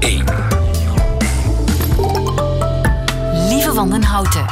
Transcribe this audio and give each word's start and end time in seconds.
1. 0.00 0.24
Lieve 3.48 3.72
van 3.74 3.90
den 3.90 4.02
Houten. 4.04 4.44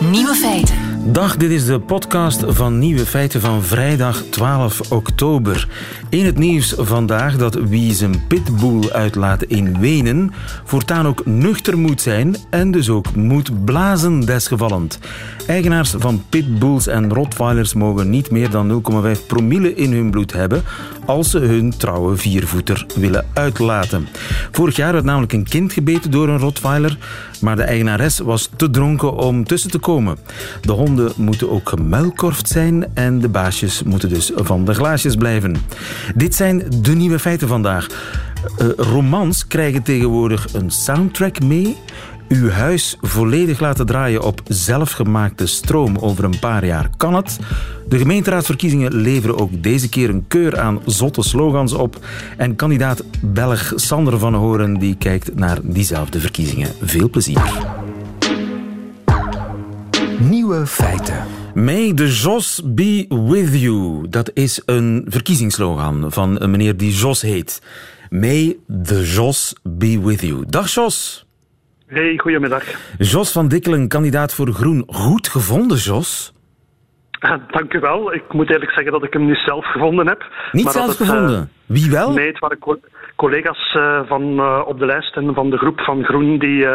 Nieuwe 0.00 0.34
feiten. 0.34 0.83
Dag, 1.06 1.36
dit 1.36 1.50
is 1.50 1.66
de 1.66 1.80
podcast 1.80 2.44
van 2.46 2.78
Nieuwe 2.78 3.06
Feiten 3.06 3.40
van 3.40 3.62
vrijdag 3.62 4.22
12 4.30 4.92
oktober. 4.92 5.68
In 6.08 6.24
het 6.24 6.38
nieuws 6.38 6.74
vandaag 6.76 7.36
dat 7.36 7.54
wie 7.54 7.94
zijn 7.94 8.26
pitbull 8.26 8.90
uitlaat 8.90 9.42
in 9.42 9.78
Wenen 9.80 10.32
voortaan 10.64 11.06
ook 11.06 11.26
nuchter 11.26 11.78
moet 11.78 12.00
zijn 12.00 12.36
en 12.50 12.70
dus 12.70 12.88
ook 12.88 13.14
moet 13.14 13.64
blazen 13.64 14.20
desgevallend. 14.20 14.98
Eigenaars 15.46 15.94
van 15.98 16.22
pitbulls 16.28 16.86
en 16.86 17.12
rottweilers 17.12 17.74
mogen 17.74 18.10
niet 18.10 18.30
meer 18.30 18.50
dan 18.50 18.82
0,5 19.16 19.26
promille 19.26 19.74
in 19.74 19.92
hun 19.92 20.10
bloed 20.10 20.32
hebben 20.32 20.62
als 21.06 21.30
ze 21.30 21.38
hun 21.38 21.76
trouwe 21.76 22.16
viervoeter 22.16 22.86
willen 22.94 23.26
uitlaten. 23.32 24.08
Vorig 24.50 24.76
jaar 24.76 24.92
werd 24.92 25.04
namelijk 25.04 25.32
een 25.32 25.48
kind 25.48 25.72
gebeten 25.72 26.10
door 26.10 26.28
een 26.28 26.38
rottweiler, 26.38 26.98
maar 27.44 27.56
de 27.56 27.62
eigenares 27.62 28.18
was 28.18 28.50
te 28.56 28.70
dronken 28.70 29.16
om 29.16 29.44
tussen 29.44 29.70
te 29.70 29.78
komen. 29.78 30.18
De 30.60 30.72
honden 30.72 31.12
moeten 31.16 31.50
ook 31.50 31.68
gemuilkorfd 31.68 32.48
zijn 32.48 32.86
en 32.94 33.18
de 33.18 33.28
baasjes 33.28 33.82
moeten 33.82 34.08
dus 34.08 34.32
van 34.34 34.64
de 34.64 34.74
glaasjes 34.74 35.14
blijven. 35.14 35.56
Dit 36.14 36.34
zijn 36.34 36.62
de 36.82 36.94
nieuwe 36.94 37.18
feiten 37.18 37.48
vandaag. 37.48 37.86
Uh, 38.58 38.68
romans 38.76 39.46
krijgen 39.46 39.82
tegenwoordig 39.82 40.54
een 40.54 40.70
soundtrack 40.70 41.42
mee 41.42 41.76
uw 42.28 42.50
huis 42.50 42.96
volledig 43.00 43.60
laten 43.60 43.86
draaien 43.86 44.22
op 44.22 44.40
zelfgemaakte 44.48 45.46
stroom 45.46 45.96
over 45.98 46.24
een 46.24 46.38
paar 46.38 46.64
jaar 46.64 46.90
kan 46.96 47.14
het. 47.14 47.38
De 47.88 47.98
gemeenteraadsverkiezingen 47.98 48.94
leveren 48.94 49.38
ook 49.38 49.62
deze 49.62 49.88
keer 49.88 50.08
een 50.08 50.24
keur 50.28 50.60
aan 50.60 50.80
zotte 50.86 51.22
slogans 51.22 51.72
op. 51.72 52.06
En 52.36 52.56
kandidaat 52.56 53.04
Belg 53.22 53.72
Sander 53.74 54.18
van 54.18 54.34
Horen 54.34 54.78
die 54.78 54.96
kijkt 54.96 55.34
naar 55.34 55.58
diezelfde 55.62 56.20
verkiezingen. 56.20 56.68
Veel 56.82 57.10
plezier. 57.10 57.42
Nieuwe 60.18 60.66
feiten. 60.66 61.24
May 61.54 61.92
the 61.92 62.08
Jos 62.08 62.62
be 62.64 63.06
with 63.08 63.60
you. 63.60 64.08
Dat 64.08 64.30
is 64.34 64.62
een 64.66 65.04
verkiezingsslogan 65.08 66.12
van 66.12 66.40
een 66.40 66.50
meneer 66.50 66.76
die 66.76 66.92
Jos 66.92 67.22
heet. 67.22 67.62
May 68.10 68.56
the 68.82 69.02
Jos 69.02 69.54
be 69.62 70.00
with 70.00 70.20
you. 70.20 70.44
Dag 70.48 70.74
Jos. 70.74 71.23
Hey, 71.86 72.18
goedemiddag. 72.18 72.64
Jos 72.98 73.32
van 73.32 73.48
Dikkelen, 73.48 73.88
kandidaat 73.88 74.34
voor 74.34 74.48
Groen. 74.48 74.84
Goed 74.86 75.28
gevonden, 75.28 75.76
Jos? 75.76 76.32
Dank 77.50 77.74
u 77.74 77.80
wel. 77.80 78.14
Ik 78.14 78.32
moet 78.32 78.50
eerlijk 78.50 78.70
zeggen 78.70 78.92
dat 78.92 79.04
ik 79.04 79.12
hem 79.12 79.26
niet 79.26 79.42
zelf 79.44 79.66
gevonden 79.66 80.06
heb. 80.06 80.26
Niet 80.52 80.68
zelf 80.68 80.96
gevonden? 80.96 81.40
Uh, 81.40 81.66
Wie 81.66 81.90
wel? 81.90 82.12
Nee, 82.12 82.26
het 82.26 82.38
waren 82.38 82.58
collega's 83.16 83.74
uh, 83.76 84.00
van, 84.06 84.22
uh, 84.22 84.62
op 84.66 84.78
de 84.78 84.86
lijst 84.86 85.16
en 85.16 85.34
van 85.34 85.50
de 85.50 85.56
groep 85.56 85.80
van 85.80 86.04
Groen 86.04 86.38
die 86.38 86.66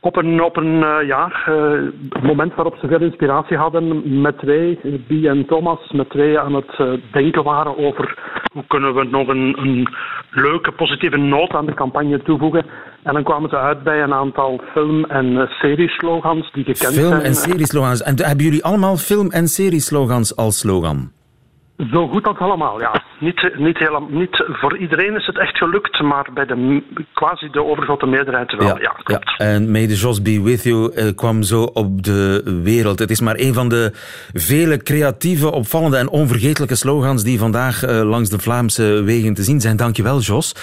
op 0.00 0.16
een, 0.16 0.42
op 0.42 0.56
een 0.56 0.80
uh, 0.80 0.96
ja, 1.06 1.32
uh, 1.48 1.80
moment 2.22 2.54
waarop 2.54 2.76
ze 2.80 2.86
veel 2.86 3.00
inspiratie 3.00 3.56
hadden 3.56 4.20
met 4.20 4.38
twee, 4.38 4.78
Bie 5.06 5.28
en 5.28 5.46
Thomas, 5.46 5.90
met 5.90 6.10
twee 6.10 6.38
aan 6.38 6.54
het 6.54 7.00
denken 7.12 7.42
waren 7.42 7.78
over 7.78 8.18
hoe 8.52 8.64
kunnen 8.66 8.94
we 8.94 9.04
nog 9.04 9.28
een, 9.28 9.58
een 9.58 9.88
leuke, 10.30 10.72
positieve 10.72 11.16
noot 11.16 11.50
aan 11.50 11.66
de 11.66 11.74
campagne 11.74 12.22
toevoegen. 12.22 12.66
En 13.02 13.14
dan 13.14 13.24
kwamen 13.24 13.50
ze 13.50 13.56
uit 13.56 13.82
bij 13.82 14.02
een 14.02 14.14
aantal 14.14 14.60
film- 14.72 15.04
en 15.04 15.48
serieslogans 15.48 16.52
die 16.52 16.64
gekend 16.64 16.94
film 16.94 16.94
zijn. 16.94 17.06
Film- 17.06 17.20
en 17.24 17.34
serieslogans. 17.34 18.02
En 18.02 18.22
hebben 18.24 18.44
jullie 18.44 18.64
allemaal 18.64 18.96
film- 18.96 19.30
en 19.30 19.48
serieslogans 19.48 20.36
als 20.36 20.58
slogan? 20.58 21.10
Zo 21.90 22.08
goed 22.08 22.26
als 22.26 22.38
allemaal, 22.38 22.80
ja. 22.80 23.02
Niet, 23.20 23.50
niet, 23.56 23.78
helemaal, 23.78 24.08
niet 24.10 24.44
voor 24.46 24.78
iedereen 24.78 25.16
is 25.16 25.26
het 25.26 25.38
echt 25.38 25.56
gelukt, 25.56 26.00
maar 26.00 26.28
bij 26.34 26.46
de, 26.46 26.82
quasi 27.12 27.50
de 27.50 27.64
overgrote 27.64 28.06
meerderheid 28.06 28.56
wel. 28.56 28.66
Ja, 28.66 28.78
ja 28.80 28.90
klopt. 29.02 29.34
Ja. 29.36 29.46
En 29.46 29.70
May 29.70 29.86
the 29.86 29.94
Jos 29.94 30.22
Be 30.22 30.42
With 30.42 30.62
You 30.62 30.92
uh, 30.94 31.14
kwam 31.14 31.42
zo 31.42 31.62
op 31.62 32.02
de 32.02 32.60
wereld. 32.62 32.98
Het 32.98 33.10
is 33.10 33.20
maar 33.20 33.34
een 33.38 33.54
van 33.54 33.68
de 33.68 33.90
vele 34.32 34.82
creatieve, 34.82 35.52
opvallende 35.52 35.96
en 35.96 36.08
onvergetelijke 36.08 36.76
slogans 36.76 37.24
die 37.24 37.38
vandaag 37.38 37.84
uh, 37.84 38.02
langs 38.02 38.30
de 38.30 38.38
Vlaamse 38.38 39.02
wegen 39.04 39.34
te 39.34 39.42
zien 39.42 39.60
zijn. 39.60 39.76
Dankjewel, 39.76 40.20
Jos. 40.20 40.54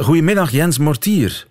Goedemiddag, 0.00 0.50
Jens 0.50 0.78
Mortier. 0.78 1.48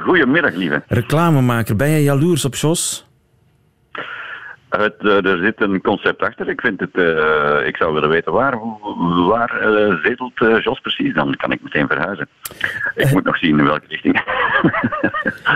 Goedemiddag, 0.00 0.54
lieve. 0.54 0.82
Reclamemaker. 0.88 1.76
Ben 1.76 1.90
jij 1.90 2.02
jaloers 2.02 2.44
op 2.44 2.54
Jos? 2.54 3.06
Het, 4.68 4.94
uh, 5.00 5.26
er 5.26 5.38
zit 5.38 5.60
een 5.60 5.80
concept 5.80 6.22
achter. 6.22 6.48
Ik, 6.48 6.60
vind 6.60 6.80
het, 6.80 6.90
uh, 6.92 7.66
ik 7.66 7.76
zou 7.76 7.92
willen 7.92 8.08
weten 8.08 8.32
waar, 8.32 8.58
waar 9.26 9.70
uh, 9.70 10.02
zetelt 10.02 10.64
Jos 10.64 10.80
precies. 10.80 11.14
Dan 11.14 11.36
kan 11.36 11.52
ik 11.52 11.62
meteen 11.62 11.86
verhuizen. 11.86 12.28
Ik 12.94 13.10
moet 13.12 13.24
nog 13.24 13.38
zien 13.38 13.58
in 13.58 13.64
welke 13.64 13.86
richting. 13.88 14.16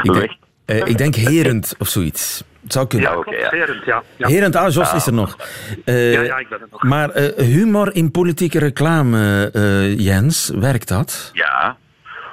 ik, 0.02 0.12
denk, 0.12 0.88
ik 0.88 0.98
denk 0.98 1.14
Herend 1.14 1.74
of 1.78 1.88
zoiets. 1.88 2.44
Het 2.62 2.72
zou 2.72 2.86
kunnen. 2.86 3.10
Ja, 3.10 3.16
okay, 3.16 3.38
ja. 3.38 3.48
Herend, 3.50 3.84
ja. 3.84 4.02
ja. 4.16 4.28
Herend, 4.28 4.56
ah, 4.56 4.72
Jos 4.72 4.94
is 4.94 5.06
er 5.06 5.12
nog. 5.12 5.36
ja, 5.84 5.94
ja, 5.94 6.38
ik 6.38 6.48
ben 6.48 6.60
er 6.60 6.68
nog. 6.70 6.82
Maar 6.82 7.10
humor 7.36 7.94
in 7.94 8.10
politieke 8.10 8.58
reclame, 8.58 9.50
Jens, 9.96 10.50
werkt 10.54 10.88
dat? 10.88 11.30
Ja, 11.32 11.76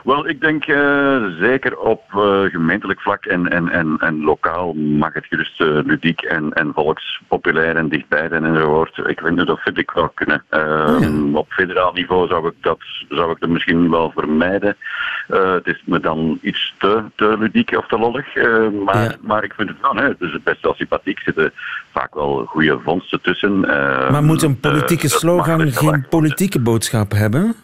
wel, 0.03 0.27
ik 0.27 0.41
denk 0.41 0.67
uh, 0.67 1.25
zeker 1.39 1.77
op 1.77 2.01
uh, 2.15 2.41
gemeentelijk 2.41 3.01
vlak 3.01 3.25
en, 3.25 3.49
en, 3.49 3.69
en, 3.69 3.95
en 3.99 4.23
lokaal 4.23 4.73
mag 4.73 5.13
het 5.13 5.25
gerust 5.25 5.61
uh, 5.61 5.67
ludiek 5.67 6.21
en, 6.21 6.53
en 6.53 6.71
volkspopulair 6.75 7.75
en 7.75 7.89
dichtbij 7.89 8.27
zijn 8.29 8.45
enzovoort. 8.45 8.97
Ik 8.97 9.19
vind 9.23 9.47
dat 9.47 9.59
vind 9.59 9.77
ik 9.77 9.91
wel 9.91 10.09
kunnen. 10.13 10.43
Ja. 10.49 10.99
Op 11.33 11.51
federaal 11.51 11.93
niveau 11.93 12.27
zou 12.27 12.47
ik 12.47 12.53
dat 12.61 12.79
zou 13.09 13.31
ik 13.31 13.39
dat 13.39 13.49
misschien 13.49 13.89
wel 13.89 14.11
vermijden. 14.15 14.75
het 15.27 15.67
is 15.67 15.81
me 15.85 15.99
dan 15.99 16.39
iets 16.41 16.75
te, 16.77 17.03
te 17.15 17.35
ludiek 17.39 17.77
of 17.77 17.87
te 17.87 17.99
lollig. 17.99 18.35
maar, 18.85 19.03
ja. 19.03 19.15
maar 19.21 19.43
ik 19.43 19.53
vind 19.53 19.69
het 19.69 19.77
wel, 19.81 19.95
hè, 19.95 20.07
het 20.07 20.21
is 20.21 20.37
best 20.43 20.61
wel 20.61 20.73
sympathiek. 20.73 21.17
Er 21.17 21.23
zitten 21.23 21.53
vaak 21.91 22.13
wel 22.13 22.45
goede 22.45 22.79
vondsten 22.83 23.21
tussen. 23.21 23.59
maar 23.59 24.23
moet 24.23 24.41
een 24.41 24.59
politieke 24.59 25.09
slogan 25.09 25.71
geen 25.71 26.05
politieke 26.09 26.59
boodschap 26.59 27.11
hebben? 27.11 27.55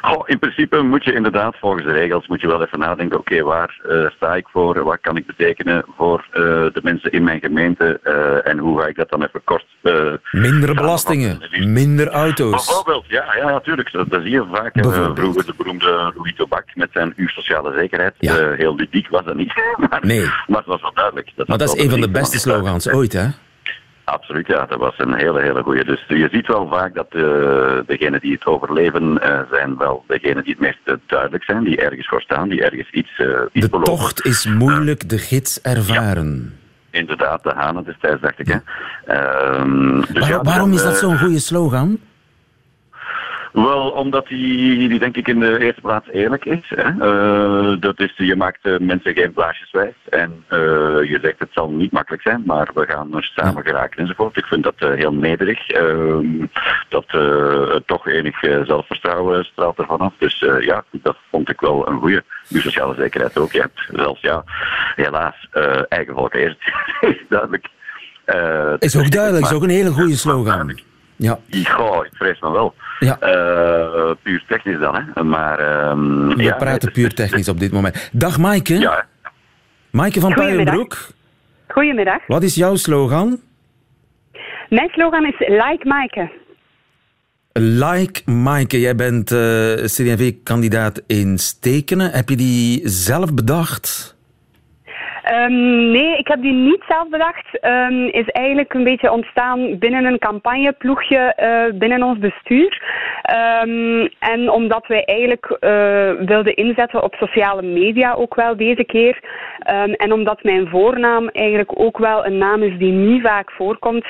Oh, 0.00 0.22
in 0.24 0.38
principe 0.38 0.82
moet 0.82 1.04
je 1.04 1.14
inderdaad 1.14 1.56
volgens 1.58 1.84
de 1.84 1.92
regels 1.92 2.26
moet 2.26 2.40
je 2.40 2.46
wel 2.46 2.62
even 2.62 2.78
nadenken. 2.78 3.18
Oké, 3.18 3.32
okay, 3.32 3.44
waar 3.44 3.80
uh, 3.88 4.10
sta 4.10 4.34
ik 4.34 4.48
voor? 4.48 4.84
Wat 4.84 5.00
kan 5.00 5.16
ik 5.16 5.26
betekenen 5.26 5.84
voor 5.96 6.26
uh, 6.30 6.42
de 6.42 6.80
mensen 6.82 7.12
in 7.12 7.24
mijn 7.24 7.40
gemeente? 7.40 8.00
Uh, 8.04 8.50
en 8.50 8.58
hoe 8.58 8.80
ga 8.80 8.86
ik 8.86 8.96
dat 8.96 9.10
dan 9.10 9.22
even 9.22 9.44
kort... 9.44 9.66
minder 10.30 10.74
belastingen, 10.74 11.38
minder 11.50 12.08
auto's. 12.08 12.66
Bijvoorbeeld, 12.66 13.04
ja, 13.08 13.34
ja 13.36 13.50
natuurlijk. 13.50 13.92
Dat, 13.92 14.10
dat 14.10 14.22
zie 14.22 14.30
je 14.30 14.46
vaak. 14.52 14.72
vroeger 15.14 15.46
de 15.46 15.54
beroemde 15.56 16.12
Louis 16.16 16.34
Tobak 16.36 16.64
met 16.74 16.88
zijn 16.92 17.12
uw 17.16 17.28
sociale 17.28 17.72
zekerheid. 17.76 18.14
Ja. 18.18 18.52
heel 18.56 18.74
ludiek 18.74 19.08
was 19.08 19.24
dat 19.24 19.34
niet. 19.34 19.52
maar, 19.90 20.00
nee. 20.02 20.24
maar 20.46 20.58
het 20.58 20.66
was 20.66 20.80
wel 20.80 20.94
duidelijk. 20.94 21.30
Dat 21.36 21.48
maar 21.48 21.58
dat 21.58 21.74
is 21.74 21.82
een 21.82 21.90
van 21.90 22.00
de 22.00 22.10
beste 22.10 22.38
slogans 22.38 22.88
ooit, 22.88 23.12
hè? 23.12 23.26
Absoluut, 24.08 24.46
ja. 24.46 24.66
Dat 24.66 24.78
was 24.78 24.94
een 24.96 25.14
hele, 25.14 25.40
hele 25.40 25.62
goede. 25.62 25.84
Dus 25.84 26.04
je 26.08 26.28
ziet 26.32 26.46
wel 26.46 26.68
vaak 26.68 26.94
dat 26.94 27.06
uh, 27.10 27.22
degenen 27.86 28.20
die 28.20 28.32
het 28.32 28.46
overleven 28.46 29.20
uh, 29.22 29.40
zijn 29.50 29.76
wel 29.76 30.04
degenen 30.06 30.44
die 30.44 30.52
het 30.58 30.62
meest 30.62 31.00
duidelijk 31.06 31.44
zijn, 31.44 31.64
die 31.64 31.76
ergens 31.80 32.08
voor 32.08 32.20
staan, 32.20 32.48
die 32.48 32.62
ergens 32.62 32.90
iets, 32.90 33.10
iets 33.52 33.64
De 33.66 33.68
beloven. 33.70 33.94
tocht 33.94 34.24
is 34.24 34.46
moeilijk, 34.46 35.08
de 35.08 35.18
gids 35.18 35.60
ervaren. 35.60 36.56
Ja. 36.90 36.98
Inderdaad, 36.98 37.42
de 37.42 37.52
Hanen 37.56 37.84
destijds, 37.84 38.20
dacht 38.20 38.38
ik. 38.38 38.46
Hè. 38.46 38.58
Uh, 39.08 40.02
dus 40.12 40.18
Waar, 40.18 40.28
ja, 40.28 40.42
waarom 40.42 40.72
is 40.72 40.82
dat 40.82 40.96
zo'n 40.96 41.18
goede 41.18 41.38
slogan? 41.38 41.98
Wel, 43.52 43.90
omdat 43.90 44.26
die, 44.26 44.88
die 44.88 44.98
denk 44.98 45.16
ik 45.16 45.28
in 45.28 45.40
de 45.40 45.58
eerste 45.58 45.80
plaats 45.80 46.08
eerlijk 46.08 46.44
is. 46.44 46.72
Hè? 46.74 46.90
Uh, 46.90 47.80
dat 47.80 48.00
is, 48.00 48.12
je 48.16 48.36
maakt 48.36 48.66
uh, 48.66 48.78
mensen 48.78 49.14
geen 49.14 49.32
blaasjes 49.32 49.70
wijs. 49.70 49.94
En 50.10 50.44
uh, 50.50 50.58
je 51.10 51.18
zegt 51.22 51.38
het 51.38 51.48
zal 51.52 51.70
niet 51.70 51.92
makkelijk 51.92 52.22
zijn, 52.22 52.42
maar 52.46 52.70
we 52.74 52.86
gaan 52.86 53.16
er 53.16 53.30
samen 53.34 53.62
geraken 53.64 53.98
enzovoort. 53.98 54.36
Ik 54.36 54.44
vind 54.44 54.62
dat 54.62 54.74
heel 54.78 55.12
nederig. 55.12 55.68
Ehm, 55.68 56.46
dat 56.88 57.06
toch 57.86 58.08
enig 58.08 58.38
zelfvertrouwen 58.40 59.44
straalt 59.44 59.78
ervan 59.78 59.98
af. 59.98 60.12
Dus 60.18 60.38
ja, 60.60 60.84
dat 60.90 61.16
vond 61.30 61.48
ik 61.48 61.60
wel 61.60 61.88
een 61.88 61.98
goede. 61.98 62.24
Nu 62.48 62.60
sociale 62.60 62.94
zekerheid 62.94 63.38
ook. 63.38 63.52
Je 63.52 63.60
hebt 63.60 63.88
zelfs, 63.92 64.20
ja, 64.20 64.44
helaas, 64.94 65.48
eigen 65.88 66.14
volk 66.14 66.34
eerst. 66.34 66.72
duidelijk. 67.28 67.68
is 68.78 68.96
ook 68.96 69.10
duidelijk, 69.10 69.44
is 69.44 69.52
ook 69.52 69.62
een 69.62 69.68
hele 69.68 69.90
goede 69.90 70.16
slogan. 70.16 70.78
Ja. 71.18 71.38
Goh, 71.64 72.04
ik 72.04 72.12
vrees 72.12 72.40
me 72.40 72.50
wel. 72.50 72.74
Ja. 72.98 73.18
Uh, 73.20 74.10
puur 74.22 74.44
technisch 74.48 74.78
dan, 74.78 74.94
hè. 74.94 75.22
Maar, 75.22 75.60
uh, 75.60 76.36
We 76.36 76.42
ja, 76.42 76.56
praten 76.56 76.92
puur 76.92 77.14
technisch 77.14 77.48
op 77.48 77.60
dit 77.60 77.72
moment. 77.72 78.10
Dag 78.12 78.38
Maaike. 78.38 78.78
Ja. 78.78 79.06
Maaike 79.90 80.20
van 80.20 80.34
Puijenbroek. 80.34 80.96
Goedemiddag. 81.68 82.26
Wat 82.26 82.42
is 82.42 82.54
jouw 82.54 82.76
slogan? 82.76 83.40
Mijn 84.68 84.88
slogan 84.88 85.26
is 85.26 85.38
Like 85.38 85.80
Maaike. 85.82 86.30
Like 87.52 88.30
Maaike. 88.30 88.80
Jij 88.80 88.94
bent 88.94 89.30
uh, 89.30 89.74
CD&V-kandidaat 89.74 91.02
in 91.06 91.38
Stekenen. 91.38 92.10
Heb 92.10 92.28
je 92.28 92.36
die 92.36 92.80
zelf 92.88 93.34
bedacht? 93.34 94.16
Ehm, 95.28 95.90
nee, 95.90 96.16
ik 96.16 96.28
heb 96.28 96.42
die 96.42 96.52
niet 96.52 96.82
zelf 96.88 97.08
bedacht. 97.08 97.46
Um, 97.64 98.06
is 98.06 98.26
eigenlijk 98.26 98.74
een 98.74 98.84
beetje 98.84 99.12
ontstaan 99.12 99.78
binnen 99.78 100.04
een 100.04 100.18
campagneploegje 100.18 101.36
uh, 101.40 101.78
binnen 101.78 102.02
ons 102.02 102.18
bestuur. 102.18 102.82
Um, 103.64 104.08
en 104.18 104.50
omdat 104.50 104.86
wij 104.86 105.04
eigenlijk 105.04 105.46
uh, 105.50 105.58
wilden 106.26 106.54
inzetten 106.54 107.02
op 107.02 107.14
sociale 107.14 107.62
media 107.62 108.12
ook 108.12 108.34
wel 108.34 108.56
deze 108.56 108.84
keer. 108.84 109.18
en 109.96 110.12
omdat 110.12 110.42
mijn 110.42 110.68
voornaam 110.68 111.28
eigenlijk 111.28 111.80
ook 111.80 111.98
wel 111.98 112.26
een 112.26 112.38
naam 112.38 112.62
is 112.62 112.78
die 112.78 112.92
niet 112.92 113.22
vaak 113.22 113.50
voorkomt, 113.50 114.06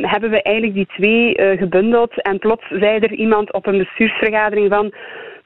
hebben 0.00 0.30
we 0.30 0.42
eigenlijk 0.42 0.76
die 0.76 0.96
twee 0.96 1.38
uh, 1.38 1.58
gebundeld. 1.58 2.22
En 2.22 2.38
plots 2.38 2.66
zei 2.68 2.98
er 2.98 3.12
iemand 3.12 3.52
op 3.52 3.66
een 3.66 3.78
bestuursvergadering 3.78 4.72
van 4.72 4.92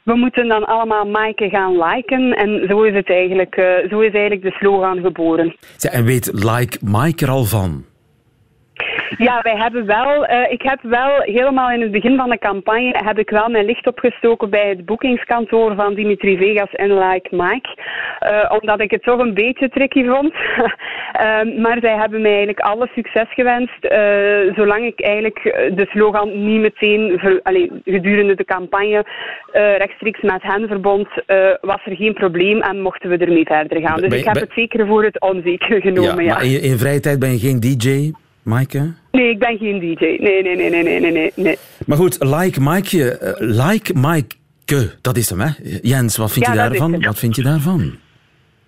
we 0.06 0.17
moeten 0.17 0.49
dan 0.49 0.64
allemaal 0.64 1.05
Maaike 1.05 1.49
gaan 1.49 1.79
liken. 1.79 2.37
En 2.37 2.67
zo 2.69 2.82
is 2.82 2.94
het 2.94 3.11
eigenlijk, 3.11 3.56
uh, 3.56 3.91
zo 3.91 4.00
is 4.00 4.12
eigenlijk 4.12 4.43
de 4.43 4.50
slogan 4.50 4.99
geboren. 5.00 5.56
Ja, 5.76 5.91
en 5.91 6.05
weet 6.05 6.31
Like 6.32 6.79
Maaike 6.85 7.25
er 7.25 7.31
al 7.31 7.44
van? 7.44 7.85
Ja, 9.19 9.41
wij 9.43 9.56
hebben 9.56 9.87
wel, 9.87 10.31
uh, 10.31 10.50
ik 10.50 10.62
heb 10.62 10.79
wel 10.82 11.20
helemaal 11.20 11.70
in 11.70 11.81
het 11.81 11.91
begin 11.91 12.17
van 12.17 12.31
de 12.31 12.38
campagne 12.38 12.94
heb 13.05 13.19
ik 13.19 13.31
wel 13.31 13.49
mijn 13.49 13.64
licht 13.64 13.87
opgestoken 13.87 14.50
bij 14.50 14.69
het 14.69 14.85
boekingskantoor 14.85 15.75
van 15.75 15.94
Dimitri 15.94 16.37
Vegas 16.37 16.73
en 16.73 16.99
Like 16.99 17.29
Mike. 17.31 17.69
Uh, 18.20 18.53
omdat 18.61 18.81
ik 18.81 18.91
het 18.91 19.03
toch 19.03 19.19
een 19.19 19.35
beetje 19.35 19.69
tricky 19.69 20.06
vond. 20.06 20.32
uh, 20.35 21.58
maar 21.64 21.79
zij 21.81 21.97
hebben 21.97 22.20
mij 22.20 22.31
eigenlijk 22.31 22.61
alle 22.61 22.88
succes 22.94 23.35
gewenst. 23.35 23.79
zolang 24.56 24.85
ik 24.85 25.00
eigenlijk 25.00 25.43
de 25.75 25.87
slogan 25.88 26.47
niet 26.47 26.61
meteen 26.61 27.19
ver, 27.19 27.41
allez, 27.43 27.69
gedurende 27.85 28.35
de 28.35 28.44
campagne 28.44 29.05
rechtstreeks 29.53 30.20
met 30.20 30.43
hen 30.43 30.69
verbond, 30.69 31.08
was 31.61 31.81
er 31.85 31.97
geen 31.97 32.14
probleem 32.14 32.61
en 32.61 32.81
mochten 32.81 33.11
we 33.11 33.17
ermee 33.17 33.44
verder 33.44 33.81
gaan. 33.81 34.00
Dus 34.00 34.19
ik 34.19 34.25
heb 34.25 34.35
het 34.35 34.53
zeker 34.55 34.87
voor 34.87 35.05
het 35.05 35.20
onzeker 35.20 35.81
genomen. 35.81 36.25
Ja, 36.25 36.35
maar 36.35 36.44
in, 36.44 36.62
in 36.62 36.79
vrije 36.79 37.00
tijd 37.00 37.19
ben 37.19 37.32
je 37.32 37.38
geen 37.38 37.61
DJ? 37.61 38.12
Maaike? 38.46 38.93
Nee, 39.10 39.31
ik 39.31 39.38
ben 39.38 39.58
geen 39.58 39.81
DJ. 39.81 40.04
Nee, 40.04 40.43
nee, 40.43 40.56
nee, 40.56 40.70
nee, 40.70 40.82
nee, 40.82 41.12
nee, 41.12 41.32
nee. 41.34 41.58
Maar 41.87 41.96
goed, 41.96 42.16
like 42.25 42.60
Maaike, 42.60 43.37
uh, 43.40 43.66
like 43.66 43.94
Maaike, 43.94 44.37
dat 45.00 45.16
is 45.16 45.31
hem, 45.31 45.40
hè? 45.40 45.50
Jens, 45.82 46.16
wat 46.16 46.32
vind, 46.32 46.46
je, 46.46 46.52
daarvan? 46.52 47.02
Wat 47.02 47.19
vind 47.19 47.37
je 47.37 47.43
daarvan? 47.43 47.94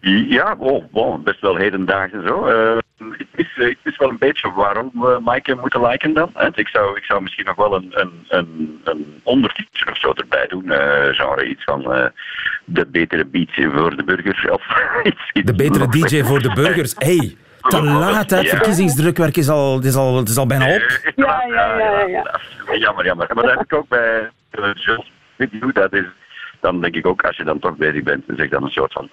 Ja, 0.01 0.57
oh, 0.93 1.23
best 1.25 1.41
wel 1.41 1.57
hedendaags 1.57 2.13
en 2.13 2.23
zo. 2.27 2.49
Uh, 2.49 2.77
het, 3.19 3.27
is, 3.35 3.57
uh, 3.57 3.67
het 3.69 3.79
is 3.83 3.97
wel 3.97 4.09
een 4.09 4.19
beetje 4.19 4.53
waarom 4.53 4.91
we 4.93 5.19
Maaike 5.25 5.55
moeten 5.61 5.87
liken 5.87 6.15
dan. 6.15 6.31
Hè? 6.35 6.49
Ik, 6.55 6.69
zou, 6.69 6.97
ik 6.97 7.05
zou 7.05 7.23
misschien 7.23 7.45
nog 7.45 7.57
wel 7.57 7.75
een, 7.75 7.91
een, 7.91 8.13
een, 8.29 8.81
een 8.85 9.21
ondertitel 9.23 9.93
of 9.93 9.99
zo 9.99 10.13
erbij 10.13 10.47
doen. 10.47 10.65
Uh, 10.65 11.07
genre 11.09 11.49
iets 11.49 11.65
van 11.65 12.11
de 12.65 12.87
betere 12.87 13.25
beats 13.25 13.53
voor 13.55 13.97
de 13.97 14.05
burgers. 14.05 14.51
Of 14.51 14.63
iets, 15.03 15.31
iets 15.33 15.47
de 15.47 15.55
betere 15.55 15.89
DJ 16.09 16.23
voor 16.23 16.43
de 16.43 16.53
burgers. 16.55 16.95
Hey, 16.99 17.37
te 17.61 17.83
laat, 17.83 18.31
het 18.31 18.49
verkiezingsdrukwerk 18.49 19.37
is 19.37 19.49
al, 19.49 19.81
is 19.83 19.95
al, 19.95 20.23
is 20.23 20.37
al 20.37 20.47
bijna 20.47 20.75
op. 20.75 21.01
Ja, 21.17 21.45
ja, 21.49 21.79
ja. 21.79 22.07
ja, 22.07 22.77
Jammer, 22.79 23.05
jammer. 23.05 23.27
Maar 23.35 23.45
dat 23.45 23.53
heb 23.53 23.63
ik 23.63 23.75
ook 23.75 23.89
bij 23.89 24.31
Video. 25.37 25.73
Dat 25.73 25.93
is 25.93 26.05
dan 26.61 26.81
denk 26.81 26.95
ik 26.95 27.07
ook, 27.07 27.23
als 27.23 27.37
je 27.37 27.45
dan 27.45 27.59
toch 27.59 27.77
bezig 27.77 28.03
bent, 28.03 28.25
zeg 28.37 28.49
dan 28.49 28.63
een 28.63 28.71
soort 28.71 28.93
van 28.93 29.09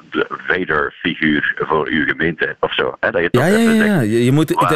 Vader-figuur 0.47 1.53
voor 1.57 1.87
uw 1.87 2.05
gemeente 2.05 2.55
of 2.59 2.73
zo. 2.73 2.95
Hè? 2.99 3.11
Dat 3.11 3.21
je 3.21 3.27
ja, 3.31 3.45
ja, 3.45 3.57
ja, 3.57 3.83
ja. 3.83 4.01
Je 4.01 4.31
moet, 4.31 4.49
het, 4.49 4.69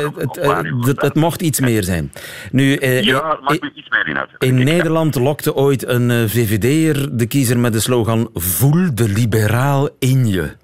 het, 0.86 1.02
het, 1.02 1.16
mocht 1.16 1.42
iets 1.42 1.60
meer 1.60 1.84
zijn. 1.84 2.12
Nu, 2.52 2.76
eh, 2.76 3.02
ja, 3.02 3.30
het 3.30 3.42
mag 3.42 3.72
iets 3.74 3.90
meer 3.90 4.08
inhoud. 4.08 4.30
In 4.38 4.64
Nederland 4.64 5.16
lokte 5.16 5.56
ooit 5.56 5.88
een 5.88 6.10
uh, 6.10 6.18
VVD'er 6.18 7.18
de 7.18 7.28
kiezer 7.28 7.60
met 7.60 7.74
de 7.74 7.80
slogan 7.80 8.30
Voel 8.34 8.96
de 8.96 9.10
liberaal 9.10 9.90
in 10.00 10.28
je. 10.28 10.56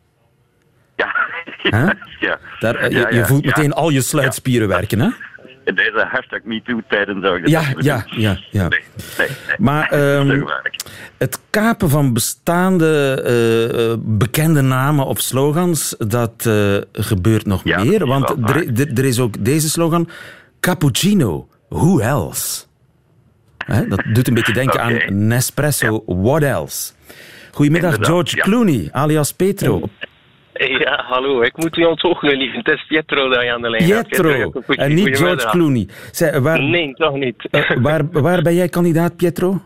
Ja. 2.19 2.39
Daar, 2.59 2.75
eh, 2.75 2.91
je, 2.91 3.15
je 3.15 3.25
voelt 3.25 3.45
meteen 3.45 3.73
al 3.73 3.89
je 3.89 4.01
sluitspieren 4.01 4.67
werken, 4.67 4.99
hè? 4.99 5.09
In 5.63 5.75
deze 5.75 6.05
hashtag 6.09 6.39
MeToo-tijden 6.43 7.21
zou 7.21 7.37
ik 7.37 7.47
ja, 7.47 7.63
ja, 7.77 8.05
ja, 8.09 8.37
ja. 8.51 8.67
Nee, 8.67 8.81
nee, 9.17 9.27
Maar 9.57 9.93
um, 10.17 10.45
het 11.17 11.39
kapen 11.49 11.89
van 11.89 12.13
bestaande 12.13 13.21
uh, 13.97 14.17
bekende 14.17 14.61
namen 14.61 15.05
of 15.05 15.19
slogans, 15.19 15.95
dat 15.97 16.45
uh, 16.47 16.77
gebeurt 16.91 17.45
nog 17.45 17.63
meer. 17.63 18.05
Want 18.05 18.29
er, 18.97 19.05
is 19.05 19.19
ook 19.19 19.45
deze 19.45 19.69
slogan, 19.69 20.09
cappuccino, 20.59 21.47
who 21.69 21.99
else? 21.99 22.65
Hè? 23.57 23.87
Dat 23.87 24.03
doet 24.13 24.27
een 24.27 24.33
beetje 24.33 24.53
denken 24.53 24.79
okay. 24.79 25.07
aan 25.07 25.27
Nespresso, 25.27 26.03
what 26.05 26.43
else? 26.43 26.93
Goedemiddag, 27.51 27.93
Inderdaad, 27.93 28.15
George 28.15 28.37
Clooney, 28.37 28.89
alias 28.91 29.33
Petro. 29.33 29.89
Ja, 30.85 31.03
hallo. 31.07 31.41
Ik 31.41 31.57
moet 31.57 31.77
u 31.77 31.83
onthoognen, 31.83 32.37
lieve. 32.37 32.57
Het 32.57 32.67
is 32.67 32.85
Pietro 32.87 33.29
dat 33.29 33.41
je 33.41 33.53
aan 33.53 33.61
de 33.61 33.69
lijn 33.69 34.05
Pietro, 34.07 34.51
en 34.67 34.93
niet 34.93 35.17
George 35.17 35.47
Clooney. 35.47 35.87
Zij, 36.11 36.41
waar, 36.41 36.63
nee, 36.63 36.93
toch 36.93 37.13
niet. 37.13 37.47
Uh, 37.51 37.71
waar, 37.81 38.01
waar 38.11 38.41
ben 38.41 38.55
jij 38.55 38.69
kandidaat, 38.69 39.15
Pietro? 39.15 39.61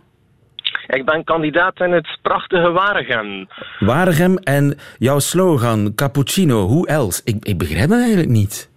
Ik 0.87 1.05
ben 1.05 1.23
kandidaat 1.23 1.79
in 1.79 1.91
het 1.91 2.17
prachtige 2.21 2.71
Waregem. 2.71 3.47
Waregem 3.79 4.37
en 4.37 4.77
jouw 4.97 5.19
slogan, 5.19 5.95
cappuccino, 5.95 6.67
hoe 6.67 6.87
else? 6.87 7.21
Ik, 7.23 7.45
ik 7.45 7.57
begrijp 7.57 7.89
het 7.89 7.99
eigenlijk 7.99 8.29
niet. 8.29 8.68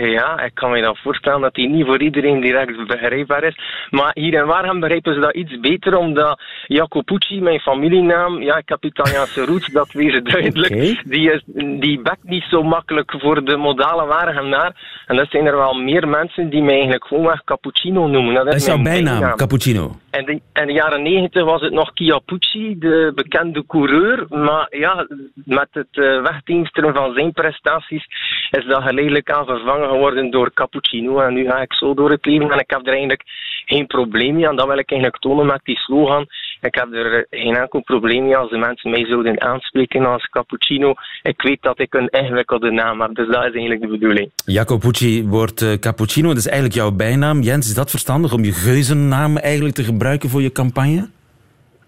Ja, 0.00 0.42
ik 0.42 0.54
kan 0.54 0.70
me 0.70 0.80
dan 0.80 0.96
voorstellen 0.96 1.40
dat 1.40 1.54
die 1.54 1.68
niet 1.68 1.86
voor 1.86 2.02
iedereen 2.02 2.40
direct 2.40 2.86
begrijpbaar 2.86 3.44
is. 3.44 3.58
Maar 3.90 4.10
hier 4.14 4.34
in 4.34 4.46
Waarham 4.46 4.80
begrijpen 4.80 5.14
ze 5.14 5.20
dat 5.20 5.34
iets 5.34 5.60
beter, 5.60 5.96
omdat 5.96 6.40
Jacopucci, 6.66 7.40
mijn 7.40 7.60
familienaam, 7.60 8.42
ja, 8.42 8.56
ik 8.56 8.68
heb 8.68 8.84
Italiaanse 8.84 9.44
roots, 9.48 9.66
dat 9.66 9.92
weer 9.92 10.24
duidelijk. 10.24 11.02
Die, 11.04 11.32
is, 11.32 11.42
die 11.80 12.00
bekt 12.02 12.24
niet 12.24 12.44
zo 12.50 12.62
makkelijk 12.62 13.14
voor 13.18 13.44
de 13.44 13.56
modale 13.56 14.06
Waregenaar. 14.06 15.02
En 15.06 15.16
dat 15.16 15.30
zijn 15.30 15.46
er 15.46 15.56
wel 15.56 15.74
meer 15.74 16.08
mensen 16.08 16.50
die 16.50 16.62
mij 16.62 16.74
eigenlijk 16.74 17.06
gewoonweg 17.06 17.44
Cappuccino 17.44 18.06
noemen. 18.06 18.34
Dat 18.34 18.46
is, 18.46 18.50
dat 18.50 18.60
is 18.60 18.66
jouw 18.66 18.82
bijnaam, 18.82 19.18
bijnaam, 19.18 19.36
Cappuccino? 19.36 19.96
En 20.12 20.26
in 20.26 20.66
de 20.66 20.72
jaren 20.72 21.02
negentig 21.02 21.44
was 21.44 21.60
het 21.60 21.72
nog 21.72 21.90
Chiappucci, 21.94 22.78
de 22.78 23.12
bekende 23.14 23.66
coureur. 23.66 24.26
Maar 24.28 24.66
ja, 24.70 25.06
met 25.34 25.68
het 25.70 25.96
uh, 25.96 26.22
wegdiensteren 26.22 26.94
van 26.94 27.12
zijn 27.14 27.32
prestaties 27.32 28.06
is 28.50 28.64
dat 28.66 28.82
geleidelijk 28.82 29.30
aan 29.30 29.46
vervangen 29.46 29.88
geworden 29.88 30.30
door 30.30 30.52
Cappuccino. 30.52 31.20
En 31.20 31.34
nu 31.34 31.44
ga 31.44 31.60
ik 31.60 31.72
zo 31.72 31.94
door 31.94 32.10
het 32.10 32.26
leven 32.26 32.50
en 32.50 32.58
ik 32.58 32.70
heb 32.70 32.80
er 32.80 32.92
eigenlijk 32.92 33.22
geen 33.64 33.86
probleem 33.86 34.34
mee. 34.34 34.48
En 34.48 34.56
dat 34.56 34.66
wil 34.66 34.78
ik 34.78 34.90
eigenlijk 34.90 35.22
tonen 35.22 35.46
met 35.46 35.60
die 35.64 35.76
slogan. 35.76 36.26
Ik 36.62 36.74
heb 36.74 36.92
er 36.92 37.26
geen 37.30 37.56
enkel 37.56 37.80
probleem 37.80 38.24
mee 38.24 38.36
als 38.36 38.50
de 38.50 38.58
mensen 38.58 38.90
mij 38.90 39.06
zouden 39.06 39.40
aanspreken 39.40 40.06
als 40.06 40.28
Cappuccino. 40.28 40.94
Ik 41.22 41.42
weet 41.42 41.62
dat 41.62 41.80
ik 41.80 41.94
een 41.94 42.08
ingewikkelde 42.08 42.70
naam 42.70 43.00
heb, 43.00 43.14
dus 43.14 43.26
dat 43.26 43.44
is 43.44 43.52
eigenlijk 43.52 43.80
de 43.80 43.86
bedoeling. 43.86 44.30
Jacopucci 44.44 45.26
wordt 45.26 45.60
uh, 45.60 45.72
Cappuccino, 45.72 46.28
dat 46.28 46.36
is 46.36 46.46
eigenlijk 46.46 46.74
jouw 46.74 46.90
bijnaam. 46.90 47.40
Jens, 47.40 47.68
is 47.68 47.74
dat 47.74 47.90
verstandig 47.90 48.32
om 48.32 48.44
je 48.44 48.52
geuzennaam 48.52 49.36
eigenlijk 49.36 49.74
te 49.74 49.84
gebruiken 49.84 50.28
voor 50.28 50.42
je 50.42 50.52
campagne? 50.52 51.08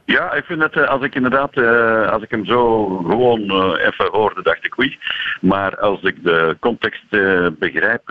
Ja, 0.05 0.33
ik 0.33 0.45
vind 0.45 0.63
het, 0.63 0.77
eh, 0.77 0.89
als 0.89 1.03
ik 1.03 1.15
inderdaad, 1.15 1.57
als 2.13 2.23
ik 2.23 2.31
hem 2.31 2.45
zo 2.45 2.87
gewoon 2.87 3.41
even 3.77 4.09
hoorde, 4.11 4.43
dacht 4.43 4.65
ik 4.65 4.79
oei. 4.79 4.99
Maar 5.41 5.79
als 5.79 6.03
ik 6.03 6.17
de 6.23 6.57
context 6.61 7.05
begrijp, 7.59 8.03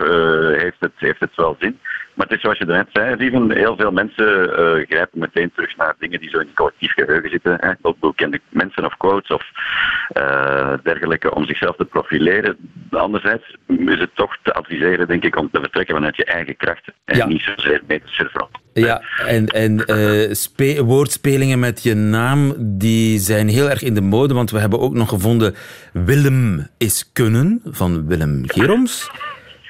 heeft, 0.58 0.76
het, 0.80 0.92
heeft 0.96 1.20
het 1.20 1.34
wel 1.34 1.56
zin. 1.60 1.78
Maar 2.14 2.26
het 2.26 2.36
is 2.36 2.42
zoals 2.42 2.58
je 2.58 2.64
net 2.64 2.88
zei, 2.92 3.16
Lieven, 3.16 3.56
heel 3.56 3.76
veel 3.76 3.90
mensen 3.90 4.48
uh, 4.48 4.86
grijpen 4.86 5.18
meteen 5.18 5.50
terug 5.54 5.76
naar 5.76 5.94
dingen 5.98 6.20
die 6.20 6.30
zo 6.30 6.38
in 6.38 6.46
het 6.46 6.54
collectief 6.54 6.92
geheugen 6.92 7.30
zitten. 7.30 7.56
Hè, 7.60 7.72
op 7.80 7.96
bekende 8.00 8.40
mensen 8.48 8.84
of 8.84 8.96
quotes 8.96 9.30
of 9.30 9.44
uh, 10.18 10.72
dergelijke 10.82 11.34
om 11.34 11.46
zichzelf 11.46 11.76
te 11.76 11.84
profileren. 11.84 12.56
Anderzijds 12.90 13.56
is 13.66 13.98
het 13.98 14.10
toch 14.14 14.36
te 14.42 14.52
adviseren, 14.52 15.06
denk 15.06 15.24
ik, 15.24 15.36
om 15.36 15.50
te 15.52 15.60
vertrekken 15.60 15.94
vanuit 15.94 16.16
je 16.16 16.24
eigen 16.24 16.56
krachten 16.56 16.94
en 17.04 17.28
niet 17.28 17.42
zozeer 17.42 17.82
mee 17.86 18.00
te 18.00 18.08
surfen. 18.08 18.48
Ja, 18.72 19.02
en, 19.26 19.46
en 19.46 19.84
uh, 20.56 20.80
woordspelingen 20.80 21.58
met 21.58 21.82
je 21.82 21.94
naam 21.94 22.54
die 22.58 23.18
zijn 23.18 23.48
heel 23.48 23.70
erg 23.70 23.82
in 23.82 23.94
de 23.94 24.00
mode, 24.00 24.34
want 24.34 24.50
we 24.50 24.58
hebben 24.58 24.80
ook 24.80 24.94
nog 24.94 25.08
gevonden 25.08 25.54
Willem 25.92 26.66
is 26.78 27.10
kunnen 27.12 27.60
van 27.64 28.06
Willem 28.06 28.42
Geroms. 28.46 29.10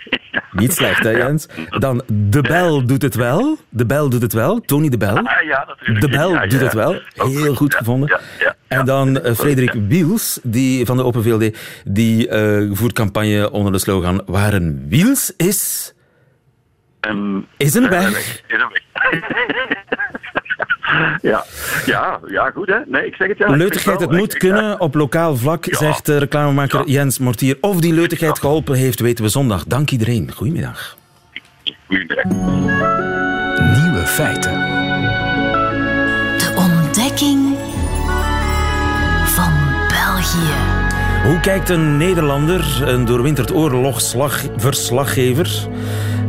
Niet 0.52 0.73
slecht, 0.73 1.02
hè 1.02 1.11
Jens? 1.11 1.49
Dan 1.78 2.02
De 2.06 2.40
Bel 2.40 2.87
doet 2.87 3.02
het 3.02 3.14
wel. 3.14 3.58
De 3.68 3.87
Bel 3.87 4.08
doet 4.08 4.23
het 4.23 4.32
wel. 4.32 4.61
Tony 4.61 4.88
De 4.88 4.96
Bel. 4.96 5.16
Ah, 5.16 5.42
ja, 5.42 5.64
natuurlijk. 5.66 6.00
De 6.00 6.08
Bel 6.08 6.49
doet 6.49 6.61
het 6.61 6.73
wel. 6.73 7.00
Heel 7.14 7.54
goed 7.54 7.75
gevonden. 7.75 8.20
En 8.68 8.84
dan 8.84 9.26
uh, 9.26 9.34
Frederik 9.34 9.73
Wiels, 9.73 10.40
die, 10.42 10.87
van 10.87 10.96
de 10.96 11.04
Open 11.04 11.23
VLD, 11.23 11.58
die 11.84 12.28
uh, 12.28 12.76
voert 12.76 12.92
campagne 12.92 13.50
onder 13.50 13.73
de 13.73 13.78
slogan 13.78 14.23
Waar 14.26 14.54
een 14.54 14.84
wiels 14.88 15.32
is... 15.37 15.92
Um, 17.00 17.46
is 17.56 17.75
een 17.75 17.88
weg. 17.88 18.08
Is 18.08 18.44
een 18.49 18.68
weg. 18.68 18.82
ja, 21.32 21.44
ja, 21.86 22.20
ja, 22.26 22.50
goed 22.50 22.66
hè. 22.66 22.78
Nee, 22.86 23.06
ik 23.06 23.14
zeg 23.14 23.28
het 23.28 23.38
ja. 23.38 23.50
Leutigheid, 23.50 24.00
het 24.00 24.10
moet 24.10 24.36
kunnen 24.36 24.80
op 24.80 24.94
lokaal 24.94 25.36
vlak, 25.36 25.66
zegt 25.70 26.06
de 26.06 26.18
reclamemaker 26.18 26.86
Jens 26.86 27.18
Mortier. 27.18 27.56
Of 27.60 27.80
die 27.80 27.94
leutigheid 27.94 28.38
geholpen 28.38 28.74
heeft, 28.74 29.00
weten 29.00 29.24
we 29.24 29.30
zondag. 29.30 29.64
Dank 29.64 29.90
iedereen. 29.90 30.32
Goedemiddag. 30.34 30.96
Goedemiddag. 31.86 32.24
Nieuwe 33.82 34.02
feiten. 34.06 34.52
De 36.38 36.52
ontdekking 36.56 37.56
van 39.24 39.52
België. 39.88 40.52
Hoe 41.24 41.40
kijkt 41.40 41.68
een 41.68 41.96
Nederlander, 41.96 42.88
een 42.88 43.04
doorwinterd 43.04 43.52
oorlogsverslaggever, 43.52 45.68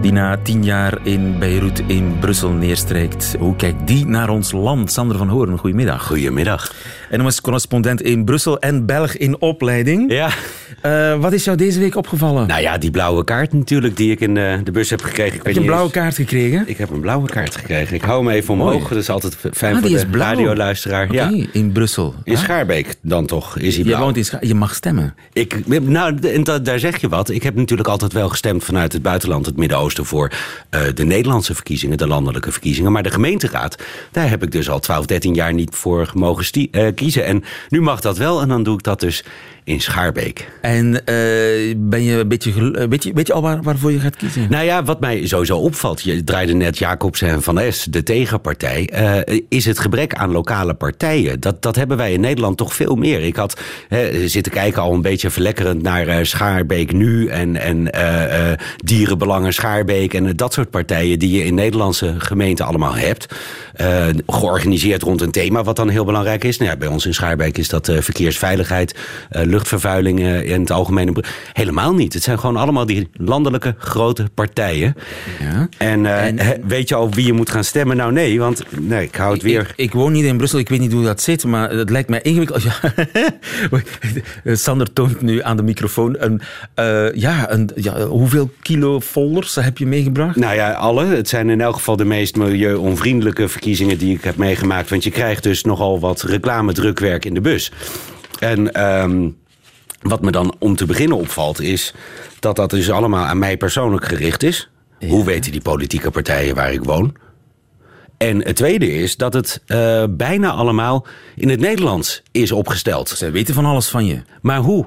die 0.05 0.13
na 0.13 0.37
tien 0.37 0.63
jaar 0.63 0.97
in 1.03 1.39
Beirut 1.39 1.83
in 1.87 2.19
Brussel 2.19 2.49
neerstrijkt, 2.49 3.35
hoe 3.39 3.55
kijkt 3.55 3.87
die 3.87 4.05
naar 4.05 4.29
ons 4.29 4.51
land? 4.51 4.91
Sander 4.91 5.17
van 5.17 5.27
Hoorn, 5.27 5.57
goedemiddag. 5.57 6.07
Goedemiddag. 6.07 6.73
En 7.09 7.23
was 7.23 7.41
correspondent 7.41 8.01
in 8.01 8.25
Brussel 8.25 8.59
en 8.59 8.85
Belg 8.85 9.15
in 9.15 9.41
opleiding. 9.41 10.11
Ja. 10.11 10.29
Uh, 10.85 11.21
wat 11.21 11.33
is 11.33 11.43
jou 11.43 11.57
deze 11.57 11.79
week 11.79 11.95
opgevallen? 11.95 12.47
Nou 12.47 12.61
ja, 12.61 12.77
die 12.77 12.91
blauwe 12.91 13.23
kaart 13.23 13.53
natuurlijk 13.53 13.97
die 13.97 14.11
ik 14.11 14.19
in 14.19 14.33
de, 14.33 14.61
de 14.63 14.71
bus 14.71 14.89
heb 14.89 15.01
gekregen. 15.01 15.35
Ik 15.35 15.43
heb 15.43 15.53
je 15.53 15.59
een 15.59 15.65
blauwe 15.65 15.91
kaart 15.91 16.15
gekregen? 16.15 16.63
Ik 16.67 16.77
heb 16.77 16.89
een 16.89 16.99
blauwe 16.99 17.27
kaart 17.27 17.55
gekregen. 17.55 17.95
Ik 17.95 18.01
hou 18.01 18.25
hem 18.25 18.35
even 18.35 18.53
omhoog. 18.53 18.73
Mooi. 18.73 18.89
Dat 18.89 18.97
is 18.97 19.09
altijd 19.09 19.37
fijn 19.53 19.75
ah, 19.75 19.81
voor 19.81 19.89
de 19.89 20.05
radioluisteraar. 20.11 21.09
Okay, 21.09 21.33
ja. 21.33 21.45
in 21.51 21.71
Brussel. 21.71 22.15
In 22.23 22.37
Schaarbeek 22.37 22.95
dan 23.01 23.25
toch 23.25 23.57
is 23.57 23.75
hij 23.75 23.83
blauw. 23.83 23.97
Je 23.97 24.03
woont 24.03 24.17
in 24.41 24.47
Je 24.47 24.55
mag 24.55 24.75
stemmen. 24.75 25.15
Ik, 25.33 25.67
nou, 25.81 26.17
en 26.17 26.43
daar 26.63 26.79
zeg 26.79 27.01
je 27.01 27.09
wat. 27.09 27.29
Ik 27.29 27.43
heb 27.43 27.55
natuurlijk 27.55 27.89
altijd 27.89 28.13
wel 28.13 28.29
gestemd 28.29 28.63
vanuit 28.63 28.93
het 28.93 29.01
buitenland, 29.01 29.45
het 29.45 29.57
Midden-Oosten, 29.57 29.94
voor 30.03 30.31
uh, 30.71 30.81
de 30.93 31.05
Nederlandse 31.05 31.53
verkiezingen, 31.53 31.97
de 31.97 32.07
landelijke 32.07 32.51
verkiezingen. 32.51 32.91
Maar 32.91 33.03
de 33.03 33.11
gemeenteraad, 33.11 33.83
daar 34.11 34.29
heb 34.29 34.43
ik 34.43 34.51
dus 34.51 34.69
al 34.69 34.79
12, 34.79 35.05
13 35.05 35.33
jaar 35.33 35.53
niet 35.53 35.75
voor 35.75 36.11
mogen 36.13 36.45
uh, 36.71 36.87
kiezen. 36.95 37.25
En 37.25 37.43
nu 37.69 37.81
mag 37.81 38.01
dat 38.01 38.17
wel 38.17 38.41
en 38.41 38.47
dan 38.47 38.63
doe 38.63 38.73
ik 38.73 38.83
dat 38.83 38.99
dus 38.99 39.23
in 39.65 39.81
Schaarbeek. 39.81 40.51
En 40.61 40.85
uh, 40.85 41.75
ben 41.77 42.03
je 42.03 42.19
een 42.19 42.27
beetje, 42.27 42.87
weet, 42.89 43.03
je, 43.03 43.13
weet 43.13 43.27
je 43.27 43.33
al 43.33 43.41
waar, 43.41 43.61
waarvoor 43.61 43.91
je 43.91 43.99
gaat 43.99 44.15
kiezen? 44.15 44.47
Nou 44.49 44.65
ja, 44.65 44.83
wat 44.83 44.99
mij 44.99 45.27
sowieso 45.27 45.57
opvalt, 45.57 46.01
je 46.01 46.23
draaide 46.23 46.53
net 46.53 46.77
Jacobs 46.77 47.21
en 47.21 47.41
Van 47.41 47.59
Es, 47.59 47.83
de 47.83 48.03
tegenpartij, 48.03 48.89
uh, 49.27 49.39
is 49.49 49.65
het 49.65 49.79
gebrek 49.79 50.13
aan 50.13 50.31
lokale 50.31 50.73
partijen. 50.73 51.39
Dat, 51.39 51.61
dat 51.61 51.75
hebben 51.75 51.97
wij 51.97 52.13
in 52.13 52.19
Nederland 52.19 52.57
toch 52.57 52.73
veel 52.73 52.95
meer. 52.95 53.21
Ik 53.21 53.35
had 53.35 53.61
hè, 53.87 54.27
zitten 54.27 54.51
kijken 54.51 54.81
al 54.81 54.93
een 54.93 55.01
beetje 55.01 55.29
verlekkerend 55.29 55.81
naar 55.81 56.07
uh, 56.07 56.17
Schaarbeek 56.21 56.93
nu 56.93 57.27
en, 57.27 57.55
en 57.55 57.89
Dierenbelangen 58.77 59.53
Schaarbeek 59.53 60.13
en 60.13 60.35
dat 60.35 60.53
soort 60.53 60.69
partijen 60.69 61.19
die 61.19 61.37
je 61.37 61.43
in 61.43 61.55
Nederlandse 61.55 62.15
gemeenten 62.17 62.65
allemaal 62.65 62.95
hebt. 62.95 63.35
georganiseerd 64.27 65.01
rond 65.01 65.21
een 65.21 65.31
thema 65.31 65.63
wat 65.63 65.75
dan 65.75 65.89
heel 65.89 66.05
belangrijk 66.05 66.43
is. 66.43 66.57
Nou 66.57 66.71
ja, 66.71 66.77
bij 66.77 66.87
ons 66.87 67.05
in 67.05 67.13
Schaarbeek 67.13 67.57
is 67.57 67.69
dat 67.69 67.91
verkeersveiligheid, 67.99 68.95
luchtvervuiling 69.55 70.19
in 70.43 70.59
het 70.59 70.71
algemeen. 70.71 71.23
Helemaal 71.53 71.93
niet. 71.93 72.13
Het 72.13 72.23
zijn 72.23 72.39
gewoon 72.39 72.57
allemaal 72.57 72.85
die 72.85 73.09
landelijke 73.13 73.75
grote 73.77 74.25
partijen. 74.33 74.95
Ja. 75.39 75.69
En, 75.77 76.03
uh, 76.03 76.25
en, 76.25 76.67
weet 76.67 76.89
je 76.89 76.95
al 76.95 77.11
wie 77.11 77.25
je 77.25 77.33
moet 77.33 77.49
gaan 77.49 77.63
stemmen? 77.63 77.97
Nou 77.97 78.11
nee, 78.11 78.39
want 78.39 78.63
nee, 78.79 79.03
ik 79.03 79.15
hou 79.15 79.33
het 79.33 79.41
weer... 79.41 79.61
Ik, 79.61 79.73
ik, 79.75 79.93
woon 79.93 80.11
niet 80.11 80.25
in 80.25 80.37
Brussel, 80.37 80.59
ik 80.59 80.69
weet 80.69 80.79
niet 80.79 80.91
hoe 80.91 81.03
dat 81.03 81.21
zit, 81.21 81.43
maar 81.43 81.71
het 81.71 81.89
lijkt 81.89 82.09
mij 82.09 82.21
ingewikkeld. 82.21 82.63
Ja. 84.43 84.55
Sander 84.65 84.93
toont 84.93 85.21
nu 85.21 85.41
aan 85.41 85.57
de 85.57 85.63
microfoon 85.63 86.15
een, 86.19 86.41
uh, 86.79 87.13
ja, 87.13 87.51
een, 87.51 87.69
ja, 87.75 88.05
hoeveel 88.05 88.49
kilo 88.61 89.01
folders 89.01 89.55
heb 89.55 89.77
je 89.77 89.85
meegebracht? 89.85 90.35
Nou 90.35 90.55
ja, 90.55 90.71
alle. 90.71 91.05
Het 91.05 91.29
zijn 91.29 91.49
in 91.49 91.61
elk 91.61 91.73
geval 91.73 91.95
de 91.95 92.05
meest 92.05 92.35
milieu-onvriendelijke 92.35 93.47
verkiezingen 93.47 93.97
die 93.97 94.15
ik 94.15 94.23
heb 94.23 94.35
meegemaakt. 94.35 94.89
Want 94.89 95.03
je 95.03 95.11
krijgt 95.11 95.43
dus 95.43 95.63
nogal 95.63 95.99
wat 95.99 96.21
reclamedrukwerk 96.21 97.25
in 97.25 97.33
de 97.33 97.41
bus. 97.41 97.71
En 98.39 98.83
um, 99.01 99.35
wat 100.07 100.21
me 100.21 100.31
dan 100.31 100.55
om 100.59 100.75
te 100.75 100.85
beginnen 100.85 101.17
opvalt 101.17 101.61
is 101.61 101.93
dat 102.39 102.55
dat 102.55 102.69
dus 102.69 102.91
allemaal 102.91 103.25
aan 103.25 103.39
mij 103.39 103.57
persoonlijk 103.57 104.05
gericht 104.05 104.43
is. 104.43 104.69
Hoe 105.07 105.25
weten 105.25 105.51
die 105.51 105.61
politieke 105.61 106.11
partijen 106.11 106.55
waar 106.55 106.73
ik 106.73 106.83
woon? 106.83 107.15
En 108.17 108.45
het 108.45 108.55
tweede 108.55 108.91
is 108.91 109.17
dat 109.17 109.33
het 109.33 109.61
uh, 109.67 110.03
bijna 110.09 110.51
allemaal 110.51 111.05
in 111.35 111.49
het 111.49 111.59
Nederlands 111.59 112.23
is 112.31 112.51
opgesteld. 112.51 113.09
Ze 113.09 113.31
weten 113.31 113.53
van 113.53 113.65
alles 113.65 113.87
van 113.87 114.05
je. 114.05 114.21
Maar 114.41 114.59
hoe? 114.59 114.85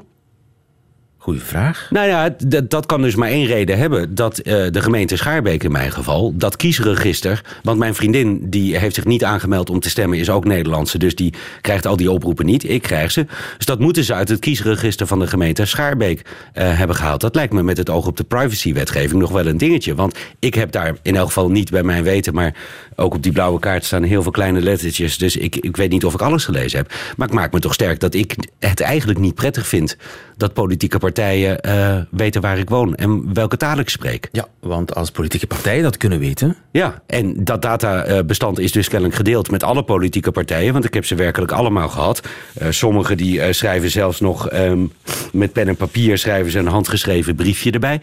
Goeie 1.28 1.42
vraag. 1.42 1.87
Nou 1.90 2.06
ja, 2.06 2.37
dat 2.64 2.87
kan 2.87 3.02
dus 3.02 3.14
maar 3.14 3.28
één 3.28 3.47
reden 3.47 3.78
hebben. 3.78 4.14
Dat 4.14 4.38
uh, 4.38 4.44
de 4.44 4.82
gemeente 4.82 5.16
Schaarbeek 5.16 5.64
in 5.64 5.73
mijn 5.73 5.92
geval, 5.92 6.32
dat 6.37 6.56
kiesregister... 6.56 7.44
want 7.62 7.78
mijn 7.78 7.94
vriendin 7.94 8.50
die 8.50 8.78
heeft 8.78 8.94
zich 8.94 9.04
niet 9.04 9.25
aangemeld 9.25 9.70
om 9.70 9.80
te 9.80 9.90
stemmen... 9.90 10.18
is 10.18 10.30
ook 10.30 10.44
Nederlandse, 10.44 10.99
dus 10.99 11.14
die 11.14 11.35
krijgt 11.61 11.87
al 11.87 11.97
die 11.97 12.11
oproepen 12.11 12.47
niet. 12.47 12.68
Ik 12.68 12.82
krijg 12.82 13.11
ze. 13.11 13.26
Dus 13.56 13.66
dat 13.66 13.78
moeten 13.78 14.04
ze 14.04 14.14
uit 14.14 14.28
het 14.28 14.38
kiesregister 14.38 15.06
van 15.06 15.18
de 15.18 15.26
gemeente 15.26 15.64
Schaarbeek 15.64 16.20
uh, 16.20 16.78
hebben 16.78 16.97
gehaald. 16.97 17.20
Dat 17.20 17.35
lijkt 17.35 17.52
me 17.52 17.62
met 17.62 17.76
het 17.76 17.90
oog 17.90 18.06
op 18.06 18.16
de 18.16 18.25
privacywetgeving 18.25 19.20
nog 19.20 19.30
wel 19.30 19.47
een 19.47 19.58
dingetje. 19.58 19.94
Want 19.94 20.18
ik 20.38 20.54
heb 20.54 20.73
daar 20.73 20.97
in 21.02 21.16
elk 21.16 21.26
geval 21.26 21.50
niet 21.50 21.70
bij 21.70 21.82
mijn 21.82 22.02
weten... 22.02 22.35
maar 22.35 22.54
ook 22.97 23.14
op 23.14 23.23
die 23.23 23.32
blauwe 23.32 23.58
kaart 23.61 23.85
staan 23.85 24.02
heel 24.02 24.23
veel 24.23 24.32
kleine 24.32 24.61
lettertjes. 24.61 25.18
Dus 25.18 25.37
ik, 25.37 25.56
ik 25.56 25.76
weet 25.76 25.90
niet 25.90 26.04
of 26.04 26.14
ik 26.14 26.23
alles 26.23 26.44
gelezen 26.44 26.78
heb. 26.78 26.92
Maar 27.16 27.28
ik 27.28 27.35
maak 27.35 27.52
me 27.52 27.61
toch 27.61 27.75
sterk 27.75 28.00
dat 28.00 28.14
ik 28.14 28.37
het 28.58 28.80
eigenlijk 28.80 29.18
niet 29.18 29.35
prettig 29.35 29.66
vind... 29.66 29.97
dat 30.37 30.52
politieke 30.52 30.99
partijen 30.99 31.16
uh, 31.18 31.96
weten 32.10 32.40
waar 32.40 32.58
ik 32.58 32.68
woon 32.68 32.94
en 32.94 33.34
welke 33.34 33.56
taal 33.56 33.78
ik 33.78 33.88
spreek. 33.88 34.28
Ja, 34.32 34.46
want 34.60 34.94
als 34.94 35.10
politieke 35.10 35.46
partijen 35.46 35.82
dat 35.82 35.96
kunnen 35.96 36.18
weten... 36.18 36.56
Ja, 36.70 37.02
en 37.06 37.44
dat 37.44 37.62
databestand 37.62 38.58
is 38.58 38.72
dus 38.72 38.88
kennelijk 38.88 39.16
gedeeld 39.16 39.50
met 39.50 39.62
alle 39.62 39.82
politieke 39.82 40.30
partijen... 40.30 40.72
want 40.72 40.84
ik 40.84 40.94
heb 40.94 41.04
ze 41.04 41.14
werkelijk 41.14 41.52
allemaal 41.52 41.88
gehad. 41.88 42.20
Uh, 42.62 42.68
sommigen 42.70 43.16
die 43.16 43.38
uh, 43.38 43.44
schrijven 43.50 43.90
zelfs 43.90 44.20
nog 44.20 44.52
um, 44.52 44.92
met 45.32 45.52
pen 45.52 45.68
en 45.68 45.76
papier... 45.76 46.18
schrijven 46.18 46.52
ze 46.52 46.58
een 46.58 46.66
handgeschreven 46.66 47.34
briefje 47.34 47.70
erbij. 47.70 48.00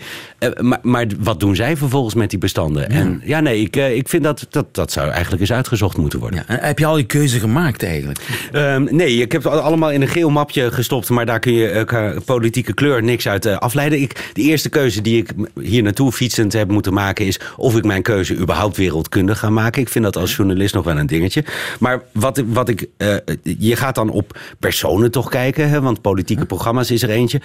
maar, 0.59 0.79
maar 0.81 1.05
wat 1.19 1.39
doen 1.39 1.55
zij 1.55 1.77
vervolgens 1.77 2.13
met 2.15 2.29
die 2.29 2.39
bestanden? 2.39 2.81
Ja. 2.81 2.99
En 2.99 3.21
ja, 3.23 3.39
nee, 3.39 3.61
ik, 3.61 3.75
ik 3.75 4.09
vind 4.09 4.23
dat, 4.23 4.47
dat, 4.49 4.65
dat 4.71 4.91
zou 4.91 5.09
eigenlijk 5.09 5.41
eens 5.41 5.53
uitgezocht 5.53 5.97
moeten 5.97 6.19
worden. 6.19 6.43
Ja, 6.47 6.57
heb 6.61 6.79
je 6.79 6.85
al 6.85 6.97
je 6.97 7.03
keuze 7.03 7.39
gemaakt 7.39 7.83
eigenlijk? 7.83 8.19
Um, 8.53 8.87
nee, 8.91 9.15
ik 9.15 9.31
heb 9.31 9.43
het 9.43 9.53
allemaal 9.53 9.91
in 9.91 10.01
een 10.01 10.07
geel 10.07 10.29
mapje 10.29 10.71
gestopt... 10.71 11.09
maar 11.09 11.25
daar 11.25 11.39
kun 11.39 11.53
je 11.53 12.21
politieke 12.25 12.73
kleur 12.73 13.03
niks 13.05 13.27
uit 13.27 13.45
uh, 13.45 13.57
afleiden. 13.57 14.01
Ik, 14.01 14.31
de 14.33 14.41
eerste 14.41 14.69
keuze 14.69 15.01
die 15.01 15.17
ik 15.17 15.29
hier 15.61 15.83
naartoe 15.83 16.11
fietsend 16.11 16.53
heb 16.53 16.69
moeten 16.69 16.93
maken 16.93 17.25
is 17.25 17.39
of 17.57 17.77
ik 17.77 17.83
mijn 17.83 18.01
keuze 18.01 18.35
überhaupt 18.35 18.77
wereldkundig 18.77 19.39
ga 19.39 19.49
maken. 19.49 19.81
Ik 19.81 19.89
vind 19.89 20.03
dat 20.03 20.17
als 20.17 20.35
journalist 20.35 20.73
nog 20.73 20.83
wel 20.83 20.97
een 20.97 21.07
dingetje. 21.07 21.43
Maar 21.79 22.01
wat, 22.11 22.43
wat 22.45 22.69
ik, 22.69 22.87
uh, 22.97 23.15
je 23.57 23.75
gaat 23.75 23.95
dan 23.95 24.09
op 24.09 24.39
personen 24.59 25.11
toch 25.11 25.29
kijken, 25.29 25.69
hè, 25.69 25.81
want 25.81 26.01
politieke 26.01 26.45
programma's 26.45 26.91
is 26.91 27.03
er 27.03 27.09
eentje. 27.09 27.41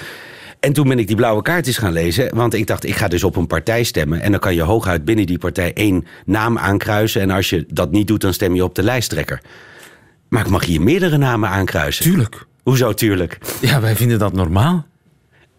En 0.61 0.73
toen 0.73 0.89
ben 0.89 0.99
ik 0.99 1.07
die 1.07 1.17
blauwe 1.17 1.43
kaart 1.43 1.67
eens 1.67 1.79
gaan 1.79 1.93
lezen. 1.93 2.37
Want 2.37 2.55
ik 2.55 2.67
dacht, 2.67 2.85
ik 2.85 2.97
ga 2.97 3.09
dus 3.09 3.25
op 3.25 3.37
een 3.37 3.47
partij 3.47 3.83
stemmen. 3.83 4.21
En 4.21 4.31
dan 4.31 4.41
kan 4.41 4.55
je 4.55 4.63
hooguit 4.63 5.05
binnen 5.05 5.27
die 5.27 5.39
partij 5.39 5.73
één 5.73 6.07
naam 6.25 6.59
aankruisen. 6.59 7.21
En 7.21 7.31
als 7.31 7.51
je 7.51 7.67
dat 7.69 7.91
niet 7.91 8.07
doet, 8.07 8.21
dan 8.21 8.33
stem 8.33 8.55
je 8.55 8.65
op 8.65 8.75
de 8.75 8.83
lijsttrekker. 8.83 9.41
Maar 10.29 10.45
ik 10.45 10.51
mag 10.51 10.65
hier 10.65 10.81
meerdere 10.81 11.17
namen 11.17 11.49
aankruisen. 11.49 12.05
Tuurlijk. 12.05 12.47
Hoezo 12.63 12.95
tuurlijk? 12.95 13.39
Ja, 13.61 13.81
wij 13.81 13.97
vinden 13.97 14.19
dat 14.19 14.33
normaal. 14.33 14.87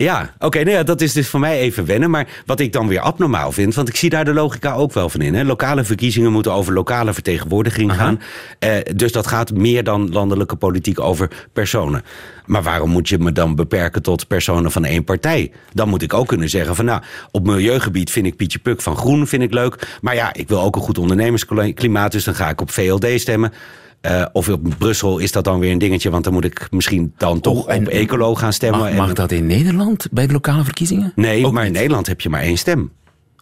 Ja, 0.02 0.34
oké, 0.36 0.46
okay, 0.46 0.64
nou 0.64 0.76
ja, 0.76 0.84
dat 0.84 1.02
is 1.02 1.14
dus 1.14 1.28
voor 1.30 1.40
mij 1.40 1.60
even 1.60 1.86
wennen. 1.86 2.10
Maar 2.10 2.28
wat 2.46 2.60
ik 2.60 2.74
dan 2.74 2.88
weer 2.88 3.00
abnormaal 3.00 3.52
vind, 3.52 3.76
want 3.76 3.90
ik 3.90 3.96
zie 3.96 4.10
daar 4.10 4.26
de 4.26 4.34
logica 4.34 4.74
ook 4.74 4.94
wel 4.94 5.10
van 5.10 5.22
in. 5.22 5.34
Hè? 5.34 5.44
Lokale 5.44 5.84
verkiezingen 5.84 6.32
moeten 6.32 6.54
over 6.54 6.74
lokale 6.74 7.14
vertegenwoordiging 7.14 7.92
Aha. 7.92 8.04
gaan. 8.04 8.20
Eh, 8.60 8.76
dus 8.96 9.12
dat 9.12 9.28
gaat 9.28 9.54
meer 9.54 9.84
dan 9.84 10.10
landelijke 10.12 10.56
politiek 10.56 11.00
over 11.00 11.48
personen. 11.54 12.04
Maar 12.46 12.64
waarom 12.64 12.90
moet 12.90 13.10
je 13.10 13.18
me 13.18 13.32
dan 13.32 13.56
beperken 13.56 14.02
tot 14.02 14.28
personen 14.28 14.72
van 14.72 14.86
één 14.86 15.04
partij? 15.04 15.52
Dan 15.74 15.90
moet 15.90 16.02
ik 16.02 16.14
ook 16.14 16.28
kunnen 16.28 16.50
zeggen 16.50 16.76
van 16.76 16.86
nou, 16.86 17.02
op 17.32 17.46
milieugebied 17.46 18.12
vind 18.12 18.26
ik 18.26 18.36
Pietje 18.36 18.60
Puk 18.60 18.82
van 18.82 18.98
Groen 18.98 19.28
vind 19.28 19.44
ik 19.44 19.54
leuk. 19.54 19.98
Maar 20.02 20.16
ja, 20.16 20.34
ik 20.34 20.48
wil 20.48 20.62
ook 20.62 20.76
een 20.76 20.82
goed 20.82 20.98
ondernemersklimaat, 20.98 22.12
dus 22.12 22.24
dan 22.24 22.36
ga 22.36 22.50
ik 22.50 22.62
op 22.62 22.72
VLD 22.72 23.20
stemmen. 23.20 23.54
Uh, 24.02 24.26
of 24.32 24.50
op 24.50 24.62
Brussel 24.78 25.18
is 25.18 25.32
dat 25.32 25.44
dan 25.44 25.60
weer 25.60 25.72
een 25.72 25.78
dingetje, 25.78 26.10
want 26.10 26.24
dan 26.24 26.34
moet 26.34 26.46
ik 26.46 26.68
misschien 26.72 27.14
dan 27.18 27.40
toch 27.40 27.68
oh, 27.68 27.76
op 27.76 27.88
ecolo 27.88 28.36
gaan 28.36 28.54
stemmen. 28.54 28.80
Mag, 28.80 28.94
mag, 28.94 29.14
dat 29.14 29.32
in 29.32 29.46
Nederland 29.46 30.08
bij 30.12 30.28
de 30.28 30.34
lokale 30.34 30.64
verkiezingen? 30.64 31.12
Nee, 31.16 31.46
Ook 31.46 31.52
maar 31.52 31.64
niet. 31.64 31.74
in 31.74 31.80
Nederland 31.80 32.08
heb 32.08 32.22
je 32.22 32.30
maar 32.30 32.42
één 32.42 32.58
stem. 32.58 32.92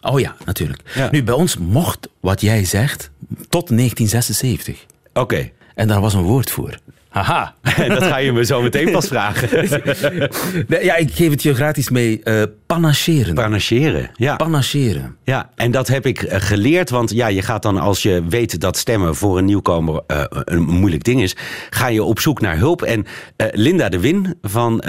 Oh 0.00 0.20
ja, 0.20 0.36
natuurlijk. 0.44 0.82
Ja. 0.94 1.08
Nu, 1.10 1.22
bij 1.22 1.34
ons 1.34 1.56
mocht 1.56 2.08
wat 2.20 2.40
jij 2.40 2.64
zegt 2.64 3.10
tot 3.48 3.68
1976. 3.68 4.86
Oké. 5.08 5.20
Okay. 5.20 5.52
En 5.74 5.88
daar 5.88 6.00
was 6.00 6.14
een 6.14 6.22
woord 6.22 6.50
voor. 6.50 6.78
Haha, 7.10 7.54
dat 7.88 8.02
ga 8.02 8.16
je 8.16 8.32
me 8.32 8.44
zo 8.44 8.62
meteen 8.62 8.90
pas 8.90 9.06
vragen. 9.06 9.68
ja, 10.84 10.96
ik 10.96 11.14
geef 11.14 11.30
het 11.30 11.42
je 11.42 11.54
gratis 11.54 11.88
mee. 11.88 12.20
Uh, 12.24 12.42
panacheren. 12.66 13.34
Panacheren, 13.34 14.10
ja. 14.14 14.36
Panacheren. 14.36 15.16
Ja, 15.24 15.50
en 15.54 15.70
dat 15.70 15.88
heb 15.88 16.06
ik 16.06 16.22
uh, 16.22 16.30
geleerd. 16.38 16.90
Want 16.90 17.10
ja, 17.10 17.26
je 17.26 17.42
gaat 17.42 17.62
dan 17.62 17.78
als 17.78 18.02
je 18.02 18.24
weet 18.28 18.60
dat 18.60 18.76
stemmen 18.76 19.16
voor 19.16 19.38
een 19.38 19.44
nieuwkomer 19.44 20.02
uh, 20.06 20.24
een 20.28 20.62
moeilijk 20.62 21.04
ding 21.04 21.22
is... 21.22 21.36
ga 21.70 21.86
je 21.86 22.02
op 22.02 22.20
zoek 22.20 22.40
naar 22.40 22.58
hulp. 22.58 22.82
En 22.82 23.06
Linda 23.36 23.88
de 23.88 24.00
Win 24.00 24.34
van 24.42 24.82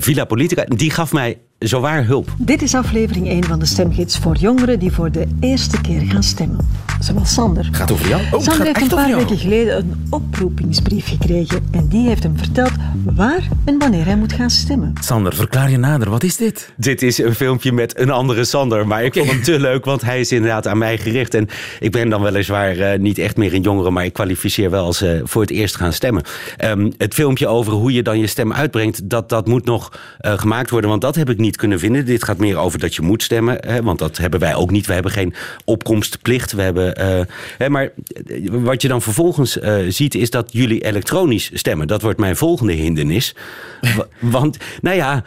Villa 0.00 0.24
Politica, 0.24 0.64
die 0.64 0.90
gaf 0.90 1.12
mij 1.12 1.38
zowaar 1.58 2.06
hulp. 2.06 2.28
Dit 2.38 2.62
is 2.62 2.74
aflevering 2.74 3.28
1 3.28 3.44
van 3.44 3.58
de 3.58 3.66
stemgids 3.66 4.18
voor 4.18 4.36
jongeren 4.36 4.78
die 4.78 4.92
voor 4.92 5.10
de 5.10 5.26
eerste 5.40 5.80
keer 5.80 6.00
gaan 6.00 6.22
stemmen. 6.22 6.68
Zoals 7.00 7.32
Sander. 7.32 7.68
Gaat 7.72 7.92
over 7.92 8.08
jou? 8.08 8.22
Oh, 8.32 8.40
Sander 8.40 8.66
heeft 8.66 8.80
een 8.80 8.88
paar 8.88 9.16
weken 9.16 9.38
geleden 9.38 9.76
een 9.76 10.06
oproepingsbrief 10.10 11.08
gekregen 11.08 11.66
en 11.70 11.88
die 11.88 12.08
heeft 12.08 12.22
hem 12.22 12.38
verteld 12.38 12.70
waar 13.04 13.48
en 13.64 13.78
wanneer 13.78 14.04
hij 14.04 14.16
moet 14.16 14.32
gaan 14.32 14.50
stemmen. 14.50 14.92
Sander, 15.00 15.34
verklaar 15.34 15.70
je 15.70 15.76
nader. 15.76 16.10
Wat 16.10 16.22
is 16.22 16.36
dit? 16.36 16.72
Dit 16.76 17.02
is 17.02 17.18
een 17.18 17.34
filmpje 17.34 17.72
met 17.72 17.98
een 17.98 18.10
andere 18.10 18.44
Sander. 18.44 18.86
Maar 18.86 19.04
ik 19.04 19.14
vond 19.14 19.30
hem 19.30 19.42
te 19.42 19.60
leuk, 19.60 19.84
want 19.84 20.02
hij 20.02 20.20
is 20.20 20.32
inderdaad 20.32 20.66
aan 20.66 20.78
mij 20.78 20.98
gericht. 20.98 21.34
En 21.34 21.48
ik 21.80 21.92
ben 21.92 22.08
dan 22.08 22.22
weliswaar 22.22 22.78
eh, 22.78 22.98
niet 22.98 23.18
echt 23.18 23.36
meer 23.36 23.54
een 23.54 23.62
jongere, 23.62 23.90
maar 23.90 24.04
ik 24.04 24.12
kwalificeer 24.12 24.70
wel 24.70 24.84
als 24.84 25.02
eh, 25.02 25.20
voor 25.22 25.42
het 25.42 25.50
eerst 25.50 25.76
gaan 25.76 25.92
stemmen. 25.92 26.22
Ehm, 26.56 26.90
het 26.98 27.14
filmpje 27.14 27.46
over 27.46 27.72
hoe 27.72 27.92
je 27.92 28.02
dan 28.02 28.18
je 28.18 28.26
stem 28.26 28.52
uitbrengt, 28.52 29.10
dat, 29.10 29.28
dat 29.28 29.46
moet 29.46 29.64
nog 29.64 29.92
eh, 30.18 30.38
gemaakt 30.38 30.70
worden. 30.70 30.90
Want 30.90 31.02
dat 31.02 31.14
heb 31.14 31.30
ik 31.30 31.38
niet 31.38 31.45
kunnen 31.54 31.78
vinden. 31.78 32.04
Dit 32.04 32.24
gaat 32.24 32.38
meer 32.38 32.56
over 32.56 32.78
dat 32.78 32.94
je 32.94 33.02
moet 33.02 33.22
stemmen. 33.22 33.58
Hè, 33.66 33.82
want 33.82 33.98
dat 33.98 34.16
hebben 34.16 34.40
wij 34.40 34.54
ook 34.54 34.70
niet. 34.70 34.86
We 34.86 34.92
hebben 34.92 35.12
geen 35.12 35.34
opkomstplicht. 35.64 36.52
We 36.52 36.62
hebben, 36.62 36.94
eh, 36.94 37.20
hè, 37.58 37.68
maar 37.68 37.90
eh, 38.26 38.48
wat 38.50 38.82
je 38.82 38.88
dan 38.88 39.02
vervolgens 39.02 39.58
eh, 39.58 39.76
ziet, 39.88 40.14
is 40.14 40.30
dat 40.30 40.48
jullie 40.52 40.84
elektronisch 40.84 41.50
stemmen. 41.54 41.86
Dat 41.86 42.02
wordt 42.02 42.18
mijn 42.18 42.36
volgende 42.36 42.72
hindernis. 42.72 43.34
Wa- 43.96 44.08
want, 44.20 44.56
nou 44.80 44.96
ja. 44.96 45.24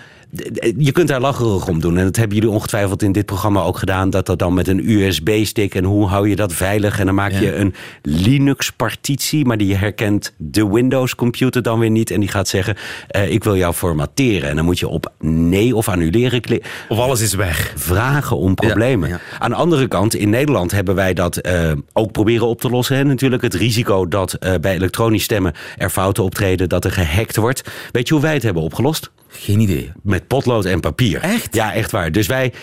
Je 0.77 0.91
kunt 0.91 1.07
daar 1.07 1.19
lacherig 1.19 1.67
om 1.67 1.79
doen. 1.79 1.97
En 1.97 2.03
dat 2.03 2.15
hebben 2.15 2.37
jullie 2.37 2.53
ongetwijfeld 2.53 3.03
in 3.03 3.11
dit 3.11 3.25
programma 3.25 3.61
ook 3.61 3.77
gedaan. 3.77 4.09
Dat 4.09 4.25
dat 4.25 4.39
dan 4.39 4.53
met 4.53 4.67
een 4.67 4.89
USB-stick. 4.89 5.75
En 5.75 5.83
hoe 5.83 6.07
hou 6.07 6.29
je 6.29 6.35
dat 6.35 6.53
veilig? 6.53 6.99
En 6.99 7.05
dan 7.05 7.15
maak 7.15 7.31
je 7.31 7.55
een 7.55 7.73
Linux-partitie. 8.01 9.45
Maar 9.45 9.57
die 9.57 9.75
herkent 9.75 10.33
de 10.37 10.69
Windows-computer 10.69 11.61
dan 11.61 11.79
weer 11.79 11.89
niet. 11.89 12.11
En 12.11 12.19
die 12.19 12.29
gaat 12.29 12.47
zeggen: 12.47 12.75
eh, 13.07 13.31
Ik 13.31 13.43
wil 13.43 13.57
jou 13.57 13.73
formatteren. 13.73 14.49
En 14.49 14.55
dan 14.55 14.65
moet 14.65 14.79
je 14.79 14.87
op 14.87 15.11
nee 15.19 15.75
of 15.75 15.87
annuleren 15.89 16.41
klikken. 16.41 16.69
Of 16.89 16.97
alles 16.97 17.21
is 17.21 17.33
weg. 17.33 17.73
Vragen 17.75 18.37
om 18.37 18.55
problemen. 18.55 19.09
Ja, 19.09 19.15
ja. 19.15 19.39
Aan 19.39 19.49
de 19.49 19.55
andere 19.55 19.87
kant, 19.87 20.15
in 20.15 20.29
Nederland 20.29 20.71
hebben 20.71 20.95
wij 20.95 21.13
dat 21.13 21.37
eh, 21.37 21.71
ook 21.93 22.11
proberen 22.11 22.47
op 22.47 22.61
te 22.61 22.69
lossen. 22.69 22.95
Hè? 22.95 23.03
Natuurlijk 23.03 23.41
het 23.41 23.53
risico 23.53 24.07
dat 24.07 24.33
eh, 24.33 24.53
bij 24.61 24.73
elektronisch 24.73 25.23
stemmen 25.23 25.53
er 25.77 25.89
fouten 25.89 26.23
optreden. 26.23 26.69
Dat 26.69 26.85
er 26.85 26.91
gehackt 26.91 27.35
wordt. 27.35 27.63
Weet 27.91 28.07
je 28.07 28.13
hoe 28.13 28.23
wij 28.23 28.33
het 28.33 28.43
hebben 28.43 28.63
opgelost? 28.63 29.11
Geen 29.31 29.59
idee. 29.59 29.91
Met 30.03 30.27
potlood 30.27 30.65
en 30.65 30.79
papier. 30.79 31.21
Echt? 31.21 31.55
Ja, 31.55 31.73
echt 31.73 31.91
waar. 31.91 32.11
Dus 32.11 32.27
wij 32.27 32.53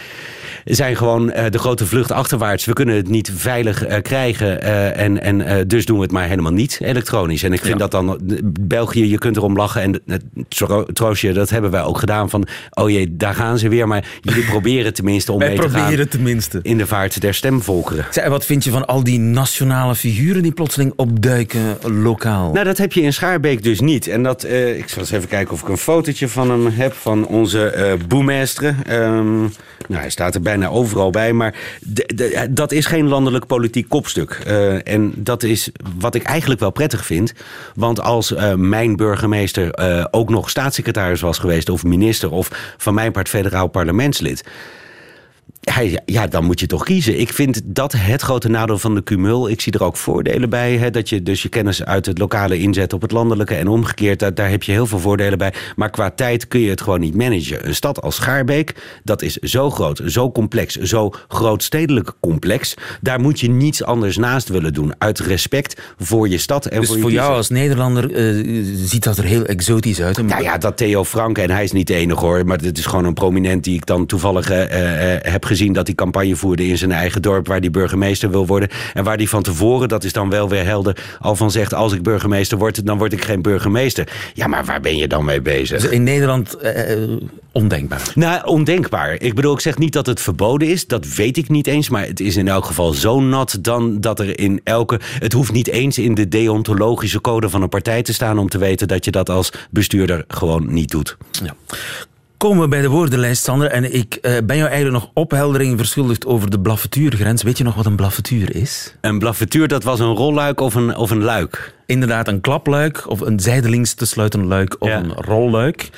zijn 0.64 0.96
gewoon 0.96 1.30
eh, 1.30 1.50
de 1.50 1.58
grote 1.58 1.86
vlucht 1.86 2.12
achterwaarts. 2.12 2.64
We 2.64 2.72
kunnen 2.72 2.94
het 2.96 3.08
niet 3.08 3.32
veilig 3.36 3.84
eh, 3.84 4.02
krijgen. 4.02 4.62
eh, 4.62 4.98
en 5.04 5.22
en 5.22 5.68
dus 5.68 5.84
doen 5.84 5.96
we 5.96 6.02
het 6.02 6.12
maar 6.12 6.28
helemaal 6.28 6.52
niet 6.52 6.78
elektronisch. 6.82 7.42
En 7.42 7.52
ik 7.52 7.60
vind 7.60 7.78
dat 7.78 7.90
dan... 7.90 8.20
België, 8.60 9.10
je 9.10 9.18
kunt 9.18 9.36
erom 9.36 9.56
lachen. 9.56 9.82
En 9.82 10.02
tro- 10.48 10.84
troostje, 10.84 11.32
dat 11.32 11.50
hebben 11.50 11.70
wij 11.70 11.82
ook 11.82 11.98
gedaan. 11.98 12.30
Van, 12.30 12.46
oh 12.70 12.90
jee, 12.90 13.16
daar 13.16 13.34
gaan 13.34 13.58
ze 13.58 13.68
weer. 13.68 13.88
Maar 13.88 14.04
jullie 14.20 14.44
proberen 14.54 14.94
tenminste 14.94 15.32
om 15.32 15.38
Wij 15.38 15.48
mee 15.48 15.56
te 15.58 15.68
gaan... 15.68 15.80
proberen 15.80 16.08
tenminste. 16.08 16.58
in 16.62 16.78
de 16.78 16.86
vaart 16.86 17.20
der 17.20 17.34
stemvolkeren. 17.34 18.04
En 18.12 18.30
wat 18.30 18.44
vind 18.44 18.64
je 18.64 18.70
van 18.70 18.86
al 18.86 19.04
die 19.04 19.18
nationale 19.18 19.94
figuren 19.94 20.42
die 20.42 20.52
plotseling 20.52 20.92
opduiken 20.96 21.76
lokaal? 21.82 22.52
Nou, 22.52 22.64
dat 22.64 22.78
heb 22.78 22.92
je 22.92 23.00
in 23.02 23.12
Schaarbeek 23.12 23.62
dus 23.62 23.80
niet. 23.80 24.06
En 24.08 24.22
dat, 24.22 24.44
ik 24.76 24.88
zal 24.88 24.98
eens 25.02 25.10
even 25.10 25.28
kijken 25.28 25.52
of 25.54 25.62
ik 25.62 25.68
een 25.68 25.76
fotootje 25.78 26.28
van 26.28 26.50
heb. 26.64 26.92
Van 26.92 27.26
onze 27.26 27.68
eh 27.70 27.92
boemestre. 28.08 28.74
Ehm, 28.86 29.38
nou, 29.40 29.50
hij 30.00 30.10
staat 30.10 30.34
er 30.34 30.40
bijna 30.40 30.68
overal 30.68 31.10
bij. 31.10 31.32
Maar 31.32 31.54
de- 31.80 32.46
dat 32.50 32.72
is 32.72 32.86
geen 32.86 33.08
landelijk 33.08 33.46
politiek 33.46 33.88
kopstuk. 33.88 34.40
Eh, 34.46 34.88
en 34.88 35.12
dat 35.16 35.42
is 35.42 35.70
wat 35.98 36.14
ik 36.14 36.22
eigenlijk 36.22 36.60
wel 36.60 36.70
prettig 36.70 37.06
vind. 37.06 37.32
Want 37.74 38.00
als 38.00 38.34
eh, 38.34 38.54
mijn 38.54 38.96
burgemeester 38.96 39.70
eh, 39.70 40.04
ook 40.10 40.28
nog 40.28 40.50
staatssecretaris 40.50 41.20
was 41.20 41.38
geweest... 41.38 41.68
of 41.68 41.84
minister 41.84 42.30
of 42.30 42.74
van 42.76 42.94
mijn 42.94 43.12
part 43.12 43.28
federaal 43.28 43.66
parlementslid... 43.66 44.44
Hij, 45.72 46.00
ja, 46.04 46.26
dan 46.26 46.44
moet 46.44 46.60
je 46.60 46.66
toch 46.66 46.84
kiezen. 46.84 47.20
Ik 47.20 47.32
vind 47.32 47.60
dat 47.64 47.92
het 47.92 48.22
grote 48.22 48.48
nadeel 48.48 48.78
van 48.78 48.94
de 48.94 49.02
cumul. 49.02 49.48
Ik 49.48 49.60
zie 49.60 49.72
er 49.72 49.84
ook 49.84 49.96
voordelen 49.96 50.50
bij. 50.50 50.76
Hè, 50.76 50.90
dat 50.90 51.08
je 51.08 51.22
dus 51.22 51.42
je 51.42 51.48
kennis 51.48 51.84
uit 51.84 52.06
het 52.06 52.18
lokale 52.18 52.58
inzet 52.58 52.92
op 52.92 53.02
het 53.02 53.12
landelijke 53.12 53.54
en 53.54 53.68
omgekeerd. 53.68 54.18
Daar, 54.18 54.34
daar 54.34 54.50
heb 54.50 54.62
je 54.62 54.72
heel 54.72 54.86
veel 54.86 54.98
voordelen 54.98 55.38
bij. 55.38 55.52
Maar 55.76 55.90
qua 55.90 56.10
tijd 56.10 56.48
kun 56.48 56.60
je 56.60 56.70
het 56.70 56.80
gewoon 56.80 57.00
niet 57.00 57.14
managen. 57.14 57.66
Een 57.66 57.74
stad 57.74 58.02
als 58.02 58.14
Schaarbeek, 58.14 58.74
dat 59.04 59.22
is 59.22 59.36
zo 59.36 59.70
groot, 59.70 60.00
zo 60.06 60.32
complex, 60.32 60.76
zo 60.76 61.10
grootstedelijk 61.28 62.12
complex. 62.20 62.74
Daar 63.00 63.20
moet 63.20 63.40
je 63.40 63.50
niets 63.50 63.84
anders 63.84 64.16
naast 64.16 64.48
willen 64.48 64.72
doen. 64.72 64.94
Uit 64.98 65.20
respect 65.20 65.80
voor 65.98 66.28
je 66.28 66.38
stad 66.38 66.66
en 66.66 66.80
dus 66.80 66.88
voor 66.88 66.96
je 66.96 67.02
voor 67.02 67.12
jou 67.12 67.34
als 67.34 67.48
Nederlander 67.48 68.12
eh, 68.14 68.64
ziet 68.74 69.04
dat 69.04 69.18
er 69.18 69.24
heel 69.24 69.44
exotisch 69.44 70.00
uit. 70.00 70.22
Nou 70.22 70.42
ja, 70.42 70.58
dat 70.58 70.76
Theo 70.76 71.04
Frank, 71.04 71.38
en 71.38 71.50
hij 71.50 71.64
is 71.64 71.72
niet 71.72 71.86
de 71.86 71.94
enige 71.94 72.24
hoor, 72.24 72.46
maar 72.46 72.58
het 72.58 72.78
is 72.78 72.86
gewoon 72.86 73.04
een 73.04 73.14
prominent 73.14 73.64
die 73.64 73.74
ik 73.74 73.86
dan 73.86 74.06
toevallig 74.06 74.50
eh, 74.50 75.14
eh, 75.14 75.20
heb 75.22 75.44
gezien 75.44 75.54
dat 75.56 75.86
hij 75.86 75.94
campagne 75.94 76.36
voerde 76.36 76.66
in 76.66 76.78
zijn 76.78 76.92
eigen 76.92 77.22
dorp 77.22 77.46
waar 77.46 77.60
hij 77.60 77.70
burgemeester 77.70 78.30
wil 78.30 78.46
worden. 78.46 78.68
En 78.94 79.04
waar 79.04 79.16
hij 79.16 79.26
van 79.26 79.42
tevoren, 79.42 79.88
dat 79.88 80.04
is 80.04 80.12
dan 80.12 80.30
wel 80.30 80.48
weer 80.48 80.64
helder, 80.64 80.96
al 81.20 81.36
van 81.36 81.50
zegt: 81.50 81.74
als 81.74 81.92
ik 81.92 82.02
burgemeester 82.02 82.58
word, 82.58 82.86
dan 82.86 82.98
word 82.98 83.12
ik 83.12 83.24
geen 83.24 83.42
burgemeester. 83.42 84.08
Ja, 84.34 84.46
maar 84.46 84.64
waar 84.64 84.80
ben 84.80 84.96
je 84.96 85.08
dan 85.08 85.24
mee 85.24 85.40
bezig? 85.40 85.80
Dus 85.80 85.90
in 85.90 86.02
Nederland 86.02 86.54
eh, 86.54 86.92
eh, 86.92 87.10
ondenkbaar. 87.52 88.12
Nou, 88.14 88.46
ondenkbaar. 88.46 89.12
Ik 89.12 89.34
bedoel, 89.34 89.54
ik 89.54 89.60
zeg 89.60 89.78
niet 89.78 89.92
dat 89.92 90.06
het 90.06 90.20
verboden 90.20 90.68
is. 90.68 90.86
Dat 90.86 91.14
weet 91.14 91.36
ik 91.36 91.48
niet 91.48 91.66
eens. 91.66 91.88
Maar 91.88 92.06
het 92.06 92.20
is 92.20 92.36
in 92.36 92.48
elk 92.48 92.64
geval 92.64 92.92
zo 92.92 93.20
nat 93.20 93.58
dan 93.60 94.00
dat 94.00 94.20
er 94.20 94.38
in 94.38 94.60
elke... 94.64 95.00
Het 95.02 95.32
hoeft 95.32 95.52
niet 95.52 95.68
eens 95.68 95.98
in 95.98 96.14
de 96.14 96.28
deontologische 96.28 97.20
code 97.20 97.48
van 97.48 97.62
een 97.62 97.68
partij 97.68 98.02
te 98.02 98.12
staan... 98.12 98.38
om 98.38 98.48
te 98.48 98.58
weten 98.58 98.88
dat 98.88 99.04
je 99.04 99.10
dat 99.10 99.30
als 99.30 99.52
bestuurder 99.70 100.24
gewoon 100.28 100.72
niet 100.72 100.90
doet. 100.90 101.16
Ja. 101.44 101.54
Komen 102.36 102.62
we 102.62 102.68
bij 102.68 102.80
de 102.80 102.88
woordenlijst, 102.88 103.42
Sander. 103.44 103.68
En 103.70 103.94
ik 103.94 104.14
eh, 104.14 104.32
ben 104.44 104.56
jou 104.56 104.68
eigenlijk 104.70 105.02
nog 105.02 105.10
opheldering 105.14 105.78
verschuldigd 105.78 106.26
over 106.26 106.50
de 106.50 106.60
blaffetuurgrens. 106.60 107.42
Weet 107.42 107.58
je 107.58 107.64
nog 107.64 107.74
wat 107.74 107.86
een 107.86 107.96
blaffetuur 107.96 108.56
is? 108.56 108.94
Een 109.00 109.18
blaffetuur, 109.18 109.68
dat 109.68 109.82
was 109.82 110.00
een 110.00 110.14
rolluik 110.14 110.60
of 110.60 110.74
een, 110.74 110.96
of 110.96 111.10
een 111.10 111.22
luik. 111.22 111.74
Inderdaad, 111.86 112.28
een 112.28 112.40
klapluik 112.40 113.10
of 113.10 113.20
een 113.20 113.40
zijdelings 113.40 113.94
te 113.94 114.06
sluiten 114.06 114.46
luik 114.46 114.76
of 114.78 114.88
Ja. 114.88 114.96
een 114.98 115.12
rolluik. 115.12 115.88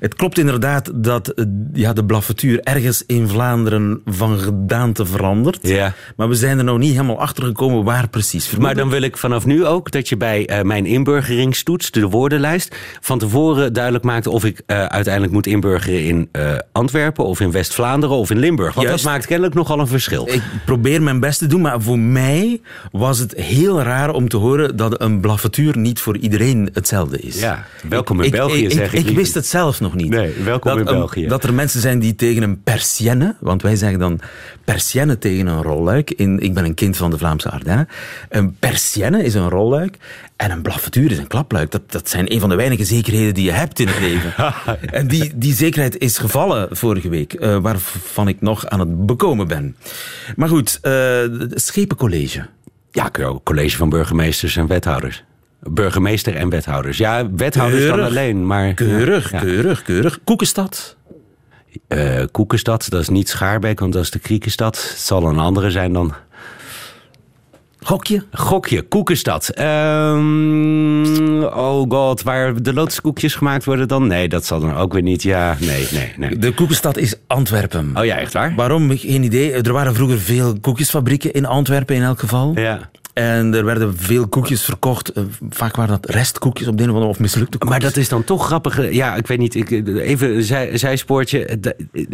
Het 0.00 0.14
klopt 0.14 0.38
inderdaad 0.38 0.90
dat 0.94 1.28
eh, 1.28 1.44
ja, 1.72 1.92
de 1.92 2.04
blaffetuur 2.04 2.60
ergens 2.60 3.04
in 3.06 3.28
Vlaanderen 3.28 4.00
van 4.04 4.38
gedaante 4.38 5.06
verandert. 5.06 5.58
Ja. 5.62 5.94
Maar 6.16 6.28
we 6.28 6.34
zijn 6.34 6.58
er 6.58 6.64
nog 6.64 6.78
niet 6.78 6.92
helemaal 6.92 7.20
achter 7.20 7.44
gekomen 7.44 7.84
waar 7.84 8.08
precies. 8.08 8.56
Maar 8.56 8.74
dan 8.74 8.90
wil 8.90 9.02
ik 9.02 9.16
vanaf 9.16 9.46
nu 9.46 9.66
ook 9.66 9.90
dat 9.90 10.08
je 10.08 10.16
bij 10.16 10.46
eh, 10.46 10.62
mijn 10.62 10.86
inburgeringstoets, 10.86 11.90
de 11.90 12.08
woordenlijst, 12.08 12.76
van 13.00 13.18
tevoren 13.18 13.72
duidelijk 13.72 14.04
maakt 14.04 14.26
of 14.26 14.44
ik 14.44 14.62
eh, 14.66 14.84
uiteindelijk 14.84 15.32
moet 15.32 15.46
inburgeren 15.46 16.04
in 16.04 16.28
Antwerpen 16.72 17.24
of 17.24 17.40
in 17.40 17.50
West-Vlaanderen 17.50 18.16
of 18.16 18.30
in 18.30 18.38
Limburg. 18.38 18.74
Want 18.74 18.86
Juist. 18.86 19.04
dat 19.04 19.12
maakt 19.12 19.26
kennelijk 19.26 19.54
nogal 19.54 19.78
een 19.78 19.86
verschil. 19.86 20.28
Ik 20.28 20.42
probeer 20.64 21.02
mijn 21.02 21.20
best 21.20 21.38
te 21.38 21.46
doen, 21.46 21.60
maar 21.60 21.82
voor 21.82 21.98
mij 21.98 22.60
was 22.92 23.18
het 23.18 23.34
heel 23.34 23.82
raar 23.82 24.10
om 24.14 24.28
te 24.28 24.36
horen 24.36 24.76
dat 24.76 25.00
een 25.00 25.20
blaffetuur 25.20 25.78
niet 25.78 26.00
voor 26.00 26.16
iedereen 26.16 26.70
hetzelfde 26.72 27.18
is. 27.18 27.40
Ja, 27.40 27.66
welkom 27.88 28.20
in 28.20 28.30
België, 28.30 28.64
ik, 28.64 28.70
zeg 28.72 28.86
ik 28.86 28.92
Ik, 28.92 28.92
liever. 28.92 29.14
wist 29.14 29.34
het 29.34 29.46
zelf 29.46 29.80
nog 29.80 29.89
niet. 29.94 30.08
Nee, 30.10 30.32
welkom 30.44 30.70
dat 30.70 30.80
in 30.80 30.86
een- 30.86 30.98
België. 30.98 31.26
Dat 31.26 31.44
er 31.44 31.54
mensen 31.54 31.80
zijn 31.80 31.98
die 31.98 32.14
tegen 32.14 32.42
een 32.42 32.62
persienne, 32.62 33.36
want 33.40 33.62
wij 33.62 33.76
zeggen 33.76 33.98
dan 33.98 34.20
persienne 34.64 35.18
tegen 35.18 35.46
een 35.46 35.62
rolluik. 35.62 36.10
In, 36.10 36.40
ik 36.40 36.54
ben 36.54 36.64
een 36.64 36.74
kind 36.74 36.96
van 36.96 37.10
de 37.10 37.18
Vlaamse 37.18 37.50
Ardennen. 37.50 37.88
Een 38.28 38.56
persienne 38.58 39.24
is 39.24 39.34
een 39.34 39.48
rolluik 39.48 39.96
en 40.36 40.50
een 40.50 40.62
blaffetuur 40.62 41.10
is 41.10 41.18
een 41.18 41.26
klapluik. 41.26 41.70
Dat, 41.70 41.92
dat 41.92 42.08
zijn 42.08 42.32
een 42.32 42.40
van 42.40 42.48
de 42.48 42.54
weinige 42.54 42.84
zekerheden 42.84 43.34
die 43.34 43.44
je 43.44 43.52
hebt 43.52 43.78
in 43.78 43.86
het 43.88 44.00
leven. 44.00 44.32
en 44.98 45.08
die, 45.08 45.32
die 45.34 45.54
zekerheid 45.54 45.98
is 45.98 46.18
gevallen 46.18 46.76
vorige 46.76 47.08
week, 47.08 47.32
eh, 47.32 47.56
waarvan 47.58 48.28
ik 48.28 48.40
nog 48.40 48.66
aan 48.66 48.80
het 48.80 49.06
bekomen 49.06 49.48
ben. 49.48 49.76
Maar 50.36 50.48
goed, 50.48 50.78
het 50.82 51.62
Schepencollege. 51.62 52.46
Ja, 52.90 53.10
college 53.44 53.76
van 53.76 53.88
burgemeesters 53.88 54.56
en 54.56 54.66
wethouders. 54.66 55.24
Burgemeester 55.60 56.36
en 56.36 56.48
wethouders. 56.48 56.98
Ja, 56.98 57.30
wethouders 57.30 57.86
dan 57.86 58.00
alleen, 58.00 58.46
maar... 58.46 58.74
Keurig, 58.74 59.30
ja, 59.30 59.38
ja. 59.38 59.44
keurig, 59.44 59.82
keurig. 59.82 60.18
Koekenstad. 60.24 60.96
Eh, 61.88 62.22
Koekenstad, 62.30 62.86
dat 62.88 63.00
is 63.00 63.08
niet 63.08 63.28
Schaarbeek, 63.28 63.80
want 63.80 63.92
dat 63.92 64.02
is 64.02 64.10
de 64.10 64.18
Kriekenstad. 64.18 64.76
Het 64.76 64.98
zal 64.98 65.28
een 65.28 65.38
andere 65.38 65.70
zijn 65.70 65.92
dan... 65.92 66.14
Gokje. 67.82 68.24
Gokje, 68.32 68.82
Koekenstad. 68.82 69.48
Ehm, 69.48 71.42
oh 71.42 71.90
god, 71.90 72.22
waar 72.22 72.62
de 72.62 72.74
lotuskoekjes 72.74 73.34
gemaakt 73.34 73.64
worden 73.64 73.88
dan? 73.88 74.06
Nee, 74.06 74.28
dat 74.28 74.46
zal 74.46 74.60
dan 74.60 74.76
ook 74.76 74.92
weer 74.92 75.02
niet. 75.02 75.22
Ja, 75.22 75.56
nee, 75.60 75.86
nee, 75.90 76.12
nee. 76.16 76.38
De 76.38 76.54
koekenstad 76.54 76.96
is 76.96 77.14
Antwerpen. 77.26 77.90
Oh 77.94 78.04
ja, 78.04 78.16
echt 78.16 78.32
waar? 78.32 78.54
Waarom? 78.54 78.96
Geen 78.96 79.22
idee. 79.22 79.52
Er 79.52 79.72
waren 79.72 79.94
vroeger 79.94 80.20
veel 80.20 80.60
koekjesfabrieken 80.60 81.32
in 81.32 81.46
Antwerpen 81.46 81.96
in 81.96 82.02
elk 82.02 82.18
geval. 82.18 82.52
Ja. 82.54 82.90
En 83.20 83.54
er 83.54 83.64
werden 83.64 83.96
veel 83.96 84.28
koekjes 84.28 84.62
verkocht. 84.62 85.08
Eh, 85.12 85.22
Vaak 85.50 85.76
waren 85.76 86.00
dat 86.00 86.10
restkoekjes 86.14 86.68
op 86.68 86.76
de 86.76 86.82
een 86.82 86.88
of 86.88 86.94
andere 86.94 87.12
of 87.12 87.18
mislukte 87.20 87.58
koekjes. 87.58 87.80
Maar 87.80 87.90
dat 87.90 87.96
is 87.96 88.08
dan 88.08 88.24
toch 88.24 88.46
grappig. 88.46 88.92
Ja, 88.92 89.16
ik 89.16 89.26
weet 89.26 89.38
niet. 89.38 89.54
Ik, 89.54 89.70
even 89.70 90.36
een 90.36 90.42
zij, 90.42 90.78
zijspoortje. 90.78 91.58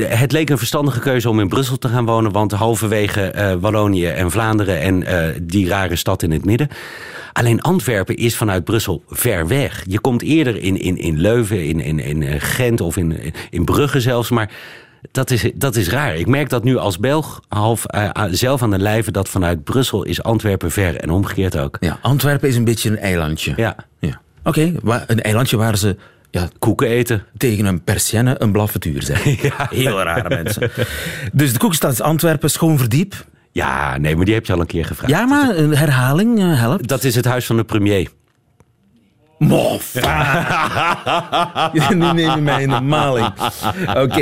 Het- 0.04 0.32
leek 0.32 0.50
een 0.50 0.58
verstandige 0.58 1.00
keuze 1.00 1.28
om 1.28 1.40
in 1.40 1.48
Brussel 1.48 1.78
te 1.78 1.88
gaan 1.88 2.04
wonen. 2.04 2.32
Want 2.32 2.52
halverwege 2.52 3.20
eh, 3.22 3.54
Wallonië 3.60 4.06
en 4.06 4.30
Vlaanderen 4.30 4.80
en 4.80 5.02
eh, 5.02 5.34
die 5.42 5.68
rare 5.68 5.96
stad 5.96 6.22
in 6.22 6.30
het 6.30 6.44
midden. 6.44 6.68
Alleen 7.32 7.60
Antwerpen 7.60 8.16
is 8.16 8.36
vanuit 8.36 8.64
Brussel 8.64 9.02
ver 9.08 9.46
weg. 9.48 9.84
Je 9.86 10.00
komt 10.00 10.22
eerder 10.22 10.56
in, 10.56 10.80
in, 10.80 10.96
in 10.96 11.20
Leuven, 11.20 11.64
in, 11.64 11.80
in, 11.80 11.98
in 11.98 12.22
eh, 12.22 12.34
Gent 12.38 12.80
of 12.80 12.96
in, 12.96 13.32
in 13.50 13.64
Brugge 13.64 14.00
zelfs. 14.00 14.30
Maar 14.30 14.50
Dat 15.10 15.30
is, 15.30 15.50
dat 15.54 15.76
is 15.76 15.88
raar. 15.88 16.16
Ik 16.16 16.26
merk 16.26 16.48
dat 16.48 16.64
nu 16.64 16.76
als 16.76 16.98
Belg 16.98 17.40
half 17.48 17.84
eh, 17.84 18.10
ah, 18.10 18.32
zelf 18.32 18.62
aan 18.62 18.70
de 18.70 18.78
lijve... 18.78 19.10
dat 19.10 19.28
vanuit 19.28 19.64
Brussel 19.64 20.02
is 20.02 20.22
Antwerpen 20.22 20.70
ver 20.70 20.96
en 20.96 21.10
omgekeerd 21.10 21.58
ook. 21.58 21.76
Ja, 21.80 21.98
Antwerpen 22.02 22.48
is 22.48 22.56
een 22.56 22.64
beetje 22.64 22.90
een 22.90 22.98
eilandje. 22.98 23.52
Ja. 23.56 23.76
ja. 23.98 24.20
Oké, 24.42 24.72
een 25.06 25.22
eilandje 25.22 25.56
waar 25.56 25.76
ze 25.76 25.96
ja, 26.30 26.48
Koeken 26.58 26.88
eten. 26.88 27.24
tegen 27.36 27.64
een 27.64 27.84
persienne 27.84 28.34
een 28.38 28.52
blaffetuur 28.52 29.02
zijn. 29.02 29.20
Heel 29.70 30.02
rare 30.02 30.28
mensen. 30.28 30.70
Dus 31.32 31.52
de 31.52 31.58
koekstad 31.58 31.92
is 31.92 32.00
Antwerpen, 32.00 32.50
schoon 32.50 32.78
verdiep. 32.78 33.24
Ja, 33.52 33.98
nee, 33.98 34.16
maar 34.16 34.24
die 34.24 34.34
heb 34.34 34.46
je 34.46 34.52
al 34.52 34.60
een 34.60 34.66
keer 34.66 34.84
gevraagd. 34.84 35.12
Ja, 35.12 35.26
maar 35.26 35.56
een 35.56 35.76
herhaling 35.76 36.38
eh, 36.38 36.60
helpt. 36.60 36.88
Dat 36.88 37.04
is 37.04 37.14
het 37.14 37.24
huis 37.24 37.46
van 37.46 37.56
de 37.56 37.64
premier. 37.64 38.08
Mof. 39.38 39.94
nu 41.94 41.96
neem 41.96 42.18
je 42.18 42.40
mij 42.40 42.62
in 42.62 42.68
de 42.68 42.80
maling. 42.80 43.32
Oké, 43.96 44.20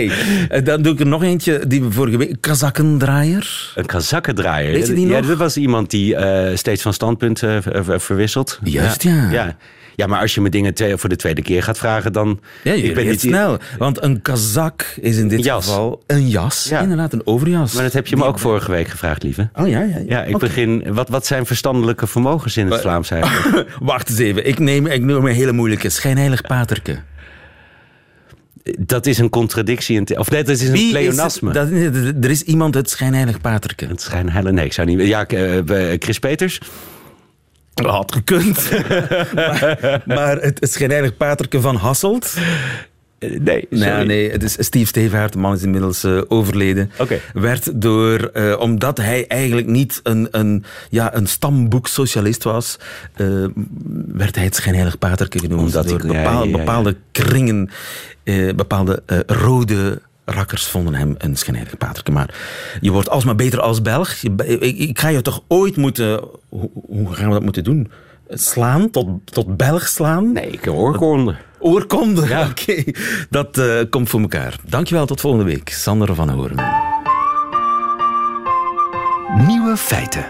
eh, 0.48 0.64
dan 0.64 0.82
doe 0.82 0.92
ik 0.92 1.00
er 1.00 1.06
nog 1.06 1.22
eentje 1.22 1.66
die 1.66 1.82
we 1.82 1.92
vorige 1.92 2.16
week... 2.16 2.36
Kazakkendraaier. 2.40 3.72
Een 3.74 3.86
kazakkendraaier. 3.86 4.72
Weet 4.72 4.86
je 4.86 4.94
die 4.94 5.06
ja, 5.08 5.18
nog? 5.18 5.26
dat 5.26 5.36
was 5.38 5.56
iemand 5.56 5.90
die 5.90 6.16
eh, 6.16 6.56
steeds 6.56 6.82
van 6.82 6.92
standpunt 6.92 7.42
eh, 7.42 7.56
ver- 7.60 7.84
ver- 7.84 8.00
verwisselt. 8.00 8.58
Juist, 8.62 9.02
ja. 9.02 9.30
ja. 9.30 9.56
Ja, 9.96 10.06
maar 10.06 10.20
als 10.20 10.34
je 10.34 10.40
me 10.40 10.48
dingen 10.48 10.74
twee, 10.74 10.96
voor 10.96 11.08
de 11.08 11.16
tweede 11.16 11.42
keer 11.42 11.62
gaat 11.62 11.78
vragen, 11.78 12.12
dan... 12.12 12.40
Ja, 12.62 12.72
je 12.72 12.82
ik 12.82 12.94
ben 12.94 13.06
niet 13.06 13.20
snel. 13.20 13.58
Want 13.78 14.02
een 14.02 14.22
kazak 14.22 14.94
is 15.00 15.16
in 15.16 15.28
dit 15.28 15.44
Jas. 15.44 15.66
geval 15.66 16.02
een 16.06 16.28
jas. 16.28 16.66
Ja. 16.68 16.80
Inderdaad, 16.80 17.12
een 17.12 17.26
overjas. 17.26 17.72
Maar 17.72 17.82
dat 17.82 17.92
heb 17.92 18.06
je 18.06 18.16
me 18.16 18.24
ook 18.24 18.38
vorige 18.38 18.70
week 18.70 18.88
gevraagd, 18.88 19.22
lieve. 19.22 19.48
Oh 19.54 19.68
ja, 19.68 19.80
ja. 19.80 19.86
ja. 19.86 20.02
Ja, 20.08 20.22
ik 20.22 20.38
begin... 20.38 20.84
Wat, 20.94 21.08
wat 21.08 21.26
zijn 21.26 21.46
verstandelijke 21.46 22.06
vermogens 22.06 22.56
in 22.56 22.70
het 22.70 22.80
Vlaams 22.80 23.10
eigenlijk? 23.10 23.68
Wacht 23.80 24.08
eens 24.08 24.18
even. 24.18 24.46
Ik 24.46 24.58
neem, 24.58 24.86
ik 24.86 25.02
noem 25.02 25.26
een 25.26 25.34
hele 25.34 25.52
moeilijke. 25.52 25.88
Schijnheilig 25.88 26.42
paterke. 26.42 26.98
Dat 28.78 29.06
is 29.06 29.18
een 29.18 29.30
contradictie. 29.30 29.96
In 29.96 30.18
of 30.18 30.30
nee, 30.30 30.44
dat 30.44 30.54
is 30.54 30.66
een 30.66 30.72
Wie 30.72 30.84
is 30.84 30.90
pleonasme. 30.90 31.58
het? 31.58 31.70
Dat, 31.94 32.24
er 32.24 32.30
is 32.30 32.42
iemand 32.42 32.74
het 32.74 32.90
schijnheilig 32.90 33.40
paterke. 33.40 33.86
Het 33.86 34.00
schijnheilig... 34.00 34.52
Nee, 34.52 34.64
ik 34.64 34.72
zou 34.72 34.86
niet... 34.86 35.06
Ja, 35.06 35.26
eh, 35.26 35.58
eh, 35.92 35.96
Chris 36.00 36.18
Peters? 36.18 36.60
Had 37.74 38.12
gekund. 38.12 38.70
maar, 39.34 40.02
maar 40.06 40.36
het, 40.36 40.58
schijnheilig 40.70 41.16
paterke 41.16 41.60
van 41.60 41.76
Hasselt... 41.76 42.34
Nee, 43.18 43.38
Nee, 43.40 43.66
sorry. 43.70 44.06
nee, 44.06 44.30
het 44.30 44.42
is 44.42 44.52
Steve 44.58 44.86
Stevaart, 44.86 45.32
de 45.32 45.38
man 45.38 45.54
is 45.54 45.62
inmiddels 45.62 46.04
eh, 46.04 46.20
overleden. 46.28 46.90
Werd 47.32 47.80
door, 47.82 48.18
eh, 48.32 48.56
omdat 48.60 48.96
hij 48.98 49.26
eigenlijk 49.26 49.66
niet 49.66 50.00
een, 50.02 50.28
een, 50.30 50.64
ja, 50.90 51.14
een 51.14 51.26
stamboeksocialist 51.26 52.42
was, 52.42 52.76
eh, 53.14 53.26
werd 54.06 54.34
hij 54.34 54.44
het 54.44 54.54
schijnheilig 54.54 54.98
paterke 54.98 55.38
genoemd. 55.38 55.60
Omdat 55.62 55.88
door 55.88 55.98
hij- 56.00 56.10
ja, 56.10 56.22
bepaal- 56.22 56.44
ja, 56.44 56.50
ja. 56.50 56.56
bepaalde 56.56 56.96
kringen, 57.12 57.70
bepaalde 58.56 59.02
rode 59.26 60.00
rakkers 60.24 60.66
vonden 60.66 60.94
hem 60.94 61.14
een 61.18 61.36
schijnheilig 61.36 61.76
paterke. 61.76 62.10
Maar 62.12 62.34
je 62.80 62.90
wordt 62.90 63.08
alsmaar 63.10 63.34
beter 63.34 63.60
als 63.60 63.82
Belg. 63.82 64.14
Je- 64.14 64.58
ik, 64.58 64.98
ga 64.98 65.08
je 65.08 65.22
toch 65.22 65.42
ooit 65.48 65.76
moeten... 65.76 66.20
Hoe, 66.48 67.14
gaan 67.14 67.26
we 67.26 67.32
dat 67.32 67.42
moeten 67.42 67.64
doen? 67.64 67.90
Slaan? 68.28 68.90
Tot, 68.90 69.06
tot 69.24 69.56
Belg 69.56 69.86
slaan? 69.88 70.32
Nee, 70.32 70.50
ik 70.50 70.66
oorkonde. 70.66 71.34
Oorkonde, 71.58 72.26
Ja. 72.28 72.46
oké. 72.50 72.84
Dat 73.30 73.58
eh, 73.58 73.78
komt 73.90 74.08
voor 74.08 74.20
elkaar. 74.20 74.56
Dankjewel, 74.68 75.06
tot 75.06 75.20
volgende 75.20 75.44
week. 75.44 75.68
Sander 75.68 76.14
van 76.14 76.28
Horen. 76.30 76.56
Nieuwe 79.46 79.76
feiten. 79.76 80.26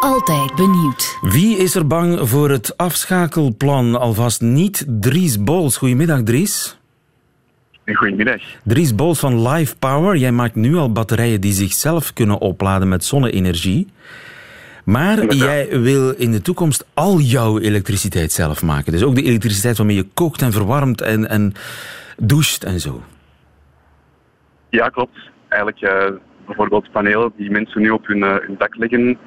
Altijd 0.00 0.54
benieuwd. 0.54 1.16
Wie 1.20 1.56
is 1.56 1.74
er 1.74 1.86
bang 1.86 2.28
voor 2.28 2.50
het 2.50 2.76
afschakelplan? 2.76 4.00
Alvast 4.00 4.40
niet 4.40 4.84
Dries 4.88 5.42
Bols. 5.42 5.76
Goedemiddag, 5.76 6.22
Dries. 6.22 6.76
Goedemiddag. 7.92 8.42
Dries 8.62 8.94
Bols 8.94 9.18
van 9.18 9.48
Live 9.48 9.76
Power. 9.76 10.16
Jij 10.16 10.32
maakt 10.32 10.54
nu 10.54 10.74
al 10.76 10.92
batterijen 10.92 11.40
die 11.40 11.52
zichzelf 11.52 12.12
kunnen 12.12 12.38
opladen 12.38 12.88
met 12.88 13.04
zonne-energie. 13.04 13.88
Maar 14.84 15.18
Inderdaad. 15.18 15.38
jij 15.38 15.80
wil 15.80 16.10
in 16.10 16.30
de 16.30 16.42
toekomst 16.42 16.86
al 16.94 17.18
jouw 17.18 17.58
elektriciteit 17.58 18.32
zelf 18.32 18.62
maken. 18.62 18.92
Dus 18.92 19.02
ook 19.02 19.14
de 19.14 19.22
elektriciteit 19.22 19.76
waarmee 19.76 19.96
je 19.96 20.06
kookt 20.14 20.42
en 20.42 20.52
verwarmt 20.52 21.00
en, 21.00 21.28
en 21.28 21.52
doucht 22.16 22.64
en 22.64 22.80
zo. 22.80 23.02
Ja, 24.68 24.88
klopt. 24.88 25.18
Eigenlijk 25.48 25.82
eh, 25.82 26.14
bijvoorbeeld 26.46 26.90
panelen 26.90 27.32
die 27.36 27.50
mensen 27.50 27.80
nu 27.80 27.90
op 27.90 28.06
hun, 28.06 28.22
eh, 28.22 28.34
hun 28.46 28.54
dak 28.58 28.76
leggen 28.76 29.18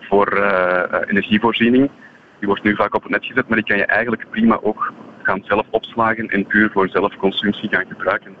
voor 0.00 0.26
eh, 0.26 1.00
energievoorziening. 1.06 1.90
Die 2.38 2.48
wordt 2.48 2.62
nu 2.62 2.74
vaak 2.74 2.94
op 2.94 3.02
het 3.02 3.12
net 3.12 3.24
gezet, 3.24 3.48
maar 3.48 3.56
die 3.56 3.66
kan 3.66 3.76
je 3.76 3.86
eigenlijk 3.86 4.26
prima 4.30 4.58
ook 4.62 4.92
gaan 5.26 5.42
zelf 5.44 5.66
opslagen 5.70 6.28
en 6.28 6.46
puur 6.46 6.70
voor 6.72 6.88
zelfconsumptie 6.88 7.68
gaan 7.68 7.84
gebruiken. 7.88 8.34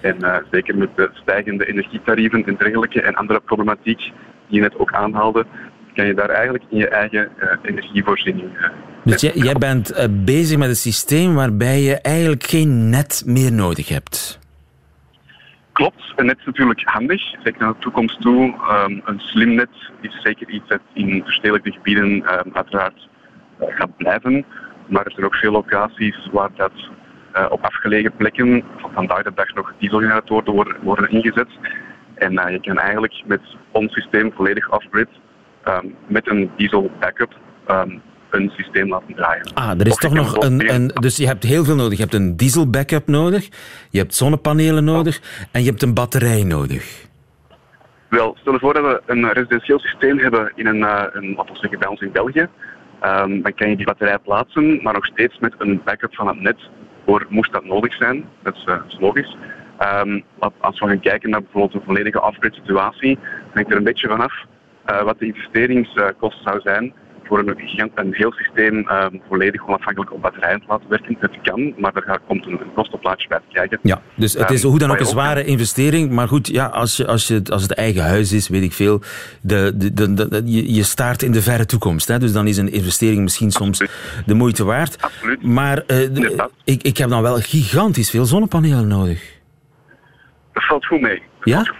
En 0.00 0.22
eh, 0.22 0.36
zeker 0.50 0.76
met 0.76 0.96
de 0.96 1.10
stijgende 1.12 1.66
energietarieven 1.66 2.44
en 2.46 2.56
dergelijke 2.58 3.00
en 3.02 3.14
andere 3.14 3.40
problematiek 3.40 3.98
die 3.98 4.12
je 4.56 4.60
net 4.60 4.78
ook 4.78 4.92
aanhaalde, 4.92 5.46
kan 5.94 6.06
je 6.06 6.14
daar 6.14 6.28
eigenlijk 6.28 6.64
in 6.70 6.78
je 6.78 6.88
eigen 6.88 7.28
eh, 7.38 7.58
energievoorziening. 7.62 8.56
eh, 8.56 8.68
Dus 9.04 9.20
jij, 9.20 9.32
jij 9.34 9.54
bent 9.54 10.08
bezig 10.24 10.58
met 10.58 10.68
een 10.68 10.76
systeem 10.76 11.34
waarbij 11.34 11.80
je 11.80 11.94
eigenlijk 12.00 12.44
geen 12.44 12.90
net 12.90 13.22
meer 13.26 13.52
nodig 13.52 13.88
hebt. 13.88 14.38
Klopt, 15.72 16.12
een 16.16 16.26
net 16.26 16.38
is 16.38 16.44
natuurlijk 16.44 16.82
handig, 16.84 17.22
zeker 17.42 17.60
naar 17.60 17.72
de 17.72 17.78
toekomst 17.78 18.20
toe. 18.20 18.54
Ehm, 18.68 19.00
een 19.04 19.18
slim 19.20 19.54
net 19.54 19.68
is 20.00 20.20
zeker 20.22 20.48
iets 20.48 20.68
dat 20.68 20.80
in 20.92 21.22
verstedelijkte 21.24 21.72
gebieden 21.72 22.26
ehm, 22.26 22.48
uiteraard 22.52 23.08
gaat 23.60 23.96
blijven. 23.96 24.44
Maar 24.86 25.04
er 25.04 25.12
zijn 25.12 25.26
ook 25.26 25.34
veel 25.34 25.52
locaties 25.52 26.28
waar 26.32 26.50
dat 26.56 26.72
eh, 27.32 27.46
op 27.48 27.64
afgelegen 27.64 28.16
plekken 28.16 28.64
van 28.76 28.90
vandaag 28.94 29.22
de 29.22 29.32
dag 29.34 29.54
nog 29.54 29.72
dieselgeneratoren 29.78 30.54
worden, 30.54 30.76
worden 30.82 31.10
ingezet. 31.10 31.48
En 32.14 32.38
eh, 32.38 32.52
je 32.52 32.60
kan 32.60 32.78
eigenlijk 32.78 33.22
met 33.26 33.40
ons 33.70 33.92
systeem 33.92 34.32
volledig 34.32 34.70
off-grid 34.70 35.08
ehm, 35.62 35.86
met 36.06 36.28
een 36.30 36.50
diesel 36.56 36.90
backup 37.00 37.32
ehm, 37.66 37.98
een 38.30 38.50
systeem 38.56 38.88
laten 38.88 39.14
draaien. 39.14 39.50
Ah, 39.54 39.80
er 39.80 39.86
is 39.86 39.92
Of 39.92 39.98
toch 39.98 40.12
nog 40.12 40.36
een, 40.36 40.74
een... 40.74 40.88
Dus 40.88 41.16
je 41.16 41.26
hebt 41.26 41.42
heel 41.42 41.64
veel 41.64 41.74
nodig. 41.74 41.92
Je 41.92 42.02
hebt 42.02 42.14
een 42.14 42.36
diesel 42.36 42.70
backup 42.70 43.06
nodig, 43.06 43.48
je 43.90 43.98
hebt 43.98 44.14
zonnepanelen 44.14 44.84
nodig 44.84 45.20
en 45.52 45.62
je 45.62 45.68
hebt 45.68 45.82
een 45.82 45.94
batterij 45.94 46.42
nodig. 46.42 47.06
Wel, 48.08 48.36
stel 48.40 48.52
je 48.52 48.58
voor 48.58 48.74
dat 48.74 48.82
we 48.82 49.02
een 49.06 49.32
residentieel 49.32 49.78
systeem 49.78 50.18
hebben 50.18 50.52
in 50.54 50.66
een, 50.66 50.82
eh, 50.82 51.04
een 51.12 51.34
we 51.34 51.44
zeggen 51.52 51.78
bij 51.78 51.88
ons 51.88 52.00
in 52.00 52.12
België. 52.12 52.48
Ehm, 53.04 53.42
dan 53.42 53.54
kan 53.54 53.68
je 53.68 53.76
die 53.76 53.86
batterij 53.86 54.18
plaatsen, 54.18 54.82
maar 54.82 54.92
nog 54.92 55.06
steeds 55.06 55.38
met 55.38 55.54
een 55.58 55.80
backup 55.84 56.14
van 56.14 56.26
het 56.26 56.40
net 56.40 56.56
voor 57.06 57.26
moest 57.28 57.52
dat 57.52 57.64
nodig 57.64 57.94
zijn. 57.94 58.24
Dat 58.42 58.54
is, 58.54 58.64
eh, 58.64 58.80
logisch. 58.98 59.36
Ehm, 59.78 60.20
als 60.58 60.80
we 60.80 60.86
gaan 60.86 61.00
kijken 61.00 61.30
naar 61.30 61.42
bijvoorbeeld 61.42 61.74
een 61.74 61.86
volledige 61.86 62.22
off-grid 62.22 62.54
situatie, 62.54 63.18
hangt 63.54 63.70
er 63.70 63.76
een 63.76 63.84
beetje 63.84 64.08
vanaf 64.08 64.44
eh 64.84 65.02
wat 65.02 65.18
de 65.18 65.26
investeringskost 65.26 66.42
zou 66.42 66.60
zijn 66.60 66.92
voor 67.24 67.38
een, 67.38 67.54
gigant, 67.56 67.90
een 67.94 68.14
heel 68.14 68.32
systeem 68.32 68.88
ehm, 68.88 69.16
volledig 69.28 69.66
onafhankelijk 69.66 70.12
op 70.12 70.22
batterijen 70.22 70.60
te 70.60 70.66
laten 70.68 70.88
werken. 70.88 71.16
Het 71.20 71.38
kan, 71.42 71.74
maar 71.78 71.94
er 71.94 72.02
gaat- 72.02 72.20
komt 72.26 72.46
een, 72.46 72.52
een 72.60 72.72
kostenplaatje 72.74 73.28
bij 73.28 73.38
te 73.38 73.54
kijken. 73.54 73.78
Ja, 73.82 74.02
dus 74.14 74.32
het 74.32 74.50
is 74.50 74.60
Ehm, 74.62 74.70
hoe 74.70 74.78
dan 74.78 74.90
ook 74.90 74.98
een 75.00 75.06
zware 75.06 75.44
investering. 75.44 76.10
Maar 76.10 76.28
goed, 76.28 76.46
ja, 76.48 76.66
als, 76.66 76.96
je, 76.96 77.06
als, 77.06 77.28
je, 77.28 77.42
als 77.52 77.62
het 77.62 77.72
eigen 77.74 78.02
huis 78.04 78.32
is, 78.32 78.48
weet 78.48 78.62
ik 78.62 78.72
veel. 78.72 79.00
De, 79.40 79.72
de, 79.92 80.14
de, 80.14 80.42
je, 80.44 80.74
je 80.74 80.82
staart 80.82 81.22
in 81.22 81.32
de 81.32 81.42
verre 81.42 81.66
toekomst. 81.66 82.08
Hè, 82.08 82.18
dus 82.18 82.32
dan 82.32 82.46
is 82.46 82.56
een 82.56 82.72
investering 82.72 83.22
misschien 83.22 83.50
soms 83.50 83.78
de 84.26 84.34
moeite 84.34 84.64
waard. 84.64 85.02
Absoluut. 85.02 85.42
Maar 85.42 85.82
eh, 85.86 86.00
ik, 86.64 86.82
ik 86.82 86.96
heb 86.96 87.08
dan 87.08 87.22
wel 87.22 87.36
gigantisch 87.36 88.10
veel 88.10 88.24
zonnepanelen 88.24 88.88
nodig. 88.88 89.32
Dat 90.52 90.64
valt 90.64 90.86
goed 90.86 91.00
mee. 91.00 91.22
Dat 91.38 91.48
Ja? 91.48 91.72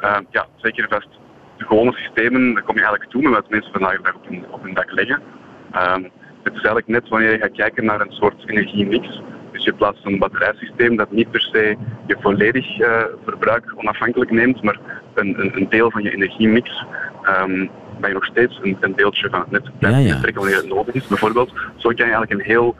Eh, 0.00 0.18
ja, 0.30 0.46
zeker 0.56 0.86
vast. 0.88 1.08
De 1.56 1.64
gewone 1.64 1.92
systemen, 1.92 2.54
daar 2.54 2.62
kom 2.62 2.74
je 2.74 2.80
eigenlijk 2.80 3.10
toe 3.10 3.22
met 3.22 3.32
wat 3.32 3.50
mensen 3.50 3.72
vandaag 3.72 4.00
dag 4.00 4.14
op 4.14 4.28
hun, 4.28 4.44
op 4.50 4.62
hun 4.62 4.74
dak 4.74 4.92
leggen. 4.92 5.22
Ehm, 5.72 6.02
het 6.42 6.52
is 6.54 6.62
eigenlijk 6.62 6.86
net 6.86 7.08
wanneer 7.08 7.32
je 7.32 7.38
gaat 7.38 7.56
kijken 7.56 7.84
naar 7.84 8.00
een 8.00 8.12
soort 8.12 8.42
energiemix. 8.46 9.20
Dus 9.52 9.64
je 9.64 9.72
plaatst 9.72 10.04
een 10.04 10.18
batterijsysteem 10.18 10.96
dat 10.96 11.10
niet 11.10 11.30
per 11.30 11.40
se 11.40 11.76
je 12.06 12.16
volledig 12.20 12.78
eh, 12.78 13.02
verbruik 13.24 13.72
onafhankelijk 13.76 14.30
neemt, 14.30 14.62
maar 14.62 14.78
een, 15.14 15.40
een, 15.40 15.56
een 15.56 15.68
deel 15.68 15.90
van 15.90 16.02
je 16.02 16.12
energiemix. 16.12 16.84
ehm 17.22 17.66
dat 18.00 18.08
je 18.08 18.14
nog 18.14 18.24
steeds 18.24 18.60
een, 18.62 18.76
een 18.80 18.94
deeltje 18.96 19.28
van 19.30 19.40
het 19.40 19.50
net 19.50 19.70
Ja, 19.78 19.88
ja. 19.88 20.14
intrekken 20.14 20.42
wanneer 20.42 20.60
het 20.60 20.68
nodig 20.68 20.94
is. 20.94 21.06
Bijvoorbeeld, 21.06 21.52
zo 21.76 21.88
kan 21.88 22.06
je 22.06 22.12
eigenlijk 22.12 22.32
een 22.32 22.46
heel 22.46 22.76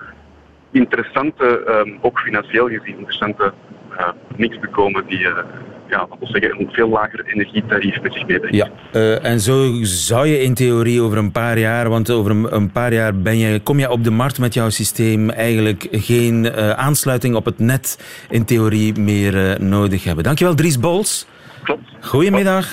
interessante, 0.71 1.65
ehm, 1.67 1.91
ook 2.01 2.19
financieel 2.19 2.69
gezien, 2.69 2.99
interessante 2.99 3.53
eh, 3.97 4.09
mix 4.37 4.59
bekomen 4.59 5.07
die, 5.07 5.29
eh, 5.29 5.45
ja, 5.89 6.07
dat 6.09 6.19
wil 6.19 6.29
zeggen, 6.29 6.61
een 6.61 6.69
veel 6.71 6.89
lager 6.89 7.25
energietarief 7.27 8.03
met 8.03 8.13
zich 8.13 8.27
meebrengt. 8.27 8.57
Ja, 8.57 8.69
eh, 8.93 9.25
en 9.25 9.41
zo 9.41 9.73
zou 9.83 10.27
je 10.27 10.43
in 10.43 10.55
theorie 10.55 11.01
over 11.01 11.19
een 11.19 11.33
paar 11.33 11.59
jaar, 11.59 11.89
want 11.89 12.11
over 12.11 12.31
een, 12.31 12.55
een 12.55 12.73
paar 12.73 12.93
jaar 12.93 13.17
ben 13.17 13.39
je, 13.39 13.61
kom 13.61 13.79
je 13.79 13.91
op 13.91 14.05
de 14.05 14.11
markt 14.11 14.39
met 14.39 14.55
jouw 14.55 14.71
systeem 14.71 15.31
eigenlijk 15.31 15.89
geen 15.91 16.53
eh, 16.53 16.71
aansluiting 16.71 17.35
op 17.35 17.45
het 17.45 17.59
net 17.59 17.99
in 18.31 18.45
theorie 18.45 19.01
meer 19.01 19.51
eh, 19.51 19.59
nodig 19.59 20.05
hebben. 20.05 20.25
Dankjewel 20.25 20.55
Dries 20.55 20.79
Bols. 20.79 21.27
Klopt. 21.63 21.83
Goedemiddag. 22.01 22.69